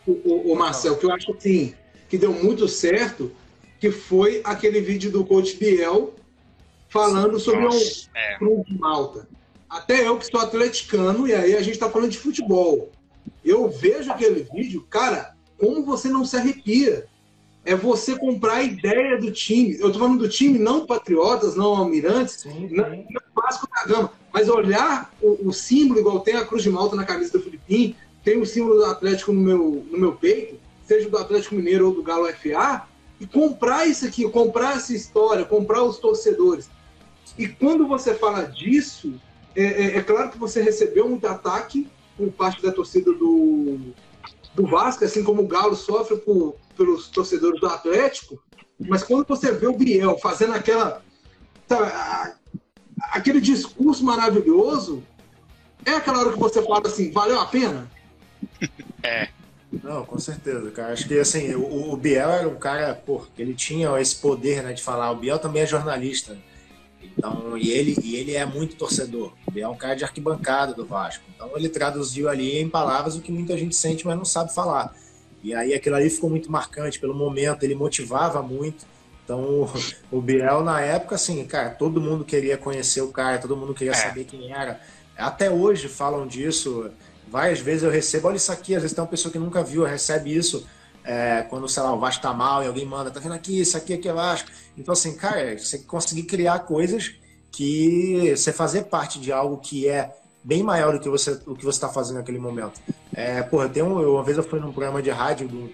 [0.06, 1.74] o, o, o Marcel, que eu acho assim,
[2.08, 3.32] que deu muito certo,
[3.80, 6.14] que foi aquele vídeo do coach Biel
[6.90, 8.36] falando sobre Nossa, um é.
[8.36, 9.28] Cruz de Malta.
[9.68, 12.90] Até eu que sou atleticano, e aí a gente está falando de futebol.
[13.44, 17.06] Eu vejo aquele vídeo, cara, como você não se arrepia.
[17.64, 19.72] É você comprar a ideia do time.
[19.78, 22.74] Eu estou falando do time, não Patriotas, não Almirantes, sim, sim.
[22.74, 26.70] não, não Vasco da Gama, mas olhar o, o, símbolo, igual tem a Cruz de
[26.70, 27.94] Malta na camisa do Filipim,
[28.24, 31.94] tem o símbolo do Atlético no meu, no meu peito, seja do Atlético Mineiro ou
[31.94, 32.86] do Galo FA,
[33.20, 36.70] e comprar isso aqui, comprar essa história, comprar os torcedores.
[37.38, 39.14] E quando você fala disso,
[39.54, 43.78] é, é, é, claro que você recebeu muito ataque por parte da torcida do,
[44.54, 48.42] do Vasco, assim como o Galo sofre por, pelos torcedores do Atlético,
[48.78, 51.02] mas quando você vê o Biel fazendo aquela.
[51.68, 51.92] Sabe,
[53.12, 55.02] aquele discurso maravilhoso,
[55.84, 57.90] é aquela hora que você fala assim, valeu a pena?
[59.02, 59.28] É.
[59.82, 60.92] Não, com certeza, cara.
[60.92, 64.74] Acho que assim, o, o Biel era um cara, pô, ele tinha esse poder, né,
[64.74, 65.10] de falar.
[65.10, 66.36] O Biel também é jornalista.
[67.16, 69.32] Então, e ele, e ele é muito torcedor.
[69.50, 71.24] Ele é um cara de arquibancada do Vasco.
[71.34, 74.94] Então, ele traduziu ali em palavras o que muita gente sente, mas não sabe falar.
[75.42, 78.86] E aí aquilo ali ficou muito marcante pelo momento, ele motivava muito.
[79.24, 79.70] Então,
[80.10, 83.92] o Biel, na época, assim, cara, todo mundo queria conhecer o cara, todo mundo queria
[83.92, 83.96] é.
[83.96, 84.80] saber quem era.
[85.16, 86.90] Até hoje falam disso.
[87.28, 89.84] Várias vezes eu recebo, olha isso aqui, às vezes tem uma pessoa que nunca viu,
[89.84, 90.66] recebe isso
[91.04, 93.76] é, quando, sei lá, o Vasco tá mal e alguém manda, tá vendo aqui, isso
[93.76, 94.50] aqui, aqui é Vasco.
[94.80, 97.14] Então, assim, cara, você conseguir criar coisas
[97.52, 101.64] que você fazer parte de algo que é bem maior do que você o que
[101.64, 102.80] você está fazendo naquele momento.
[103.12, 105.70] É, porra, tem um, uma vez eu fui num programa de rádio do,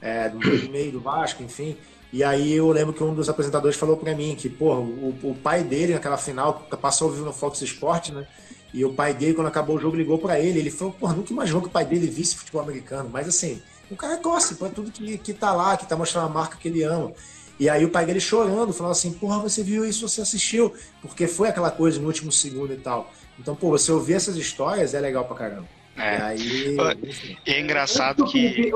[0.00, 0.38] é, do
[0.70, 1.76] meio do Vasco, enfim,
[2.12, 5.34] e aí eu lembro que um dos apresentadores falou para mim que, porra, o, o,
[5.34, 8.26] pai dele naquela final passou a ouvir no Fox Sport, né?
[8.74, 10.58] E o pai dele, quando acabou o jogo, ligou para ele.
[10.58, 13.08] Ele falou, porra, nunca imaginou que o pai dele visse futebol americano.
[13.12, 16.28] Mas assim, o cara gosta, para tudo que, que tá lá, que tá mostrando a
[16.28, 17.12] marca que ele ama.
[17.60, 20.72] E aí o pai dele chorando, falando assim, porra, você viu isso, você assistiu,
[21.02, 23.12] porque foi aquela coisa no último segundo e tal.
[23.38, 25.68] Então, pô, você ouvir essas histórias é legal pra caramba.
[25.94, 26.16] É.
[26.16, 28.72] E aí, é engraçado que.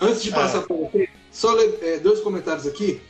[0.00, 0.62] Antes de passar ah.
[0.62, 3.00] para você, só é, dois comentários aqui.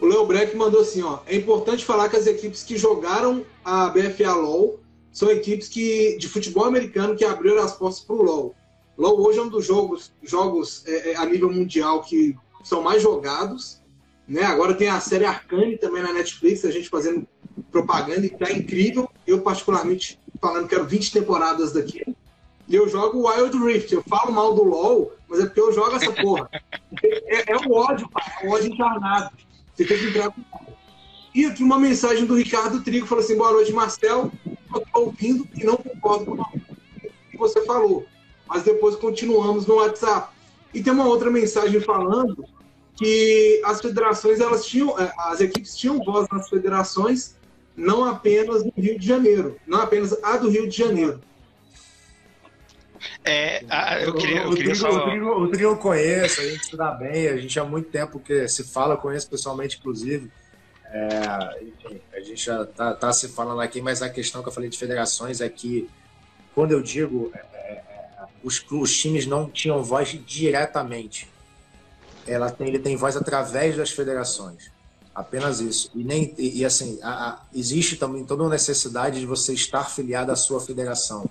[0.00, 3.90] O Leo Breck mandou assim: ó, é importante falar que as equipes que jogaram a
[3.90, 4.80] BFA LOL
[5.12, 8.56] são equipes que, de futebol americano que abriram as portas para o LOL.
[8.98, 13.00] LOL hoje é um dos jogos, jogos é, é, a nível mundial que são mais
[13.02, 13.81] jogados.
[14.26, 14.42] Né?
[14.42, 17.26] Agora tem a série Arcane também na Netflix, a gente fazendo
[17.70, 19.08] propaganda e tá incrível.
[19.26, 22.02] Eu, particularmente, falando, quero 20 temporadas daqui.
[22.68, 23.92] E eu jogo Wild Rift.
[23.92, 26.48] Eu falo mal do LoL, mas é porque eu jogo essa porra.
[27.02, 28.08] É, é o ódio.
[28.40, 29.36] É o ódio encarnado.
[29.74, 30.40] Você tem que entrar com
[31.34, 34.30] E aqui uma mensagem do Ricardo Trigo, falou assim, boa noite, Marcel.
[34.46, 38.06] Eu tô ouvindo e não concordo com o que você falou
[38.52, 40.30] mas depois continuamos no WhatsApp.
[40.74, 42.44] E tem uma outra mensagem falando
[42.96, 47.36] que as federações, elas tinham, é, as equipes tinham voz nas federações,
[47.76, 51.20] não apenas no Rio de Janeiro, não apenas a do Rio de Janeiro.
[53.24, 53.64] É,
[54.04, 54.90] eu queria, eu queria o, só...
[54.90, 57.90] o, trio, o trio eu conheço, a gente se dá bem, a gente há muito
[57.90, 60.30] tempo que se fala, conheço pessoalmente, inclusive.
[60.86, 64.52] É, enfim, a gente já tá, tá, se falando aqui, mas a questão que eu
[64.52, 65.88] falei de federações é que,
[66.54, 67.32] quando eu digo
[68.42, 71.28] os, os times não tinham voz diretamente.
[72.26, 74.70] Ela tem, ele tem voz através das federações.
[75.14, 75.90] Apenas isso.
[75.94, 79.84] E, nem, e, e assim, a, a, existe também toda uma necessidade de você estar
[79.84, 81.28] filiado à sua federação.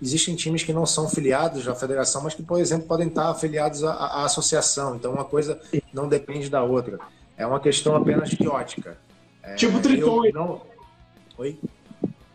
[0.00, 3.82] Existem times que não são filiados à federação, mas que, por exemplo, podem estar afiliados
[3.82, 4.96] à, à associação.
[4.96, 5.60] Então, uma coisa
[5.92, 6.98] não depende da outra.
[7.36, 8.96] É uma questão apenas de ótica.
[9.42, 10.32] É, tipo Tritões.
[10.32, 10.62] Não...
[11.38, 11.58] Oi?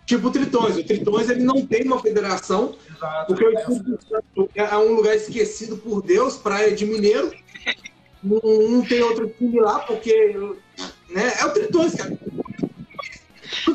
[0.06, 0.78] Tipo Tritões.
[0.78, 3.34] O Tritões ele não tem uma federação, Exato.
[3.34, 7.32] Porque Santo é um lugar esquecido por Deus, praia de mineiro.
[8.24, 10.38] Não, não tem outro time lá, porque
[11.10, 12.18] né, é o Tritões, cara.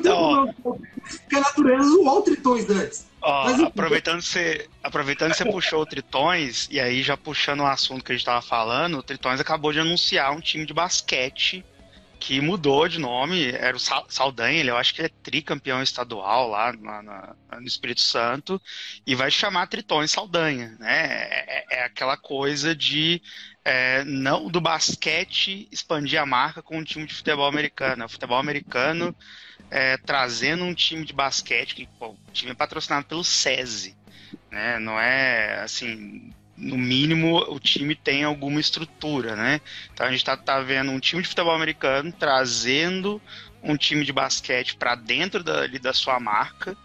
[0.02, 3.06] Não, porque a natureza zoou o Tritões antes.
[3.20, 7.60] Ó, Mas, aproveitando que você, aproveitando que você puxou o Tritões, e aí já puxando
[7.60, 10.74] o assunto que a gente estava falando, o Tritões acabou de anunciar um time de
[10.74, 11.64] basquete
[12.26, 16.72] que mudou de nome, era o Saldanha, ele, eu acho que é tricampeão estadual lá
[16.72, 18.58] na, na, no Espírito Santo,
[19.06, 21.04] e vai chamar Tritões Saldanha, né?
[21.04, 23.20] É, é, é aquela coisa de
[23.62, 28.06] é, não do basquete expandir a marca com um time de futebol americano.
[28.06, 29.14] O futebol americano
[29.70, 33.94] é, trazendo um time de basquete, que o time é patrocinado pelo SESI,
[34.50, 34.78] né?
[34.78, 39.60] Não é assim no mínimo, o time tem alguma estrutura, né?
[39.92, 43.20] Então a gente está tá vendo um time de futebol americano trazendo
[43.62, 46.76] um time de basquete para dentro da, da sua marca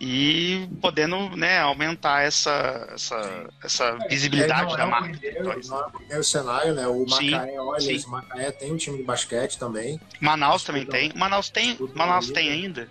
[0.00, 5.18] e podendo né, aumentar essa, essa, essa é, visibilidade é, da marca.
[5.18, 6.86] Primeiro, não é o cenário, né?
[6.86, 8.06] O Macaé, sim, olha, sim.
[8.06, 10.00] o Macaé tem um time de basquete também.
[10.18, 11.12] Manaus também tem.
[11.14, 12.88] Manaus tem, Manaus tem ainda.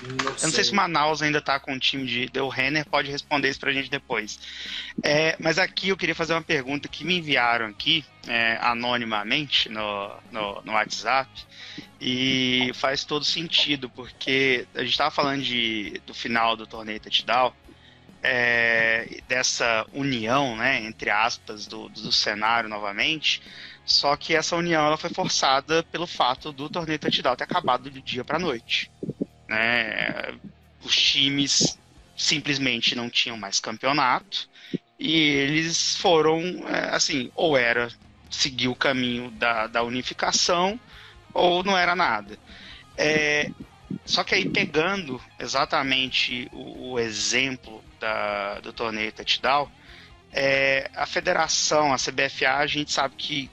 [0.00, 2.40] Não eu não sei se Manaus ainda tá com o time de.
[2.40, 4.38] O Renner pode responder isso pra gente depois.
[5.02, 10.14] É, mas aqui eu queria fazer uma pergunta que me enviaram aqui, é, anonimamente, no,
[10.30, 11.28] no, no, WhatsApp,
[12.00, 17.52] e faz todo sentido, porque a gente estava falando de, do final do torneio touchdown,
[18.22, 23.42] é, dessa união, né, entre aspas, do, do cenário novamente.
[23.84, 28.02] Só que essa união ela foi forçada pelo fato do torneio touchdown ter acabado do
[28.02, 28.90] dia para noite.
[29.48, 30.38] Né?
[30.84, 31.78] Os times
[32.16, 34.48] simplesmente não tinham mais campeonato
[34.98, 37.88] e eles foram, é, assim, ou era
[38.30, 40.78] seguir o caminho da, da unificação
[41.32, 42.36] ou não era nada.
[42.96, 43.50] É,
[44.04, 49.70] só que aí pegando exatamente o, o exemplo da, do torneio touchdown,
[50.32, 53.50] é, a federação, a CBFA, a gente sabe que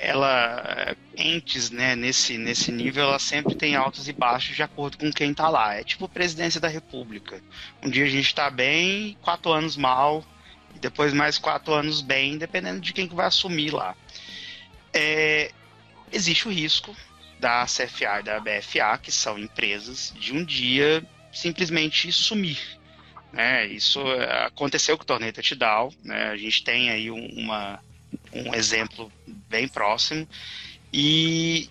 [0.00, 5.12] ela entes né, nesse, nesse nível ela sempre tem altos e baixos de acordo com
[5.12, 7.40] quem está lá é tipo presidência da república
[7.82, 10.24] um dia a gente está bem quatro anos mal
[10.74, 13.94] e depois mais quatro anos bem dependendo de quem que vai assumir lá
[14.92, 15.52] é,
[16.12, 16.94] existe o risco
[17.38, 22.78] da CFA e da BFA que são empresas de um dia simplesmente sumir
[23.32, 23.66] né?
[23.66, 26.30] Isso é, aconteceu com o torneio touchdown, né?
[26.30, 27.80] A gente tem aí um, uma,
[28.32, 30.28] um exemplo bem próximo.
[30.92, 31.68] E,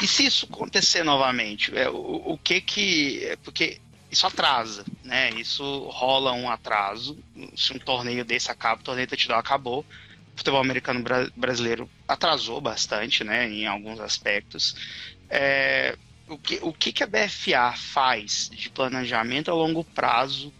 [0.00, 3.24] e se isso acontecer novamente, é, o, o que que...
[3.24, 3.80] É, porque
[4.10, 5.30] isso atrasa, né?
[5.30, 7.18] Isso rola um atraso.
[7.56, 9.80] Se um torneio desse acaba, o torneio touchdown acabou.
[9.80, 13.48] O futebol americano bra brasileiro atrasou bastante, né?
[13.48, 14.76] Em alguns aspectos.
[15.28, 15.96] É,
[16.28, 20.52] o que, o que, que a BFA faz de planejamento a longo prazo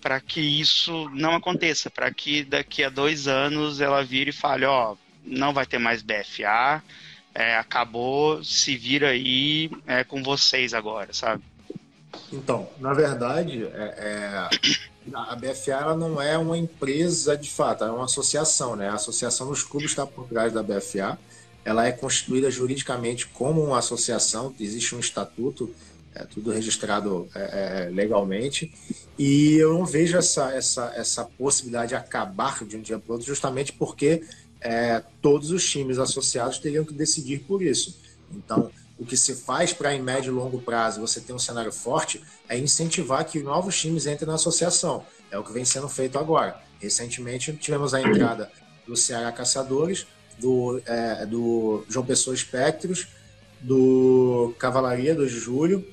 [0.00, 4.64] para que isso não aconteça, para que daqui a dois anos ela vire e fale,
[4.64, 6.82] ó, não vai ter mais BFA,
[7.34, 11.42] é, acabou, se vira aí é, com vocês agora, sabe?
[12.32, 14.48] Então, na verdade, é, é,
[15.14, 18.88] a BFA não é uma empresa de fato, é uma associação, né?
[18.88, 21.18] A associação dos clubes está por trás da BFA.
[21.64, 25.72] Ela é constituída juridicamente como uma associação, existe um estatuto
[26.14, 28.72] é tudo registrado é, é, legalmente.
[29.18, 33.26] E eu não vejo essa, essa, essa possibilidade de acabar de um dia para outro,
[33.26, 34.22] justamente porque
[34.60, 37.98] é, todos os times associados teriam que decidir por isso.
[38.32, 41.72] Então, o que se faz para, em médio e longo prazo, você ter um cenário
[41.72, 45.04] forte, é incentivar que novos times entrem na associação.
[45.30, 46.60] É o que vem sendo feito agora.
[46.78, 48.50] Recentemente, tivemos a entrada
[48.86, 50.06] do Ceará Caçadores,
[50.38, 53.06] do, é, do João Pessoa Espectros,
[53.60, 55.86] do Cavalaria 2 de Julho,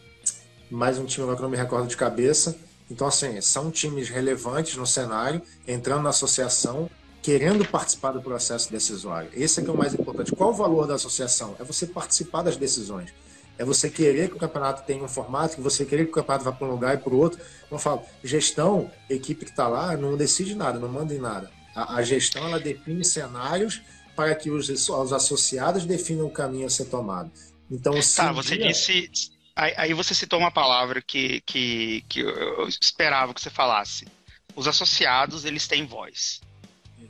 [0.69, 2.57] mais um time agora que não me recordo de cabeça.
[2.89, 6.89] Então, assim, são times relevantes no cenário, entrando na associação,
[7.21, 9.29] querendo participar do processo decisório.
[9.33, 10.31] Esse é que é o mais importante.
[10.31, 11.55] Qual o valor da associação?
[11.59, 13.13] É você participar das decisões.
[13.57, 16.45] É você querer que o campeonato tenha um formato, que você querer que o campeonato
[16.45, 17.39] vá para um lugar e para o outro.
[17.67, 21.51] Como eu falo, gestão, equipe que está lá, não decide nada, não manda em nada.
[21.75, 23.81] A, a gestão, ela define cenários
[24.15, 27.31] para que os, os associados definam o caminho a ser tomado.
[27.69, 28.67] Então, tá, você dia...
[28.67, 34.07] disse Aí, aí, você citou uma palavra que, que, que eu esperava que você falasse.
[34.55, 36.41] Os associados, eles têm voz.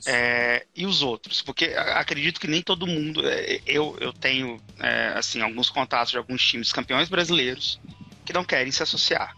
[0.06, 1.42] É, e os outros?
[1.42, 3.28] Porque acredito que nem todo mundo.
[3.28, 7.78] É, eu, eu tenho é, assim alguns contatos de alguns times campeões brasileiros
[8.24, 9.36] que não querem se associar.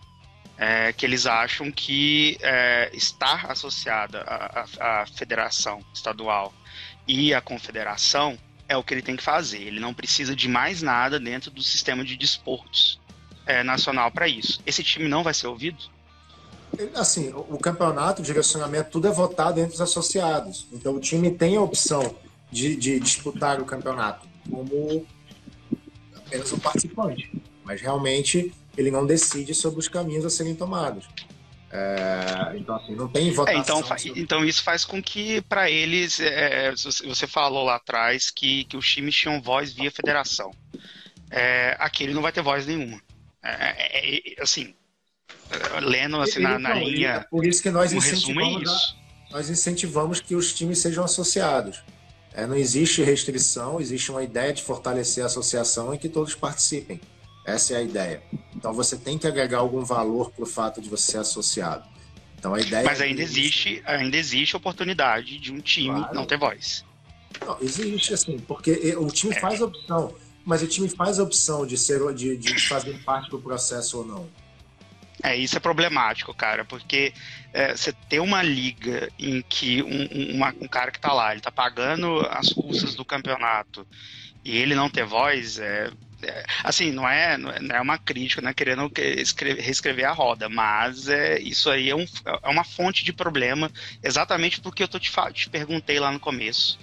[0.56, 6.54] É, que eles acham que é, estar associada à, à federação estadual
[7.08, 8.38] e à confederação
[8.68, 9.62] é o que ele tem que fazer.
[9.62, 12.99] Ele não precisa de mais nada dentro do sistema de desportos
[13.46, 14.60] é, nacional para isso.
[14.66, 15.78] Esse time não vai ser ouvido?
[16.94, 20.66] Assim, o campeonato, o direcionamento, tudo é votado entre os associados.
[20.72, 22.14] Então o time tem a opção
[22.50, 25.06] de, de disputar o campeonato como
[26.16, 27.30] apenas um participante.
[27.64, 31.08] Mas realmente ele não decide sobre os caminhos a serem tomados.
[31.72, 33.58] É, então, assim, não tem votação.
[33.58, 34.20] É, então, sobre...
[34.20, 38.88] então, isso faz com que, para eles, é, você falou lá atrás que, que os
[38.88, 40.50] times tinham voz via federação.
[41.30, 43.00] É, aqui ele não vai ter voz nenhuma.
[43.42, 44.74] É, é, é assim,
[45.82, 47.26] lendo assim, na, na linha.
[47.30, 48.96] Por isso que nós incentivamos,
[49.30, 51.82] a, nós incentivamos que os times sejam associados.
[52.32, 57.00] É, não existe restrição, existe uma ideia de fortalecer a associação e que todos participem.
[57.44, 58.22] Essa é a ideia.
[58.54, 61.84] Então você tem que agregar algum valor para o fato de você ser associado.
[62.38, 62.84] Então a ideia.
[62.84, 66.14] Mas ainda existe, ainda existe oportunidade de um time claro.
[66.14, 66.84] não ter voz.
[67.44, 69.40] Não, existe assim, porque o time é.
[69.40, 70.14] faz a opção,
[70.44, 74.06] mas o time faz a opção de ser de, de fazer parte do processo ou
[74.06, 74.28] não.
[75.22, 77.12] É, isso é problemático, cara, porque
[77.52, 81.42] é, você tem uma liga em que um, uma, um cara que tá lá, ele
[81.42, 83.86] tá pagando as custas do campeonato
[84.42, 85.90] e ele não ter voz, é,
[86.22, 90.48] é, assim, não é, não é uma crítica, não é querendo escrever, reescrever a roda,
[90.48, 92.06] mas é, isso aí é, um,
[92.42, 93.70] é uma fonte de problema,
[94.02, 96.78] exatamente porque eu tô te, te perguntei lá no começo.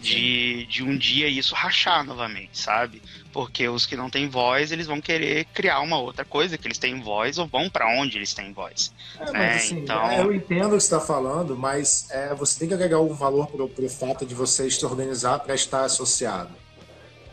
[0.00, 3.02] De, de um dia isso rachar novamente, sabe?
[3.32, 6.78] Porque os que não têm voz, eles vão querer criar uma outra coisa que eles
[6.78, 8.92] têm voz ou vão para onde eles têm voz.
[9.18, 9.54] É, né?
[9.56, 10.12] assim, então...
[10.12, 13.48] Eu entendo o que você está falando, mas é, você tem que agregar algum valor
[13.48, 16.50] para o fato de você se organizar para estar associado.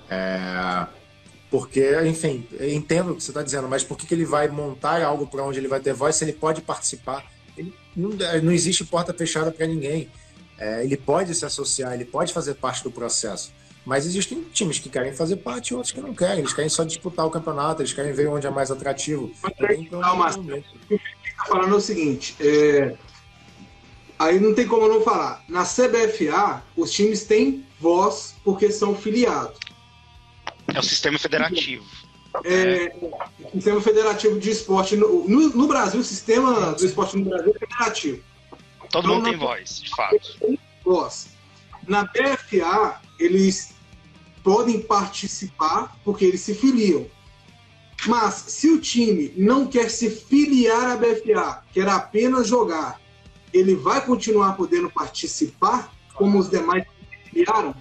[0.10, 0.88] É,
[1.50, 4.48] porque, enfim, eu entendo o que você está dizendo, mas por que, que ele vai
[4.48, 7.24] montar algo para onde ele vai ter voz se ele pode participar?
[7.58, 8.10] Ele, não,
[8.44, 10.10] não existe porta fechada para ninguém.
[10.58, 13.52] É, ele pode se associar, ele pode fazer parte do processo.
[13.86, 16.40] Mas existem times que querem fazer parte e outros que não querem.
[16.40, 19.32] Eles querem só disputar o campeonato, eles querem ver onde é mais atrativo.
[19.70, 20.96] Então, não, mas, o que
[21.28, 22.96] está falando é o seguinte: é...
[24.18, 25.44] aí não tem como não falar.
[25.48, 29.60] Na CBFA, os times têm voz porque são filiados.
[30.74, 31.86] É o sistema federativo.
[32.44, 32.94] É,
[33.40, 34.98] o sistema federativo de esporte.
[34.98, 38.24] No, no, no, Brasil, o sistema do esporte no Brasil é federativo.
[38.90, 40.60] Todo então, mundo tem voz, de fato.
[40.84, 41.28] Voz.
[41.88, 43.74] Na BFA, eles
[44.44, 47.06] podem participar porque eles se filiam.
[48.08, 53.00] Mas se o time não quer se filiar à BFA, quer apenas jogar,
[53.52, 57.76] ele vai continuar podendo participar como os demais se filiaram?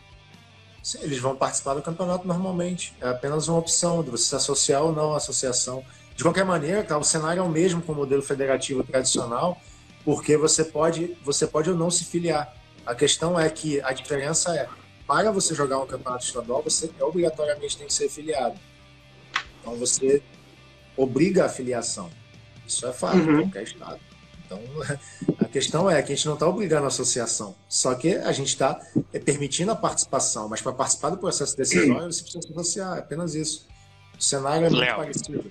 [0.82, 2.94] Sim, eles vão participar do campeonato normalmente.
[3.00, 5.84] É apenas uma opção de você se associar ou não à associação.
[6.14, 9.60] De qualquer maneira, tá, o cenário é o mesmo com o modelo federativo tradicional,
[10.04, 12.54] porque você pode, você pode ou não se filiar.
[12.84, 14.68] A questão é que a diferença é,
[15.06, 18.58] para você jogar um campeonato estadual, você obrigatoriamente tem que ser filiado.
[19.60, 20.22] Então você
[20.96, 22.10] obriga a filiação.
[22.66, 23.40] Isso é fato uhum.
[23.40, 24.00] em qualquer estado.
[24.44, 24.60] Então,
[25.40, 28.48] a questão é que a gente não está obrigando a associação, só que a gente
[28.48, 28.80] está
[29.12, 33.00] é, permitindo a participação, mas para participar do processo decisório você precisa se associar, é
[33.00, 33.66] apenas isso.
[34.18, 34.96] O cenário é muito Léo.
[34.96, 35.50] parecido.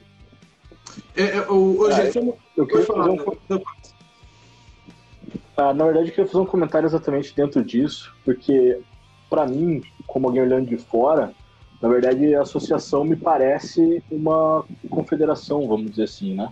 [1.16, 3.18] É, é, o, o ah, eu, eu queria falar, um...
[5.56, 8.80] ah, na verdade, eu queria fazer um comentário exatamente dentro disso, porque,
[9.30, 11.34] para mim, como alguém olhando de fora,
[11.82, 16.50] na verdade, a associação me parece uma confederação, vamos dizer assim, né?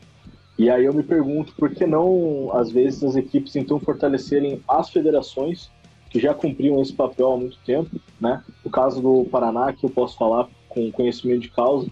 [0.57, 4.89] E aí eu me pergunto por que não, às vezes, as equipes então fortalecerem as
[4.89, 5.71] federações
[6.09, 8.43] que já cumpriam esse papel há muito tempo, né?
[8.63, 11.89] O caso do Paraná, que eu posso falar com conhecimento de causa,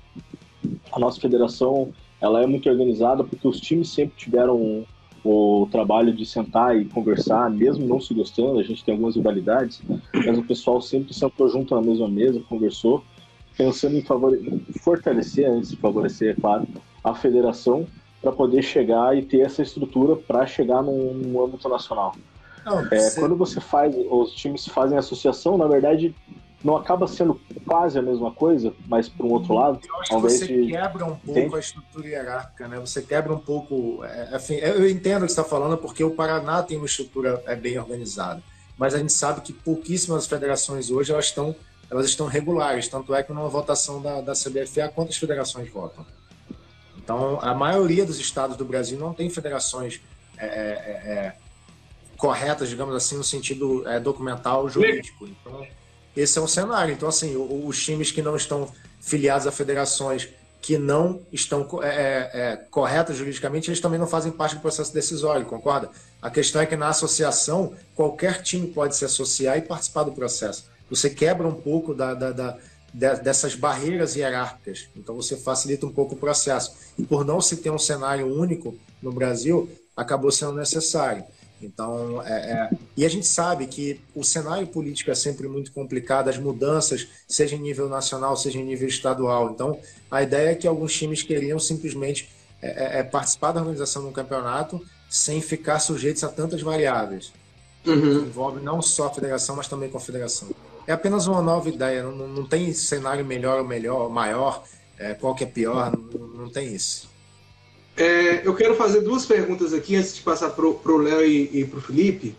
[0.91, 4.85] a nossa federação ela é muito organizada porque os times sempre tiveram
[5.23, 9.81] o trabalho de sentar e conversar, mesmo não se gostando, a gente tem algumas rivalidades,
[10.13, 13.03] mas o pessoal sempre sentou junto na mesma mesa, conversou,
[13.57, 14.63] pensando em, favore...
[14.81, 16.67] fortalecer, antes de favorecer, é claro,
[17.03, 17.85] a federação
[18.21, 22.15] para poder chegar e ter essa estrutura para chegar no, no, âmbito nacional.
[22.65, 23.19] Não, é, você...
[23.19, 26.13] Quando você faz, os times fazem associação, na verdade,
[26.63, 29.79] não acaba sendo quase a mesma coisa, mas por um outro lado.
[29.87, 30.71] Eu acho que você de...
[30.71, 31.55] quebra um pouco Entende?
[31.55, 32.79] a estrutura hierárquica, né?
[32.79, 34.03] Você quebra um pouco.
[34.03, 37.41] É, enfim, eu entendo o que você está falando, porque o Paraná tem uma estrutura
[37.45, 38.43] é, bem organizada.
[38.77, 41.55] Mas a gente sabe que pouquíssimas federações hoje elas estão,
[41.89, 42.87] elas estão regulares.
[42.87, 46.05] Tanto é que numa votação da, da CBFA, quantas federações votam?
[46.97, 50.01] Então, a maioria dos estados do Brasil não tem federações
[50.37, 51.35] é, é, é, é
[52.17, 55.25] corretas, digamos assim, no sentido é, documental jurídico.
[55.25, 55.65] Então,
[56.15, 56.93] esse é um cenário.
[56.93, 58.71] Então, assim, os times que não estão
[59.01, 60.29] filiados a federações
[60.61, 65.89] que não estão é, corretas juridicamente, eles também não fazem parte do processo decisório, concorda?
[66.21, 70.65] A questão é que na associação, qualquer time pode se associar e participar do processo.
[70.89, 72.57] Você quebra um pouco da, da, da
[72.93, 74.87] dessas barreiras hierárquicas.
[74.95, 76.73] Então você facilita um pouco o processo.
[76.97, 81.23] E por não se ter um cenário único no Brasil, acabou sendo necessário.
[81.61, 82.69] Então, é, é...
[82.95, 87.55] e a gente sabe que o cenário político é sempre muito complicado, as mudanças, seja
[87.55, 89.51] em nível nacional, seja em nível estadual.
[89.51, 89.77] Então,
[90.09, 92.29] a ideia é que alguns times queriam simplesmente
[92.61, 97.31] é, é, é participar da organização de um campeonato sem ficar sujeitos a tantas variáveis.
[97.85, 98.25] Uhum.
[98.25, 100.49] Envolve não só a federação, mas também a confederação
[100.89, 104.63] é apenas uma nova ideia, não, não tem cenário melhor ou melhor, maior,
[104.97, 107.08] é, qual que é pior, não, não tem isso.
[107.99, 111.65] É, eu quero fazer duas perguntas aqui antes de passar para o Léo e, e
[111.65, 112.33] para o Felipe.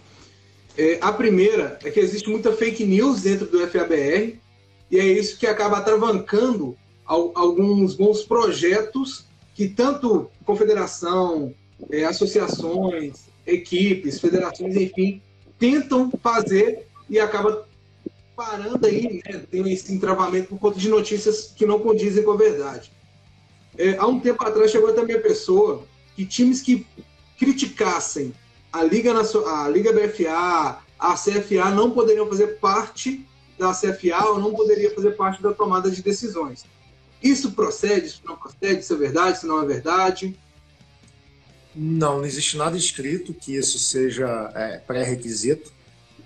[0.75, 4.39] É, a primeira é que existe muita fake news dentro do FABR
[4.91, 6.75] e é isso que acaba atravancando
[7.05, 11.53] alguns bons projetos que tanto confederação,
[11.91, 15.21] é, associações, equipes, federações, enfim,
[15.59, 17.69] tentam fazer e acaba
[18.35, 22.37] parando aí, né, tem esse entravamento por conta de notícias que não condizem com a
[22.37, 22.91] verdade.
[23.79, 25.85] É, há um tempo atrás chegou até a pessoa
[26.15, 26.87] que times que
[27.39, 28.35] criticassem
[28.73, 33.27] a Liga, a Liga BFA, a CFA, não poderiam fazer parte
[33.59, 36.65] da CFA ou não poderia fazer parte da tomada de decisões.
[37.23, 38.07] Isso procede?
[38.07, 38.81] Isso não procede?
[38.81, 39.39] Isso é verdade?
[39.39, 40.39] Isso não é verdade?
[41.75, 45.73] Não, não existe nada escrito que isso seja é, pré-requisito.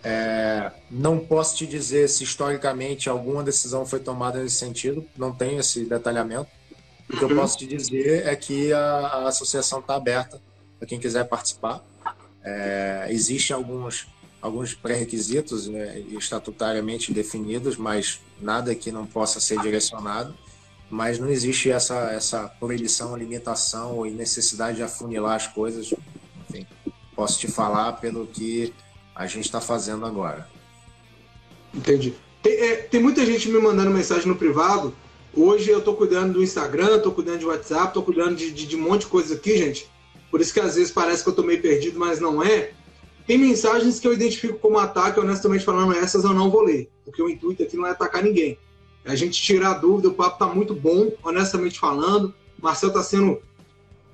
[0.03, 5.59] É, não posso te dizer se historicamente alguma decisão foi tomada nesse sentido, não tenho
[5.59, 6.49] esse detalhamento.
[7.09, 10.41] O que eu posso te dizer é que a, a associação está aberta
[10.79, 11.85] para quem quiser participar.
[12.43, 14.07] É, existem alguns,
[14.41, 20.35] alguns pré-requisitos né, estatutariamente definidos, mas nada que não possa ser direcionado.
[20.91, 25.93] Mas não existe essa, essa proibição, limitação e necessidade de afunilar as coisas.
[26.49, 26.67] Enfim,
[27.17, 28.73] posso te falar pelo que
[29.15, 30.49] a gente está fazendo agora.
[31.73, 32.15] Entendi.
[32.43, 34.95] Tem, é, tem, muita gente me mandando mensagem no privado.
[35.37, 38.77] Hoje eu estou cuidando do Instagram, estou cuidando de WhatsApp, estou cuidando de, de, de,
[38.77, 39.91] um monte de coisa aqui, gente.
[40.31, 42.73] Por isso que às vezes parece que eu estou meio perdido, mas não é.
[43.27, 46.89] Tem mensagens que eu identifico como ataque, honestamente falando, essas eu não vou ler.
[47.05, 48.57] Porque o intuito aqui não é atacar ninguém.
[49.05, 52.33] É a gente tirar a dúvida, o papo está muito bom, honestamente falando.
[52.63, 53.43] Marcel está sendo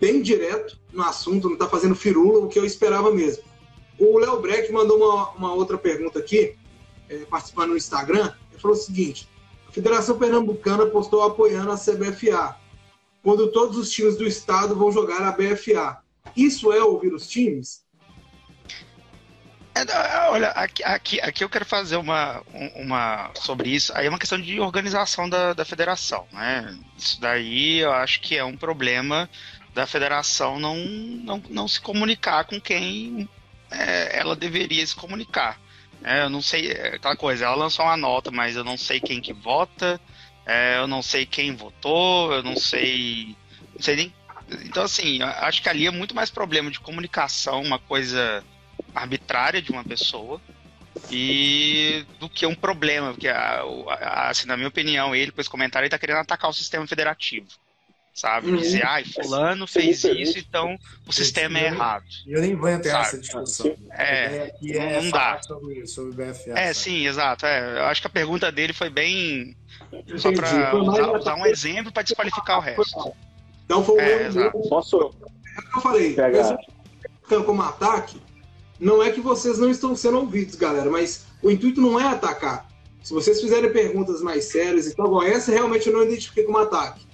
[0.00, 3.44] bem direto no assunto, não está fazendo firula, o que eu esperava mesmo.
[3.98, 6.54] O Léo Breck mandou uma, uma outra pergunta aqui,
[7.10, 8.32] é, participando no Instagram.
[8.50, 9.28] Ele falou o seguinte:
[9.72, 12.56] Federação Pernambucana postou apoiando a CBFA,
[13.22, 15.98] quando todos os times do estado vão jogar a BFA.
[16.36, 17.84] Isso é ouvir os times?
[19.74, 22.42] É, olha, aqui, aqui, aqui eu quero fazer uma,
[22.74, 23.92] uma sobre isso.
[23.94, 26.76] Aí é uma questão de organização da, da federação, né?
[26.98, 29.30] Isso daí eu acho que é um problema
[29.72, 33.28] da federação não, não, não se comunicar com quem
[33.70, 35.58] é, ela deveria se comunicar.
[36.02, 39.00] É, eu não sei, é aquela coisa, ela lançou uma nota, mas eu não sei
[39.00, 40.00] quem que vota,
[40.46, 43.36] é, eu não sei quem votou, eu não sei.
[43.74, 44.14] Não sei nem.
[44.64, 48.44] Então, assim, acho que ali é muito mais problema de comunicação, uma coisa
[48.94, 50.40] arbitrária de uma pessoa,
[51.08, 53.28] e do que um problema, porque,
[54.00, 57.59] assim, na minha opinião, ele, com esse comentário, ele tá querendo atacar o sistema federativo
[58.20, 58.50] sabe?
[58.50, 58.56] Uhum.
[58.58, 62.04] Dizer, ai, fulano fez isso, então o sistema é errado.
[62.26, 63.74] Eu nem vou entrar nessa discussão.
[63.92, 65.40] É, é não dá.
[65.42, 66.74] Sobre, sobre BFA, é, sabe?
[66.74, 67.46] sim, exato.
[67.46, 69.56] É, eu acho que a pergunta dele foi bem
[70.18, 73.12] só para usar, usar, um exemplo para desqualificar o resto.
[73.64, 75.00] Então foi o é, meu, Posso?
[75.00, 75.10] É o
[75.70, 76.14] que eu falei.
[76.14, 76.58] Pegar.
[77.46, 78.20] Como ataque,
[78.78, 82.68] não é que vocês não estão sendo ouvidos, galera, mas o intuito não é atacar.
[83.02, 87.08] Se vocês fizerem perguntas mais sérias e tal, essa realmente eu não identifiquei como ataque.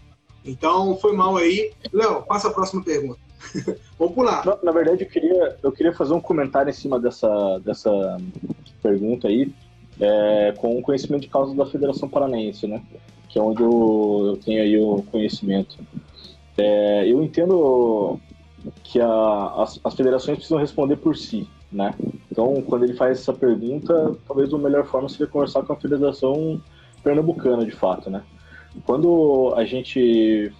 [0.46, 1.72] Então, foi mal aí.
[1.92, 3.18] Léo, passa a próxima pergunta.
[3.98, 4.44] Vamos pular.
[4.46, 8.16] Na, na, verdade, eu queria, eu queria fazer um comentário em cima dessa, dessa
[8.82, 9.52] pergunta aí,
[10.00, 12.82] é, com o conhecimento de causa da Federação Paranaense, né?
[13.28, 15.76] Que é onde eu, eu tenho aí o conhecimento.
[16.56, 18.18] É, eu entendo
[18.84, 21.94] que a, as, as federações precisam responder por si, né?
[22.30, 26.60] Então, quando ele faz essa pergunta, talvez a melhor forma seria conversar com a Federação
[27.02, 28.22] Pernambucana, de fato, né?
[28.84, 30.52] Quando a gente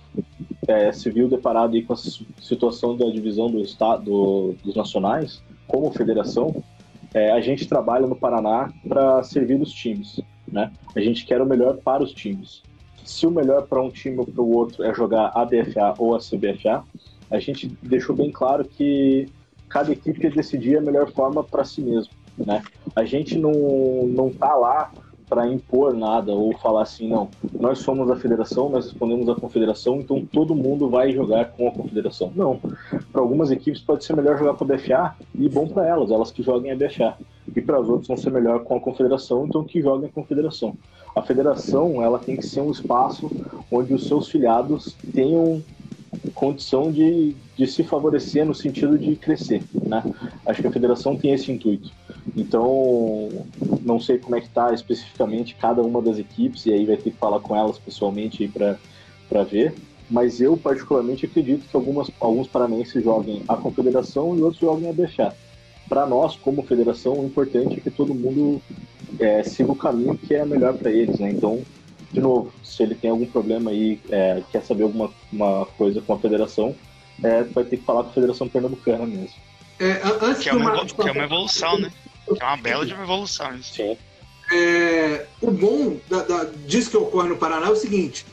[0.66, 6.62] é, se viu deparado com a situação da divisão do estado dos nacionais, como federação,
[7.14, 10.20] é, a gente trabalha no Paraná para servir os times,
[10.50, 10.70] né?
[10.94, 12.62] A gente quer o melhor para os times.
[13.04, 16.14] Se o melhor para um time ou para o outro é jogar a DFA ou
[16.14, 16.84] a CBFA,
[17.30, 19.28] a gente deixou bem claro que
[19.68, 22.62] cada equipe quer decidir a melhor forma para si mesmo, né?
[22.94, 23.52] A gente não
[24.08, 24.92] não tá lá
[25.28, 27.28] para impor nada ou falar assim, não,
[27.58, 31.72] nós somos a federação, nós respondemos à confederação, então todo mundo vai jogar com a
[31.72, 32.32] confederação.
[32.34, 32.60] Não.
[33.12, 36.30] Para algumas equipes pode ser melhor jogar com a BFA e bom para elas, elas
[36.30, 37.16] que joguem a BFA.
[37.54, 40.76] E para as outras vão ser melhor com a confederação, então que joguem a confederação.
[41.14, 43.30] A federação, ela tem que ser um espaço
[43.70, 45.62] onde os seus filiados tenham
[46.34, 50.02] condição de, de se favorecer no sentido de crescer, né?
[50.44, 51.90] Acho que a federação tem esse intuito.
[52.36, 53.28] Então,
[53.82, 57.10] não sei como é que está especificamente cada uma das equipes, e aí vai ter
[57.10, 59.74] que falar com elas pessoalmente para ver.
[60.08, 64.92] Mas eu, particularmente, acredito que algumas, alguns paranenses joguem a confederação e outros joguem a
[64.92, 65.34] BFA.
[65.88, 68.60] Para nós, como federação, o importante é que todo mundo
[69.18, 71.30] é, siga o caminho que é melhor para eles, né?
[71.30, 71.60] Então,
[72.12, 76.14] de novo, se ele tem algum problema aí, é, quer saber alguma uma coisa com
[76.14, 76.74] a federação,
[77.22, 79.34] é, vai ter que falar com a Federação Pernambucana mesmo.
[79.78, 81.92] É, antes que, é uma, que é uma evolução, né?
[82.26, 83.54] Que é uma bela de uma evolução.
[83.56, 83.74] Isso.
[83.74, 83.96] Sim.
[84.52, 88.24] É, o bom da, da, disso que ocorre no Paraná é o seguinte: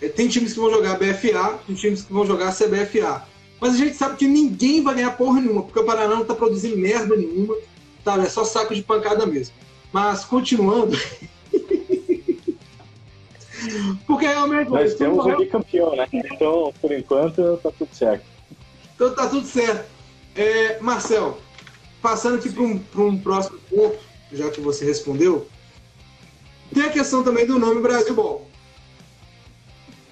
[0.00, 3.26] é, tem times que vão jogar BFA, tem times que vão jogar CBFA.
[3.60, 6.34] Mas a gente sabe que ninguém vai ganhar porra nenhuma, porque o Paraná não está
[6.34, 7.56] produzindo merda nenhuma,
[8.04, 8.20] tá?
[8.22, 9.54] É só saco de pancada mesmo.
[9.92, 10.98] Mas continuando.
[14.06, 14.70] porque realmente.
[14.70, 16.06] Nós temos um bicampeão, né?
[16.12, 18.24] Então, por enquanto, tá tudo certo.
[18.94, 19.84] Então tá tudo certo.
[20.36, 21.38] É, Marcel,
[22.04, 23.98] Passando aqui para um, um próximo ponto,
[24.30, 25.48] já que você respondeu,
[26.70, 28.46] tem a questão também do nome Brasil Ball.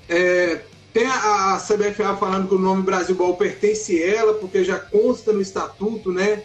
[0.09, 0.62] É,
[0.95, 4.79] tem a, a, CBFA falando que o nome Brasil Ball pertence a ela, porque já
[4.79, 6.45] consta no estatuto, né?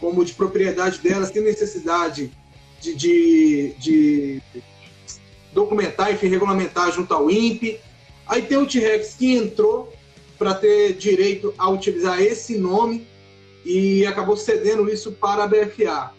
[0.00, 2.32] Como de propriedade delas, tem necessidade
[2.80, 4.42] de, de, de
[5.52, 7.80] documentar, enfim, regulamentar junto ao INPE.
[8.26, 9.92] Aí tem o T-Rex que entrou
[10.38, 13.06] para ter direito a utilizar esse nome
[13.64, 16.12] e acabou cedendo isso para a BFA.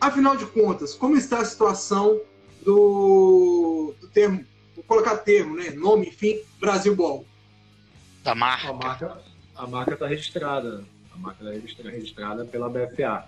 [0.00, 2.20] Afinal de contas, como está a situação
[2.62, 4.44] do, do termo,
[4.74, 5.70] vou colocar termo, né?
[5.70, 7.24] Nome, enfim, Brasil Ball?
[8.22, 8.68] Da marca.
[8.68, 9.26] A marca
[9.56, 10.84] a marca está registrada.
[11.12, 13.26] A marca está registrada pela BFA.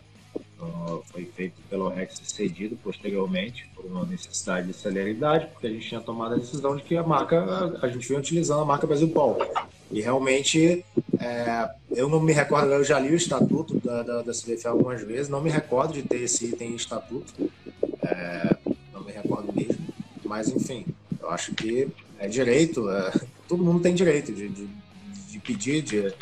[0.60, 5.88] Uh, foi feito pelo Rex cedido posteriormente por uma necessidade de celeridade, porque a gente
[5.88, 9.06] tinha tomado a decisão de que a marca, a gente vinha utilizando a marca Brasil
[9.06, 9.38] Ball.
[9.90, 10.84] E realmente,
[11.20, 15.00] é, eu não me recordo, eu já li o estatuto da, da, da CBF algumas
[15.02, 17.32] vezes, não me recordo de ter esse item em estatuto,
[18.02, 18.56] é,
[18.92, 19.86] não me recordo mesmo,
[20.24, 20.84] mas enfim,
[21.20, 23.12] eu acho que é direito, é,
[23.46, 24.68] todo mundo tem direito de, de,
[25.28, 26.12] de pedir, de,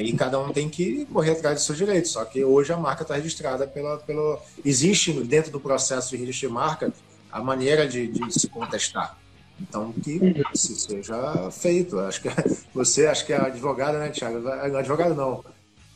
[0.00, 2.12] e cada um tem que correr atrás dos seus direitos.
[2.12, 4.38] Só que hoje a marca está registrada pela, pelo.
[4.64, 6.92] Existe dentro do processo de registro de marca
[7.30, 9.16] a maneira de, de se contestar.
[9.60, 10.20] Então, que
[10.52, 11.98] isso seja feito.
[12.00, 12.28] Acho que
[12.74, 14.46] você, acho que é advogada, né, Thiago?
[14.48, 15.44] Advogado não.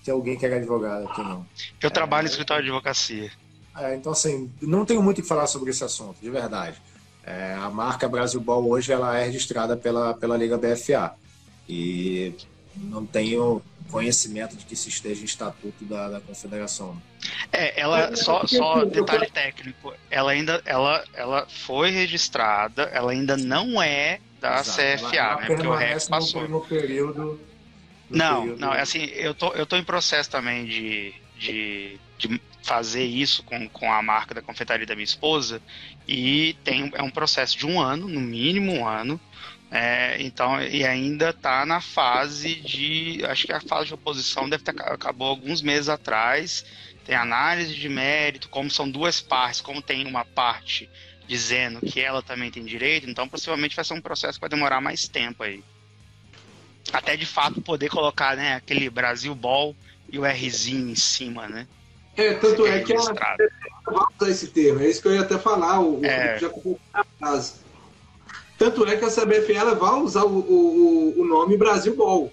[0.05, 1.45] Tem alguém que é advogado aqui, não.
[1.83, 3.31] Eu trabalho no escritório de advocacia.
[3.77, 6.81] É, então, assim, não tenho muito o que falar sobre esse assunto, de verdade.
[7.25, 11.13] É, a marca Brasil Ball hoje ela é registrada pela, pela Liga BFA.
[11.69, 12.33] E
[12.77, 17.01] não tenho conhecimento de que isso esteja em estatuto da, da confederação.
[17.53, 23.83] É, ela só, só detalhe técnico, ela ainda ela, ela foi registrada, ela ainda não
[23.83, 24.79] é da Exato.
[24.79, 25.47] CFA, ela, né?
[25.47, 26.49] Porque o REC passou.
[26.49, 27.41] No período,
[28.11, 28.61] no não, período...
[28.61, 33.43] não, é assim, eu tô, eu tô em processo também de, de, de fazer isso
[33.45, 35.61] com, com a marca da confeitaria da minha esposa
[36.07, 39.21] e tem é um processo de um ano, no mínimo um ano,
[39.71, 43.25] é, então, e ainda está na fase de.
[43.25, 46.65] Acho que a fase de oposição deve ter acabou alguns meses atrás.
[47.05, 50.89] Tem análise de mérito, como são duas partes, como tem uma parte
[51.27, 54.81] dizendo que ela também tem direito, então possivelmente vai ser um processo que vai demorar
[54.81, 55.63] mais tempo aí.
[56.93, 59.75] Até de fato poder colocar né, aquele Brasil Ball
[60.09, 61.67] e o Rzinho em cima, né?
[62.17, 63.37] É, tanto é, que ela vai
[64.21, 66.39] usar esse termo, é isso que eu ia até falar, o, é.
[66.39, 66.49] já
[66.95, 67.66] a frase
[68.59, 72.33] tanto é que a CBF ela vai usar o, o, o nome Brasil Ball.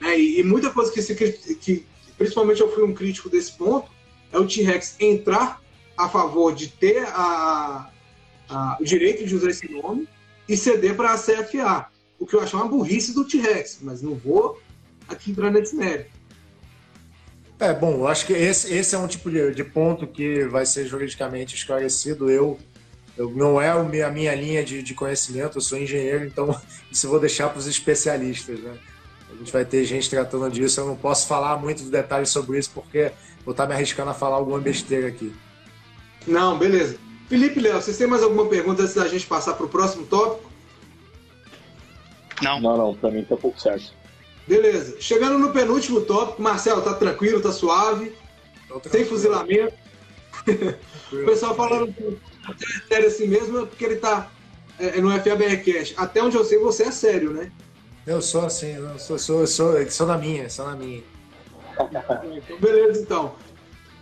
[0.00, 1.84] É, e, e, muita coisa que, se, que,
[2.16, 3.90] principalmente eu fui um crítico desse ponto,
[4.32, 5.60] é o T-Rex entrar
[5.96, 7.90] a favor de ter a,
[8.48, 10.08] a, o direito de usar esse nome
[10.48, 11.86] e ceder para a CFA.
[12.18, 14.60] O que eu acho uma burrice do T-Rex, mas não vou
[15.08, 16.10] aqui entrar nesse mérito.
[17.60, 20.64] É, bom, eu acho que esse, esse é um tipo de, de ponto que vai
[20.64, 22.30] ser juridicamente esclarecido.
[22.30, 22.58] Eu
[23.18, 26.58] eu, não é a minha linha de, de conhecimento, eu sou engenheiro, então
[26.90, 28.60] isso eu vou deixar para os especialistas.
[28.60, 28.78] Né?
[29.30, 32.58] A gente vai ter gente tratando disso, eu não posso falar muito de detalhes sobre
[32.58, 33.10] isso, porque
[33.44, 35.34] vou estar me arriscando a falar alguma besteira aqui.
[36.26, 36.96] Não, beleza.
[37.28, 40.48] Felipe Léo, vocês têm mais alguma pergunta antes da gente passar para o próximo tópico?
[42.40, 42.60] Não.
[42.60, 43.92] Não, não, para mim tá pouco certo.
[44.46, 44.96] Beleza.
[45.00, 48.14] Chegando no penúltimo tópico, Marcelo, tá tranquilo, tá suave?
[48.90, 49.74] Sem fuzilamento.
[51.12, 51.92] o pessoal falando
[52.50, 54.30] é sério assim mesmo, porque ele tá
[54.78, 55.94] é, é no FABRCast.
[55.96, 57.50] Até onde eu sei, você é sério, né?
[58.06, 61.02] Eu sou assim, eu sou, sou, sou, sou na minha, sou na minha.
[61.78, 63.34] Então, beleza, então.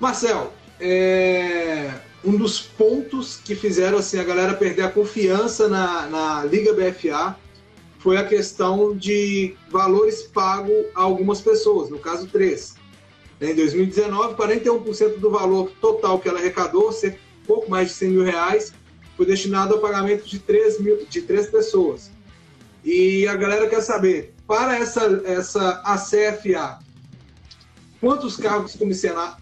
[0.01, 0.51] Marcel,
[0.81, 1.93] é,
[2.24, 7.36] um dos pontos que fizeram assim, a galera perder a confiança na, na Liga BFA
[7.98, 12.77] foi a questão de valores pagos a algumas pessoas, no caso três.
[13.40, 16.90] Em 2019, 41% do valor total que ela arrecadou,
[17.47, 18.73] pouco mais de 100 mil reais,
[19.16, 22.10] foi destinado ao pagamento de três, mil, de três pessoas.
[22.85, 26.78] E a galera quer saber, para essa, essa ACFA,
[28.01, 28.77] quantos cargos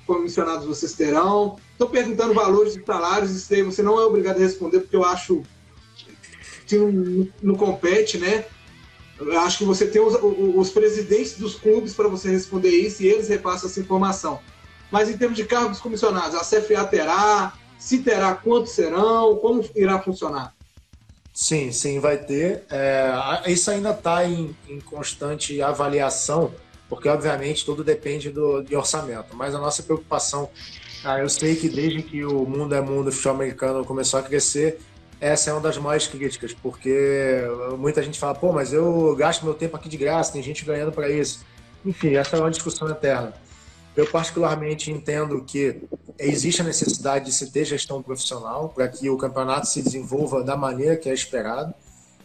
[0.06, 1.58] comissionados vocês terão?
[1.72, 5.04] Estou perguntando valores de salários, isso aí você não é obrigado a responder, porque eu
[5.04, 5.42] acho
[6.66, 8.46] que não, não compete, né?
[9.18, 13.06] Eu acho que você tem os, os presidentes dos clubes para você responder isso e
[13.06, 14.40] eles repassam essa informação.
[14.90, 20.00] Mas em termos de cargos comissionados, a CFA terá, se terá, quantos serão, como irá
[20.00, 20.54] funcionar?
[21.32, 22.62] Sim, sim, vai ter.
[22.70, 26.54] É, isso ainda está em, em, constante avaliação,
[26.88, 29.34] porque obviamente tudo depende do, de orçamento.
[29.34, 30.48] Mas a nossa preocupação,
[31.04, 34.22] ah, eu sei que desde que o mundo é mundo, o futebol americano começou a
[34.22, 34.78] crescer,
[35.20, 37.42] essa é uma das maiores críticas, porque
[37.78, 40.92] muita gente fala, pô, mas eu gasto meu tempo aqui de graça, tem gente ganhando
[40.92, 41.44] para isso.
[41.84, 43.32] Enfim, essa é uma discussão eterna.
[43.96, 45.82] Eu particularmente entendo que
[46.18, 50.56] existe a necessidade de se ter gestão profissional para que o campeonato se desenvolva da
[50.56, 51.74] maneira que é esperado,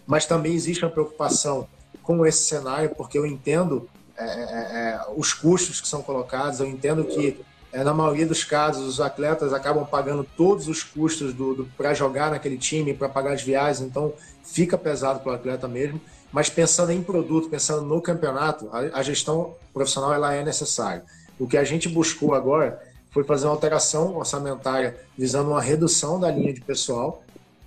[0.05, 1.67] mas também existe uma preocupação
[2.03, 6.67] com esse cenário, porque eu entendo é, é, é os custos que são colocados, eu
[6.67, 7.39] entendo que
[7.71, 11.93] é, na maioria dos casos os atletas acabam pagando todos os custos do, do para
[11.93, 14.13] jogar naquele time, para pagar as viagens, então
[14.43, 16.01] fica pesado para o atleta mesmo.
[16.31, 21.03] Mas pensando em produto, pensando no campeonato, a, a gestão profissional ela é necessária.
[21.39, 26.31] O que a gente buscou agora foi fazer uma alteração orçamentária visando uma redução da
[26.31, 27.23] linha de pessoal.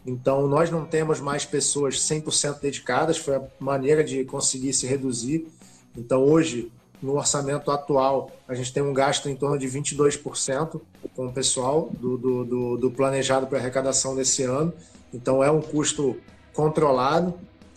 [0.06, 5.46] Então, nós não temos mais pessoas 100% dedicadas, foi a maneira de conseguir se reduzir.
[5.96, 10.80] Então, hoje, no orçamento atual, a gente tem um gasto em torno de 22%
[11.14, 14.72] com o pessoal do, do, do, do planejado para arrecadação desse ano.
[15.12, 16.16] Então, é um custo
[16.52, 17.34] controlado.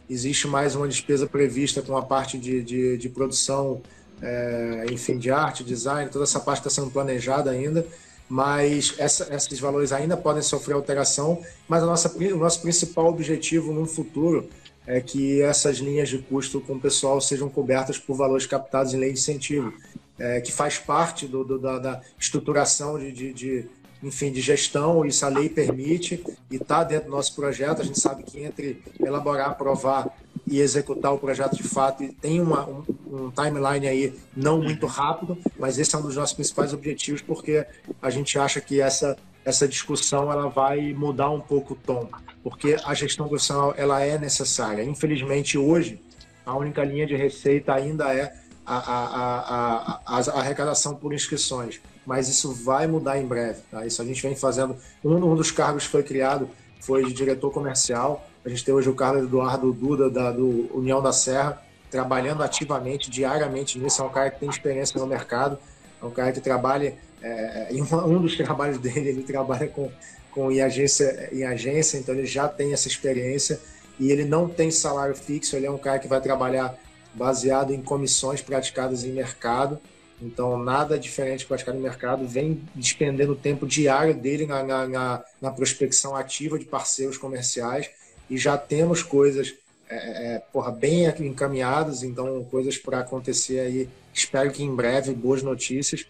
[0.10, 3.82] Existe mais uma despesa prevista com a parte de, de, de produção,
[4.22, 7.86] é, enfim, de arte, design, toda essa parte está sendo planejada ainda
[8.28, 13.72] mas essa, esses valores ainda podem sofrer alteração, mas a nossa, o nosso principal objetivo
[13.72, 14.50] no futuro
[14.88, 18.98] é que essas linhas de custo com o pessoal sejam cobertas por valores captados em
[18.98, 19.74] lei de incentivo,
[20.18, 23.66] é, que faz parte do, do, da, da, estruturação de, de, de,
[24.02, 27.82] enfim, de gestão, isso a lei permite e está dentro do nosso projeto.
[27.82, 30.16] A gente sabe que entre elaborar, aprovar
[30.48, 35.38] e executar o projeto de fato tem uma, um, um timeline aí não muito rápido,
[35.58, 37.66] mas esse é um dos nossos principais objetivos, porque
[38.02, 42.10] a gente acha que essa essa discussão ela vai mudar um pouco o tom,
[42.44, 44.84] porque a gestão profissional ela é necessária.
[44.84, 46.02] Infelizmente hoje
[46.46, 48.34] a única linha de receita ainda é
[48.66, 53.62] a, a, a, a, arrecadação por inscrições, mas isso vai mudar em breve.
[53.70, 53.86] Tá?
[53.86, 54.76] Isso a gente vem fazendo.
[55.04, 56.50] Um, um dos cargos que foi criado
[56.80, 58.28] foi de diretor comercial.
[58.46, 61.60] A gente tem hoje o Carlos Eduardo Duda da do União da Serra
[61.90, 64.02] trabalhando ativamente, diariamente nisso.
[64.02, 65.58] É um cara que tem experiência no mercado,
[66.00, 69.92] é um cara que trabalha é, em um dos trabalhos dele, ele trabalha com,
[70.30, 73.60] com em, agência, em agência, então ele já tem essa experiência.
[74.00, 76.78] E ele não tem salário fixo, ele é um cara que vai trabalhar
[77.16, 79.80] baseado em comissões praticadas em mercado,
[80.22, 85.52] então nada diferente praticado em mercado, vem despendendo tempo diário dele na, na, na, na
[85.52, 87.90] prospecção ativa de parceiros comerciais
[88.30, 89.54] e já temos coisas
[89.88, 95.44] é, é, porra, bem encaminhadas, então coisas para acontecer aí, espero que em breve, boas
[95.44, 96.06] notícias.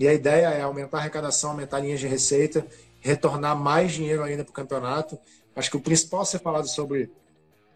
[0.00, 2.66] E a ideia é aumentar a arrecadação, aumentar linhas de receita,
[3.00, 5.18] retornar mais dinheiro ainda para o campeonato.
[5.54, 7.10] Acho que o principal ser falado sobre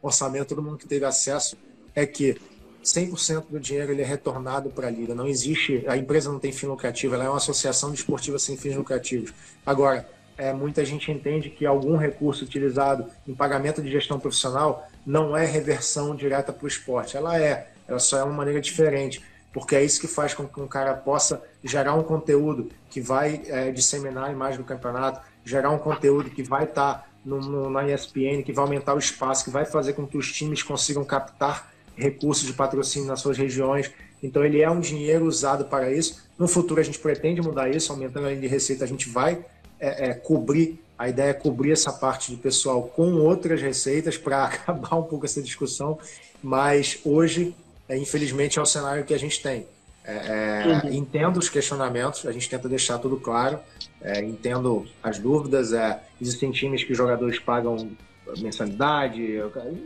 [0.01, 1.57] orçamento, todo mundo que teve acesso,
[1.95, 2.41] é que
[2.83, 5.15] 100% do dinheiro ele é retornado para a liga.
[5.15, 8.77] Não existe, a empresa não tem fim lucrativo, ela é uma associação desportiva sem fins
[8.77, 9.33] lucrativos.
[9.67, 15.37] Agora, é, muita gente entende que algum recurso utilizado em pagamento de gestão profissional não
[15.37, 17.17] é reversão direta para o esporte.
[17.17, 19.23] Ela é, ela só é uma maneira diferente
[19.53, 23.43] porque é isso que faz com que um cara possa gerar um conteúdo que vai
[23.47, 27.87] é, disseminar a imagem do campeonato, gerar um conteúdo que vai estar tá no, na
[27.87, 31.71] ESPN, que vai aumentar o espaço, que vai fazer com que os times consigam captar
[31.95, 33.91] recursos de patrocínio nas suas regiões.
[34.23, 36.23] Então ele é um dinheiro usado para isso.
[36.39, 39.45] No futuro a gente pretende mudar isso, aumentando a linha de receita, a gente vai
[39.83, 44.45] é, é, cobrir, a ideia é cobrir essa parte de pessoal com outras receitas para
[44.47, 45.99] acabar um pouco essa discussão.
[46.43, 47.55] Mas hoje
[47.89, 49.67] é, infelizmente é o cenário que a gente tem.
[50.05, 50.95] É, é, uhum.
[50.95, 53.61] Entendo os questionamentos, a gente tenta deixar tudo claro,
[54.01, 55.73] é, entendo as dúvidas.
[55.73, 57.91] É, existem times que os jogadores pagam
[58.39, 59.39] mensalidade,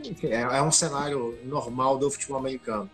[0.05, 2.89] enfim, é, é, um cenário normal do futebol americano,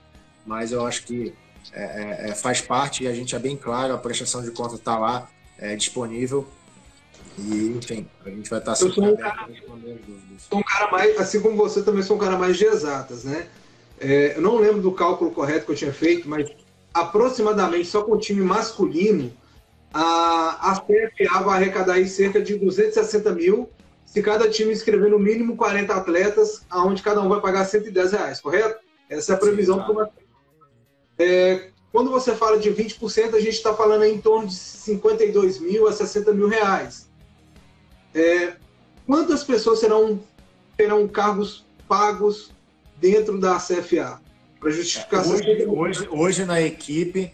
[0.46, 1.34] mas eu acho que
[1.72, 5.30] é, faz parte e a gente é bem claro, a prestação de conta está lá,
[5.78, 6.48] disponível.
[7.38, 9.48] E, enfim, a gente vai estar sempre um cara.
[10.38, 13.48] Sou um cara mais, assim como você, também sou um cara mais de exatas, né?
[14.00, 16.50] É, eu não lembro do cálculo correto que eu tinha feito, mas
[16.94, 19.32] aproximadamente só com o time masculino,
[19.94, 23.70] a, a CFA vai arrecadar aí cerca de 260 mil
[24.06, 28.40] se cada time inscrever no mínimo 40 atletas, aonde cada um vai pagar 110 reais,
[28.40, 28.80] correto?
[29.10, 30.10] Essa é a previsão Sim, tá.
[31.18, 35.88] é, Quando você fala de 20%, a gente está falando em torno de 52 mil
[35.88, 37.10] a 60 mil reais.
[38.14, 38.54] É,
[39.06, 40.20] quantas pessoas serão
[40.76, 42.52] terão cargos pagos
[42.98, 44.20] dentro da CFA.
[44.60, 45.36] Para justificação.
[45.36, 47.34] Hoje, hoje, hoje, na equipe,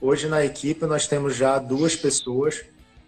[0.00, 2.64] hoje na equipe nós temos já duas pessoas,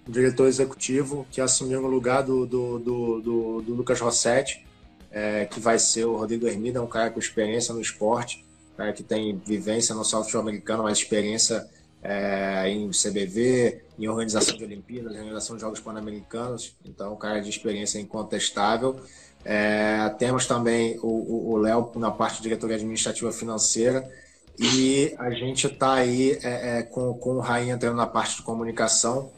[0.06, 4.64] o diretor executivo que assumiu o lugar do, do, do, do, do Lucas Rossetti,
[5.10, 8.44] é, que vai ser o Rodrigo Hermida, um cara com experiência no esporte,
[8.76, 11.66] cara que tem vivência no software americano, mas experiência
[12.02, 17.40] é, em CBV, em organização de Olimpíadas, em organização de Jogos Pan-Americanos, então um cara
[17.40, 19.00] de experiência incontestável.
[19.44, 24.08] É, temos também o Léo na parte de diretoria administrativa financeira
[24.58, 28.42] e a gente está aí é, é, com, com o Rainha entrando na parte de
[28.42, 29.30] comunicação.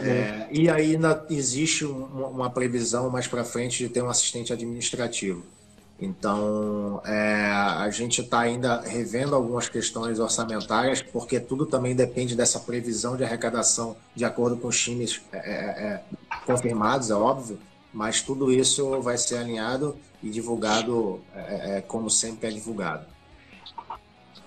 [0.00, 5.44] É, e ainda existe uma, uma previsão mais para frente de ter um assistente administrativo.
[6.04, 12.58] Então, é, a gente está ainda revendo algumas questões orçamentárias, porque tudo também depende dessa
[12.58, 16.02] previsão de arrecadação de acordo com os times é, é,
[16.44, 17.58] confirmados, é óbvio
[17.92, 23.04] mas tudo isso vai ser alinhado e divulgado é, é, como sempre é divulgado.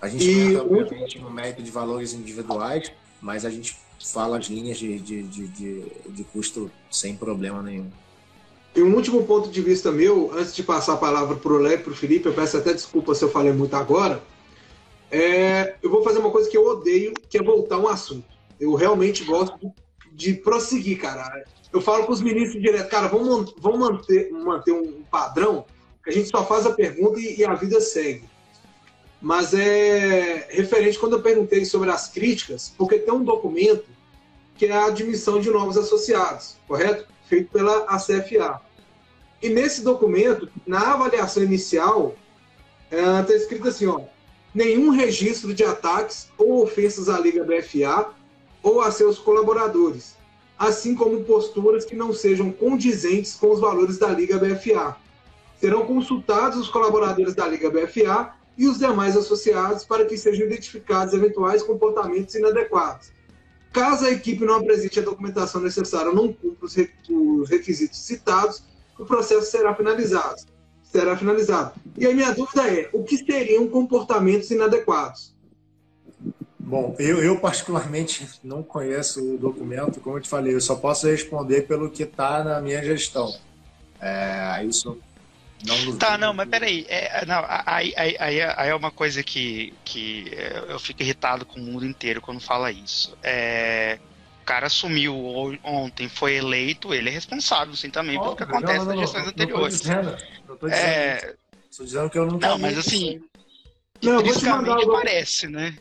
[0.00, 4.78] A gente e obviamente, no mérito de valores individuais, mas a gente fala as linhas
[4.78, 7.90] de, de, de, de, de custo sem problema nenhum.
[8.76, 11.76] E um último ponto de vista meu, antes de passar a palavra para o Léo
[11.76, 14.22] e para o Felipe, eu peço até desculpa se eu falei muito agora.
[15.10, 18.26] É, eu vou fazer uma coisa que eu odeio, que é voltar um assunto.
[18.60, 19.72] Eu realmente gosto
[20.12, 21.42] de, prosseguir, cara.
[21.72, 25.64] Eu falo com os ministros direto, cara, vamos, vamos manter, manter um padrão
[26.04, 28.24] que a gente só faz a pergunta e, e a vida segue.
[29.22, 33.86] Mas é referente quando eu perguntei sobre as críticas, porque tem um documento
[34.54, 37.06] que é a admissão de novos associados, correto?
[37.26, 38.65] Feito pela ACFA.
[39.42, 42.14] E nesse documento, na avaliação inicial,
[42.90, 44.00] está é, escrito assim, ó,
[44.54, 48.10] nenhum registro de ataques ou ofensas à Liga BFA
[48.62, 50.16] ou a seus colaboradores,
[50.58, 54.96] assim como posturas que não sejam condizentes com os valores da Liga BFA.
[55.60, 61.12] Serão consultados os colaboradores da Liga BFA e os demais associados para que sejam identificados
[61.12, 63.12] eventuais comportamentos inadequados.
[63.72, 68.62] Caso a equipe não apresente a documentação necessária ou não cumpra os requisitos citados,
[68.98, 70.56] o processo será finalizado
[70.96, 71.72] será finalizado.
[71.96, 75.34] E a minha dúvida é, o que seriam comportamentos inadequados?
[76.58, 81.06] Bom, eu, eu particularmente não conheço o documento, como eu te falei, eu só posso
[81.06, 83.32] responder pelo que está na minha gestão.
[84.00, 84.98] É, isso
[85.64, 86.84] não Tá, não, mas peraí.
[86.88, 90.30] É, não, aí, aí, aí, aí, é uma coisa que, que
[90.68, 93.16] eu fico irritado com o mundo inteiro quando fala isso.
[93.22, 93.98] É,
[94.46, 95.14] cara assumiu
[95.62, 99.26] ontem, foi eleito, ele é responsável, sim, também, pelo que acontece não, não, nas gestões
[99.26, 99.82] anteriores.
[99.82, 101.34] Não tô dizendo, não tô dizendo é...
[101.70, 103.20] Estou dizendo que eu não Não, mas assim,
[104.02, 105.76] não, vou te mandar parece, né?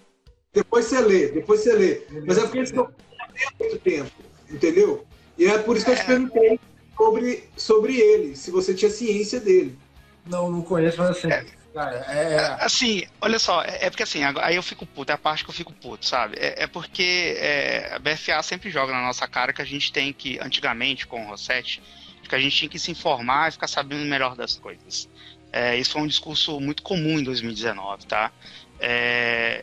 [0.53, 2.01] Depois você lê, depois você lê.
[2.25, 4.11] Mas é porque eles não tem muito tempo,
[4.49, 5.05] entendeu?
[5.37, 6.05] E é por isso que eu te é.
[6.05, 6.59] perguntei
[6.97, 9.77] sobre, sobre ele, se você tinha ciência dele.
[10.25, 11.31] Não, não conheço, mas assim.
[11.31, 11.45] É.
[11.75, 12.63] Cara, é, é...
[12.63, 15.49] Assim, olha só, é, é porque assim, aí eu fico puto, é a parte que
[15.49, 16.37] eu fico puto, sabe?
[16.39, 20.13] É, é porque é, a BFA sempre joga na nossa cara que a gente tem
[20.13, 21.83] que, antigamente, com o Rossetti,
[22.29, 25.09] que a gente tinha que se informar e ficar sabendo melhor das coisas.
[25.51, 28.31] É, isso foi um discurso muito comum em 2019, tá?
[28.79, 29.61] É,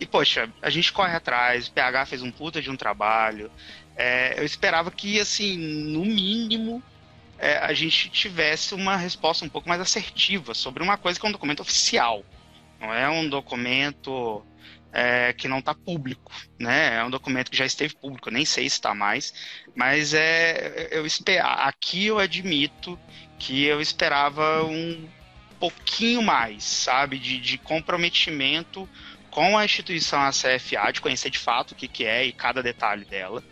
[0.00, 3.48] e, poxa, a gente corre atrás, o PH fez um puta de um trabalho.
[3.96, 6.82] É, eu esperava que, assim, no mínimo,
[7.38, 11.28] é, a gente tivesse uma resposta um pouco mais assertiva sobre uma coisa que é
[11.28, 12.24] um documento oficial.
[12.80, 14.44] Não é um documento
[14.92, 16.96] é, que não está público, né?
[16.96, 19.34] É um documento que já esteve público, nem sei se está mais,
[19.74, 22.98] mas é eu esper, aqui eu admito
[23.38, 25.08] que eu esperava um
[25.58, 28.88] pouquinho mais, sabe, de, de comprometimento
[29.30, 33.04] com a instituição ACFA, de conhecer de fato o que, que é e cada detalhe
[33.04, 33.42] dela.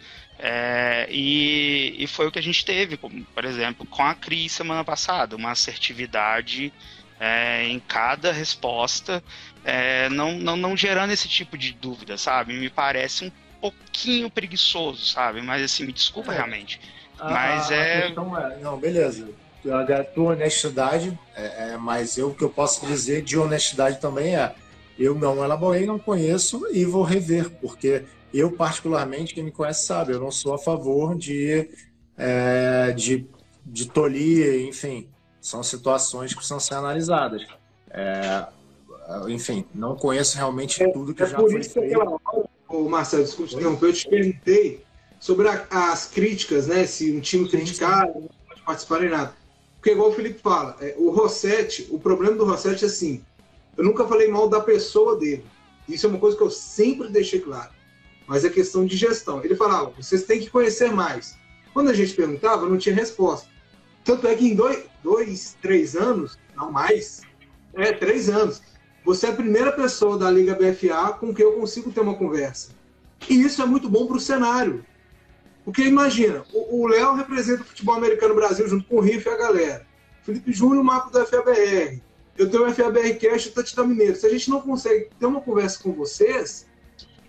[0.44, 4.50] É, e, e, foi o que a gente teve, como, por exemplo, com a Cris
[4.50, 6.72] semana passada, uma assertividade
[7.20, 9.22] é, em cada resposta,
[9.64, 12.54] é, não, não, não gerando esse tipo de dúvida, sabe?
[12.54, 15.40] Me parece um pouquinho preguiçoso, sabe?
[15.40, 16.36] Mas assim, me desculpa é.
[16.38, 16.80] realmente.
[17.20, 18.08] A, mas a, é...
[18.08, 18.58] É.
[18.60, 19.28] Não, beleza.
[19.64, 24.34] A tua honestidade, é, é, mas eu o que eu posso dizer de honestidade também
[24.34, 24.52] é
[24.98, 28.02] eu não elaborei, não conheço e vou rever, porque
[28.32, 31.68] eu, particularmente, quem me conhece sabe, eu não sou a favor de,
[32.16, 33.26] é, de,
[33.64, 35.08] de tolir, enfim,
[35.40, 37.42] são situações que precisam ser analisadas.
[37.90, 38.46] É,
[39.28, 41.98] enfim, não conheço realmente é, tudo que é já por foi isso feito.
[41.98, 44.82] Que Ô, Marcelo, desculpe interromper, eu te perguntei
[45.20, 46.86] sobre a, as críticas, né?
[46.86, 49.34] Se um time criticar, não pode participar em nada.
[49.76, 53.22] Porque, igual o Felipe fala, é, o Rossetti, o problema do Rossetti é assim:
[53.76, 55.44] eu nunca falei mal da pessoa dele.
[55.86, 57.70] Isso é uma coisa que eu sempre deixei claro
[58.32, 59.44] mas é questão de gestão.
[59.44, 61.36] Ele falava, vocês têm que conhecer mais.
[61.74, 63.46] Quando a gente perguntava, não tinha resposta.
[64.02, 67.20] Tanto é que em dois, dois três anos, não mais,
[67.74, 68.62] é, três anos,
[69.04, 72.70] você é a primeira pessoa da Liga BFA com quem eu consigo ter uma conversa.
[73.28, 74.82] E isso é muito bom para o cenário.
[75.62, 79.36] Porque imagina, o Léo representa o futebol americano Brasil junto com o Riff e a
[79.36, 79.86] galera.
[80.22, 82.00] Felipe Júnior, o mapa do FABR.
[82.38, 84.16] Eu tenho o FABR Cash e o Tatita Mineiro.
[84.16, 86.66] Se a gente não consegue ter uma conversa com vocês,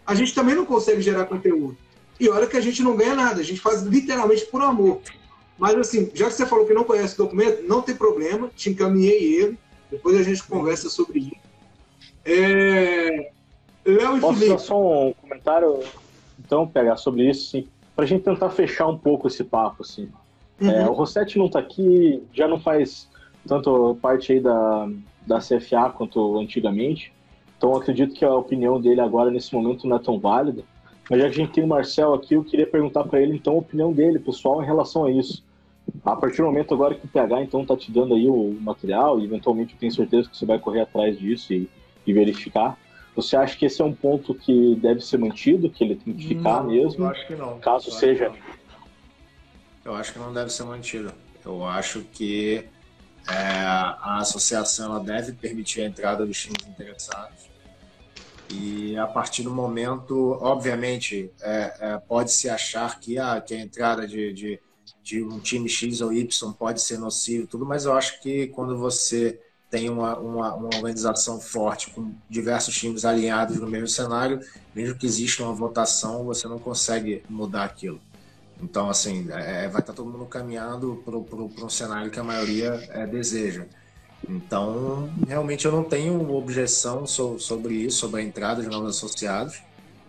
[0.06, 1.78] a gente também não consegue gerar conteúdo.
[2.20, 5.02] E olha que a gente não ganha nada, a gente faz literalmente por amor.
[5.58, 8.70] Mas assim, já que você falou que não conhece o documento, não tem problema, te
[8.70, 9.58] encaminhei ele,
[9.90, 11.36] depois a gente conversa sobre isso.
[12.26, 13.32] É...
[13.86, 14.62] Léo e Posso Felipe.
[14.62, 15.80] só um comentário,
[16.40, 20.10] então, pegar sobre isso, sim, para a gente tentar fechar um pouco esse papo, assim.
[20.60, 20.72] Uhum.
[20.72, 23.10] É, o Rossetti não está aqui, já não faz
[23.48, 24.90] tanto parte aí da,
[25.28, 27.13] da CFA quanto antigamente.
[27.64, 30.66] Então acredito que a opinião dele agora nesse momento não é tão válida.
[31.10, 33.54] Mas já que a gente tem o Marcel aqui, eu queria perguntar para ele então
[33.54, 35.42] a opinião dele, pessoal, em relação a isso.
[36.04, 39.18] A partir do momento agora que o PH então tá te dando aí o material
[39.18, 41.70] e eventualmente eu tenho certeza que você vai correr atrás disso e,
[42.06, 42.78] e verificar.
[43.16, 46.28] Você acha que esse é um ponto que deve ser mantido, que ele tem que
[46.28, 47.06] ficar não, mesmo?
[47.06, 47.60] Eu acho que não.
[47.60, 48.34] Caso eu seja.
[49.86, 51.14] Eu acho que não deve ser mantido.
[51.46, 52.66] Eu acho que
[53.26, 57.53] é, a associação ela deve permitir a entrada dos times interessados
[58.50, 64.08] E a partir do momento, obviamente, é, é, pode-se achar que a, que a entrada
[64.08, 64.60] de, de,
[65.02, 68.78] de, um time X ou Y pode ser nocivo, tudo, mas eu acho que quando
[68.78, 69.40] você
[69.70, 74.40] tem uma, uma, uma, organização forte, com diversos times alinhados no mesmo cenário,
[74.76, 78.00] mesmo que exista uma votação, você não consegue mudar aquilo.
[78.62, 83.08] Então, assim, é, vai estar todo mundo caminhando para um cenário que a maioria é,
[83.08, 83.66] deseja.
[84.28, 89.62] Então, realmente eu não tenho objeção sobre isso, sobre a entrada de novos associados.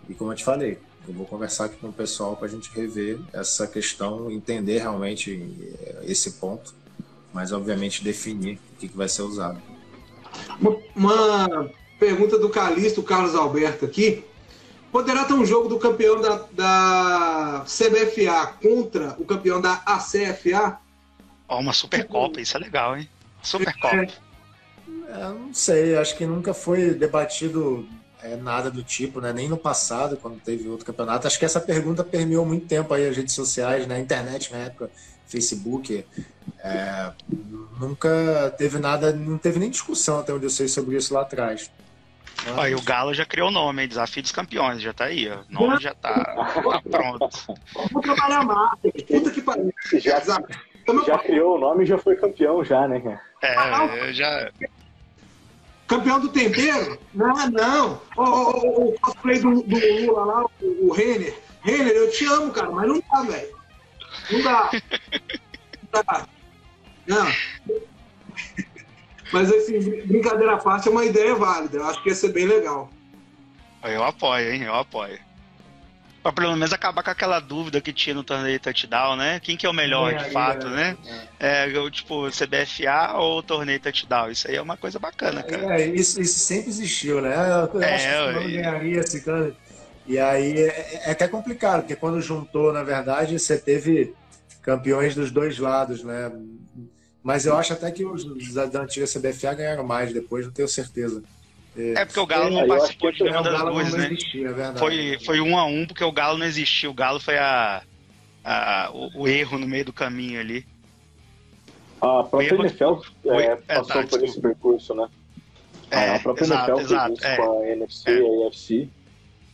[0.07, 0.77] E como eu te falei,
[1.07, 5.41] eu vou conversar aqui com o pessoal para a gente rever essa questão, entender realmente
[5.79, 6.73] eh, esse ponto,
[7.33, 9.61] mas obviamente definir o que, que vai ser usado.
[10.59, 14.23] Uma, uma pergunta do Calixto, Carlos Alberto aqui.
[14.91, 20.79] Poderá ter um jogo do campeão da, da CBFA contra o campeão da ACFA?
[21.47, 23.09] Ó, oh, uma Supercopa, isso é legal, hein?
[23.45, 23.95] Supercopa.
[23.95, 24.09] É,
[25.07, 27.87] é, não sei, acho que nunca foi debatido
[28.21, 29.31] é, nada do tipo, né?
[29.31, 31.27] Nem no passado, quando teve outro campeonato.
[31.27, 34.01] Acho que essa pergunta permeou muito tempo aí as redes sociais, na né?
[34.01, 34.89] internet na época,
[35.27, 36.05] Facebook.
[36.63, 37.11] É,
[37.79, 41.69] nunca teve nada, não teve nem discussão até onde eu sei sobre isso lá atrás.
[42.45, 42.57] Mas...
[42.57, 43.87] Ó, e o Galo já criou o nome, hein?
[43.87, 45.41] Desafio dos Campeões, já tá aí, ó.
[45.41, 47.29] O nome já tá, tá pronto.
[47.91, 48.79] Vou trabalhar mais.
[49.07, 49.73] Puta que pariu.
[49.99, 50.19] Já,
[51.05, 53.19] já criou o nome e já foi campeão, já, né?
[53.41, 54.51] É, eu já.
[55.87, 56.99] Campeão do tempero?
[57.13, 58.01] Não, não.
[58.17, 61.37] O, o, o cosplay do, do Lula lá, o, o Renner.
[61.61, 63.55] Renner, eu te amo, cara, mas não dá, velho.
[64.31, 64.69] Não dá.
[65.93, 66.27] Não dá.
[67.07, 67.27] Não.
[69.31, 71.77] Mas assim, brincadeira à parte é uma ideia válida.
[71.77, 72.89] Eu acho que ia ser bem legal.
[73.83, 74.63] Eu apoio, hein?
[74.63, 75.19] Eu apoio.
[76.25, 79.39] Pra pelo menos acabar com aquela dúvida que tinha no torneio touchdown, né?
[79.39, 80.97] Quem que é o melhor de fato, né?
[81.39, 81.67] É.
[81.67, 84.31] é, tipo, CBFA ou torneio touchdown?
[84.31, 85.79] Isso aí é uma coisa bacana, cara.
[85.79, 87.35] É, isso, isso sempre existiu, né?
[87.71, 89.55] Eu é, acho que não ganharia esse cara.
[90.07, 94.15] E aí é, é até complicado, porque quando juntou, na verdade, você teve
[94.63, 96.31] campeões dos dois lados, né?
[97.21, 101.21] Mas eu acho até que os da antiga CBFA ganharam mais depois, não tenho certeza.
[101.77, 104.07] É porque o Galo não é, participou de nenhuma das duas, né?
[104.13, 106.91] Existia, é foi, foi um a um porque o Galo não existiu.
[106.91, 107.83] O Galo foi a,
[108.43, 110.65] a o, o, erro no meio do caminho ali.
[111.99, 112.61] A própria erro...
[112.63, 115.07] NFL é, passou tá, por esse percurso, né?
[115.91, 118.89] É, a própria exato, NFL exato, fez isso com a NFC e a AFC.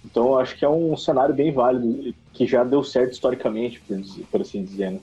[0.06, 4.00] Então acho que é um cenário bem válido, que já deu certo historicamente, por,
[4.30, 5.00] por assim dizer, né?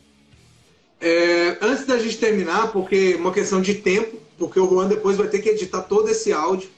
[1.01, 5.29] É, antes da gente terminar, porque uma questão de tempo, porque o Juan depois vai
[5.29, 6.69] ter que editar todo esse áudio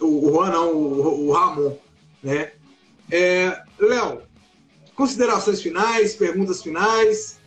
[0.00, 1.76] o Juan não, o, o Ramon,
[2.22, 2.52] né?
[3.10, 4.22] É, Léo,
[4.94, 7.40] considerações finais, perguntas finais?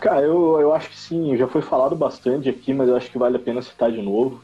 [0.00, 3.18] Cara, eu, eu acho que sim, já foi falado bastante aqui, mas eu acho que
[3.18, 4.42] vale a pena citar de novo.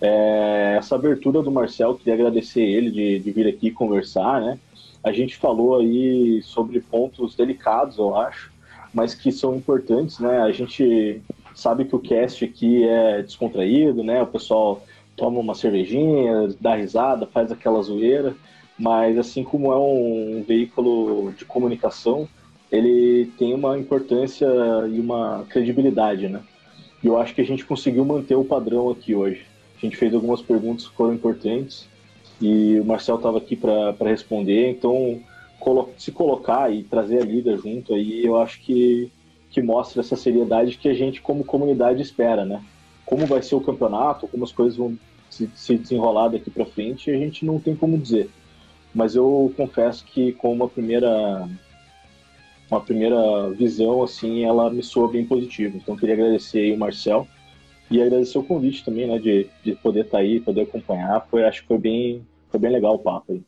[0.00, 4.58] É, essa abertura do Marcel, queria agradecer ele de, de vir aqui conversar, né?
[5.02, 8.52] A gente falou aí sobre pontos delicados, eu acho,
[8.92, 10.40] mas que são importantes, né?
[10.40, 11.22] A gente
[11.54, 14.22] sabe que o cast aqui é descontraído, né?
[14.22, 14.82] O pessoal
[15.18, 18.34] toma uma cervejinha, dá risada, faz aquela zoeira,
[18.78, 22.28] mas assim como é um veículo de comunicação,
[22.70, 24.46] ele tem uma importância
[24.90, 26.40] e uma credibilidade, né?
[27.02, 29.44] E eu acho que a gente conseguiu manter o padrão aqui hoje.
[29.76, 31.88] A gente fez algumas perguntas que foram importantes
[32.40, 35.20] e o Marcel estava aqui para responder, então
[35.96, 39.10] se colocar e trazer a Liga junto aí, eu acho que,
[39.50, 42.62] que mostra essa seriedade que a gente como comunidade espera, né?
[43.04, 44.96] Como vai ser o campeonato, como as coisas vão
[45.30, 48.30] se, se desenrolar daqui para frente, a gente não tem como dizer.
[48.94, 51.48] Mas eu confesso que com uma primeira
[52.70, 55.76] uma primeira visão assim, ela me soa bem positiva.
[55.76, 57.26] Então queria agradecer aí o Marcel
[57.90, 61.26] e agradecer o convite também, né, de, de poder estar tá aí, poder acompanhar.
[61.30, 63.42] Foi, acho que foi bem, foi bem legal o papo aí.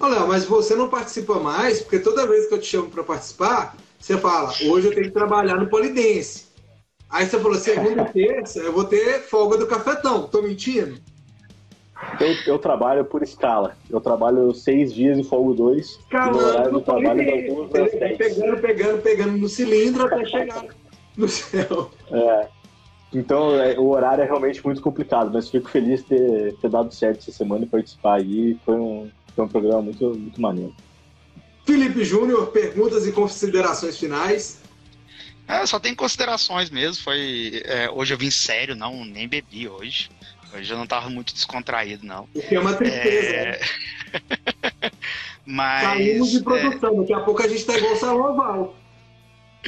[0.00, 3.76] Léo, mas você não participa mais, porque toda vez que eu te chamo para participar,
[3.98, 6.51] você fala, hoje eu tenho que trabalhar no Polidense.
[7.12, 10.22] Aí você falou, segunda e terça, eu vou ter folga do cafetão.
[10.22, 10.98] Tô mentindo?
[12.18, 13.76] Eu, eu, trabalho por escala.
[13.90, 16.00] Eu trabalho seis dias e folgo dois.
[16.10, 18.16] Calma, no horário do trabalho das duas às dez.
[18.16, 20.64] Pegando, pegando, pegando no cilindro até chegar
[21.14, 21.90] no céu.
[22.10, 22.48] É.
[23.12, 26.94] Então, é, o horário é realmente muito complicado, mas fico feliz de ter, ter dado
[26.94, 28.58] certo essa semana e participar aí.
[28.64, 30.74] Foi um, foi um programa muito, muito maneiro.
[31.66, 34.61] Felipe Júnior, perguntas e considerações finais.
[35.48, 37.02] É, só tem considerações mesmo.
[37.02, 40.10] Foi é, hoje eu vim sério, não nem bebi hoje.
[40.54, 42.28] Hoje eu não tava muito descontraído, não.
[42.34, 43.36] O que é uma tristeza.
[43.36, 43.60] É...
[45.46, 45.82] Mas.
[45.88, 47.00] Saímos de produção, é...
[47.00, 48.81] daqui a pouco a gente tá igual o Salão Oval.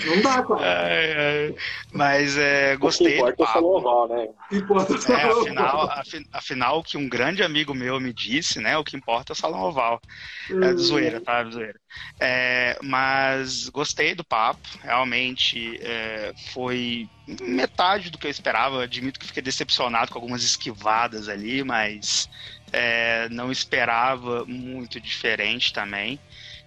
[0.05, 0.61] Não dá, cara.
[0.65, 1.55] É, é.
[1.93, 3.61] Mas é, gostei do papo.
[3.61, 4.29] O oval, né?
[4.51, 8.77] Importa o é, afinal, afinal, o que um grande amigo meu me disse, né?
[8.77, 10.01] O que importa é o salão oval.
[10.51, 10.79] É hum.
[10.79, 11.45] zoeira, tá?
[11.45, 11.79] Zoeira.
[12.19, 14.69] É, mas gostei do papo.
[14.83, 17.09] Realmente é, foi
[17.41, 18.83] metade do que eu esperava.
[18.83, 22.29] Admito que fiquei decepcionado com algumas esquivadas ali, mas
[22.73, 26.19] é, não esperava muito diferente também.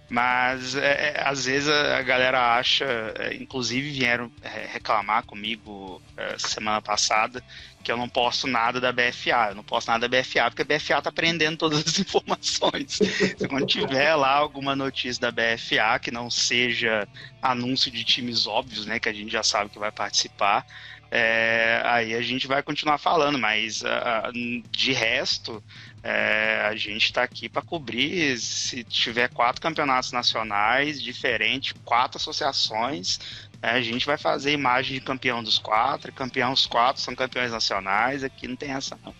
[0.08, 2.84] Mas é, é, às vezes a galera acha,
[3.18, 7.44] é, inclusive vieram é, reclamar comigo é, semana passada
[7.84, 9.48] que eu não posto nada da BFA.
[9.50, 12.98] Eu não posto nada da BFA porque a BFA tá prendendo todas as informações.
[13.36, 17.06] Se quando tiver lá alguma notícia da BFA que não seja
[17.40, 20.66] anúncio de times óbvios, né, que a gente já sabe que vai participar,
[21.10, 24.32] é, aí a gente vai continuar falando, mas uh,
[24.70, 25.62] de resto,
[26.02, 28.38] é, a gente está aqui para cobrir.
[28.38, 33.18] Se tiver quatro campeonatos nacionais diferentes, quatro associações,
[33.60, 36.12] é, a gente vai fazer imagem de campeão dos quatro.
[36.12, 38.22] Campeão os quatro são campeões nacionais.
[38.22, 39.14] Aqui não tem essa não.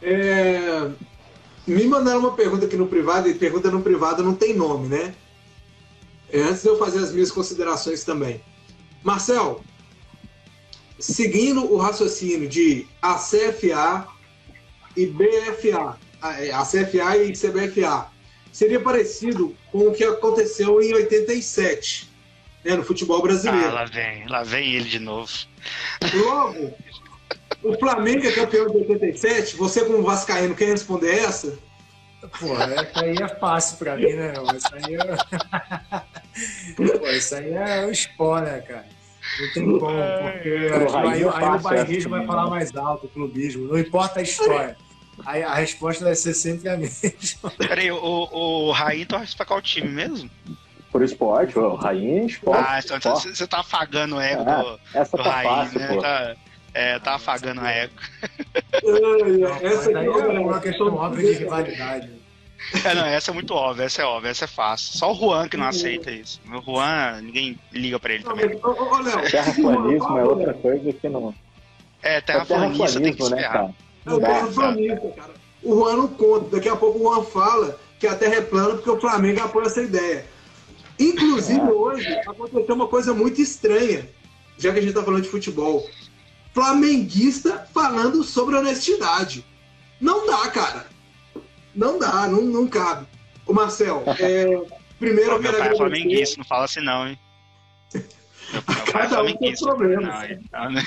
[0.00, 0.90] É,
[1.66, 5.14] me mandaram uma pergunta aqui no privado e pergunta no privado não tem nome, né?
[6.30, 8.42] É, antes de eu fazer as minhas considerações também.
[9.02, 9.62] Marcel,
[10.98, 14.13] seguindo o raciocínio de a CFA
[14.96, 18.06] e BFA, a CFA e CBFA,
[18.52, 22.10] seria parecido com o que aconteceu em 87,
[22.64, 23.68] né, no futebol brasileiro.
[23.68, 25.30] Ah, lá vem, lá vem ele de novo.
[26.14, 26.72] Logo,
[27.62, 31.58] o Flamengo é campeão de 87, você como vascaíno quer responder essa?
[32.38, 34.32] Pô, essa aí é fácil pra mim, né?
[34.56, 35.16] Isso aí é...
[36.98, 38.93] Pô, isso aí é o sport, né, cara?
[39.40, 40.48] Não tem como, porque
[40.94, 43.66] aí, aí, aí o bairrismo vai falar mais alto, o clubismo.
[43.68, 44.76] Não importa a história.
[45.24, 47.50] Aí a resposta vai ser sempre a mesma.
[47.58, 50.30] Peraí, o, o Raí torce pra qual time mesmo?
[50.90, 52.64] Por esporte, o Raí é esporte.
[52.66, 53.36] Ah, então esporte.
[53.36, 56.00] você tá afagando o ego é, do, essa do tá Raí, fácil, né?
[56.00, 56.36] Tá,
[56.72, 57.94] é, tá afagando o ego.
[59.62, 62.23] essa aqui é uma questão óbvia de rivalidade.
[62.84, 64.98] É, não, essa é muito óbvia, essa é óbvia, essa é fácil.
[64.98, 66.40] Só o Juan que não aceita isso.
[66.46, 68.48] O Juan, ninguém liga pra ele também.
[69.30, 71.34] Terraplanismo é outra coisa que não.
[72.02, 73.70] É, terraplanista tem que né, ferrar.
[74.04, 75.34] É o terraplanista, cara.
[75.62, 76.56] O Juan não conta.
[76.56, 79.66] Daqui a pouco o Juan fala que a Terra é plana porque o Flamengo apoia
[79.66, 80.26] essa ideia.
[80.98, 81.72] Inclusive, é.
[81.72, 84.08] hoje aconteceu uma coisa muito estranha,
[84.58, 85.88] já que a gente está falando de futebol.
[86.52, 89.44] Flamenguista falando sobre honestidade.
[89.98, 90.86] Não dá, cara.
[91.74, 93.06] Não dá, não, não cabe.
[93.46, 94.62] Ô, Marcel, é,
[94.98, 95.74] primeiro eu quero agradecer...
[95.74, 97.18] é flamenguista, não fala assim não, hein?
[97.92, 100.26] Meu Cada um tem problema.
[100.52, 100.82] Não, né?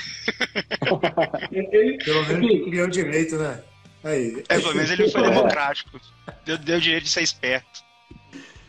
[1.52, 3.62] ele, Pelo menos ele criou direito, né?
[4.04, 4.42] Aí.
[4.48, 6.00] É, pelo menos ele foi democrático.
[6.44, 7.82] Deu, deu direito de ser esperto.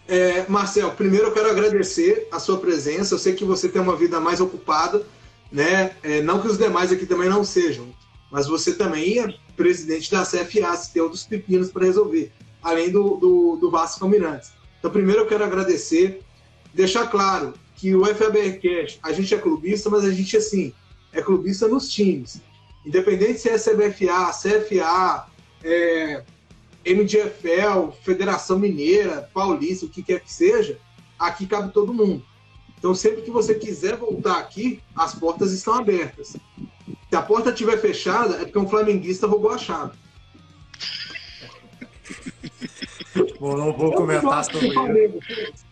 [0.07, 3.13] É, Marcel, primeiro eu quero agradecer a sua presença.
[3.13, 5.05] Eu sei que você tem uma vida mais ocupada,
[5.51, 5.95] né?
[6.01, 7.93] É, não que os demais aqui também não sejam,
[8.31, 12.31] mas você também é presidente da CFA, se tem outros pepinos para resolver,
[12.63, 14.53] além do, do, do Vasco Caminantes.
[14.79, 16.21] Então, primeiro eu quero agradecer,
[16.73, 20.73] deixar claro que o FABR Cash, a gente é clubista, mas a gente, assim,
[21.11, 22.41] é clubista nos times.
[22.85, 25.27] Independente se é CBFA, CFA,
[25.61, 26.23] é,
[26.85, 30.79] MDFL, Federação Mineira, Paulista, o que quer que seja,
[31.19, 32.23] aqui cabe todo mundo.
[32.77, 36.37] Então, sempre que você quiser voltar aqui, as portas estão abertas.
[37.09, 39.97] Se a porta estiver fechada, é porque um flamenguista roubou a chave.
[43.39, 45.65] Bom, não vou comentar sobre isso.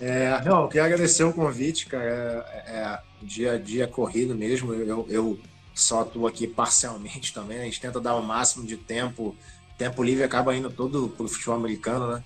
[0.00, 2.04] É, não, eu queria agradecer o convite, cara.
[2.06, 4.72] É, é, dia a dia corrido mesmo.
[4.72, 5.40] Eu, eu
[5.74, 7.58] só estou aqui parcialmente também.
[7.58, 7.62] Né?
[7.64, 9.34] A gente tenta dar o máximo de tempo.
[9.76, 12.24] Tempo livre acaba indo todo para o futebol americano, né?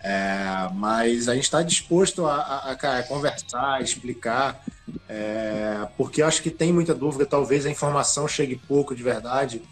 [0.00, 4.62] É, mas a gente está disposto a, a, a, conversar, a explicar,
[5.08, 7.26] é, porque acho que tem muita dúvida.
[7.26, 9.62] Talvez a informação chegue pouco de verdade.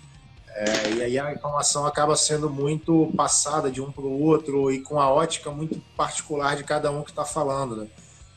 [0.54, 4.80] É, e aí a informação acaba sendo muito passada de um para o outro e
[4.80, 7.76] com a ótica muito particular de cada um que está falando.
[7.76, 7.86] Né?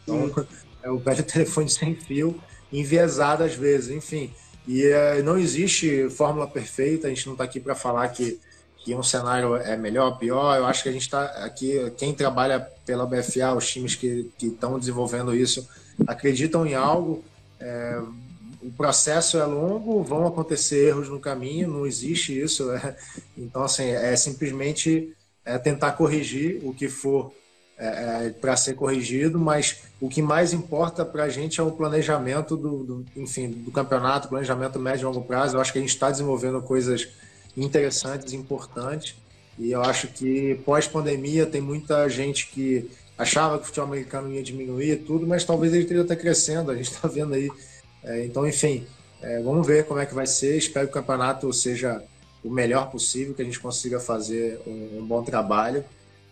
[0.03, 0.47] Então,
[0.81, 2.39] é o velho telefone sem fio,
[2.72, 4.34] enviesado às vezes, enfim.
[4.68, 8.39] E é, não existe fórmula perfeita, a gente não está aqui para falar que,
[8.77, 10.56] que um cenário é melhor, pior.
[10.56, 14.80] Eu acho que a gente está aqui, quem trabalha pela BFA, os times que estão
[14.80, 15.68] desenvolvendo isso,
[16.07, 17.23] acreditam em algo.
[17.59, 18.01] É,
[18.61, 22.72] o processo é longo, vão acontecer erros no caminho, não existe isso.
[22.72, 22.95] É,
[23.38, 25.13] então, assim, é simplesmente
[25.43, 27.31] é, tentar corrigir o que for
[27.77, 31.72] é, é para ser corrigido, mas o que mais importa para a gente é o
[31.72, 35.57] planejamento do, do, enfim, do campeonato, planejamento médio e longo prazo.
[35.57, 37.07] Eu acho que a gente está desenvolvendo coisas
[37.55, 39.15] interessantes, importantes,
[39.57, 44.44] e eu acho que pós-pandemia tem muita gente que achava que o futebol americano ia
[44.44, 47.50] diminuir tudo, mas talvez ele esteja até crescendo, a gente está vendo aí.
[48.04, 48.86] É, então, enfim,
[49.22, 50.58] é, vamos ver como é que vai ser.
[50.58, 52.04] Espero que o campeonato seja
[52.44, 55.84] o melhor possível, que a gente consiga fazer um, um bom trabalho.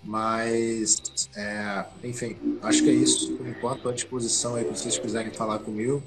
[0.03, 1.01] Mas,
[1.35, 3.33] é, enfim, acho que é isso.
[3.33, 6.03] Por enquanto, à disposição aí, se vocês quiserem falar comigo.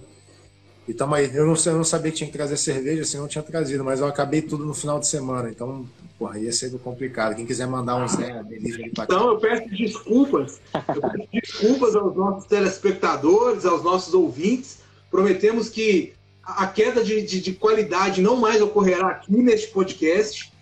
[0.86, 1.34] E tamo aí.
[1.34, 4.00] Eu não, eu não sabia que tinha que trazer cerveja, assim, não tinha trazido, mas
[4.00, 7.36] eu acabei tudo no final de semana, então, porra, ia ser complicado.
[7.36, 10.60] Quem quiser mandar um Zé delivery pra Então, eu peço desculpas.
[10.72, 14.78] Eu peço desculpas aos nossos telespectadores, aos nossos ouvintes.
[15.10, 16.12] Prometemos que
[16.42, 20.52] a queda de, de, de qualidade não mais ocorrerá aqui neste podcast.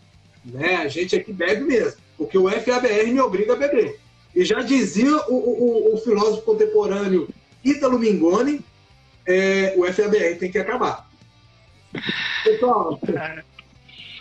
[0.45, 0.77] Né?
[0.77, 3.99] A gente aqui bebe mesmo porque o FABR me obriga a beber.
[4.35, 7.29] E já dizia o, o, o filósofo contemporâneo
[7.65, 8.61] Ítalo Mingoni,
[9.27, 11.09] é, o FABR tem que acabar.
[12.43, 12.99] Pessoal,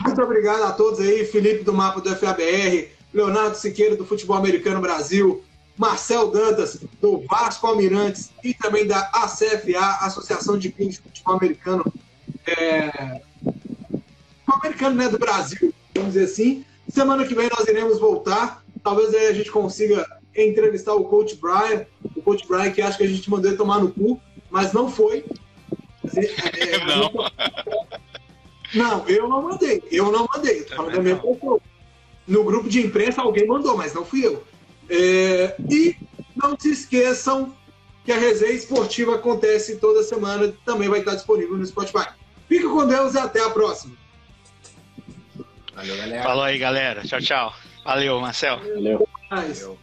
[0.03, 4.81] muito obrigado a todos aí, Felipe do Mapa do FABR, Leonardo Siqueira do Futebol Americano
[4.81, 5.43] Brasil,
[5.77, 11.85] Marcel Dantas do Vasco Almirantes e também da ACFA, Associação de Clubes de Futebol Americano,
[12.45, 13.21] é,
[14.47, 16.65] americano né, do Brasil, vamos dizer assim.
[16.89, 18.63] Semana que vem nós iremos voltar.
[18.83, 20.05] Talvez aí a gente consiga
[20.35, 21.85] entrevistar o coach Brian.
[22.15, 24.19] O coach Brian que acha que a gente mandou ele tomar no cu,
[24.49, 25.25] mas não foi.
[26.15, 27.09] É, é não.
[28.73, 29.83] Não, eu não mandei.
[29.91, 30.63] Eu não mandei.
[30.63, 31.59] Tô falando da minha pessoa.
[32.27, 34.43] No grupo de imprensa alguém mandou, mas não fui eu.
[34.89, 35.95] É, e
[36.35, 37.53] não se esqueçam
[38.05, 40.53] que a resenha esportiva acontece toda semana.
[40.65, 42.07] Também vai estar disponível no Spotify.
[42.47, 43.95] Fica com Deus e até a próxima.
[45.75, 46.23] Valeu, galera.
[46.23, 47.01] Falou aí, galera.
[47.03, 47.53] Tchau, tchau.
[47.83, 48.59] Valeu, Marcel.
[48.59, 49.07] Valeu.
[49.29, 49.77] Valeu.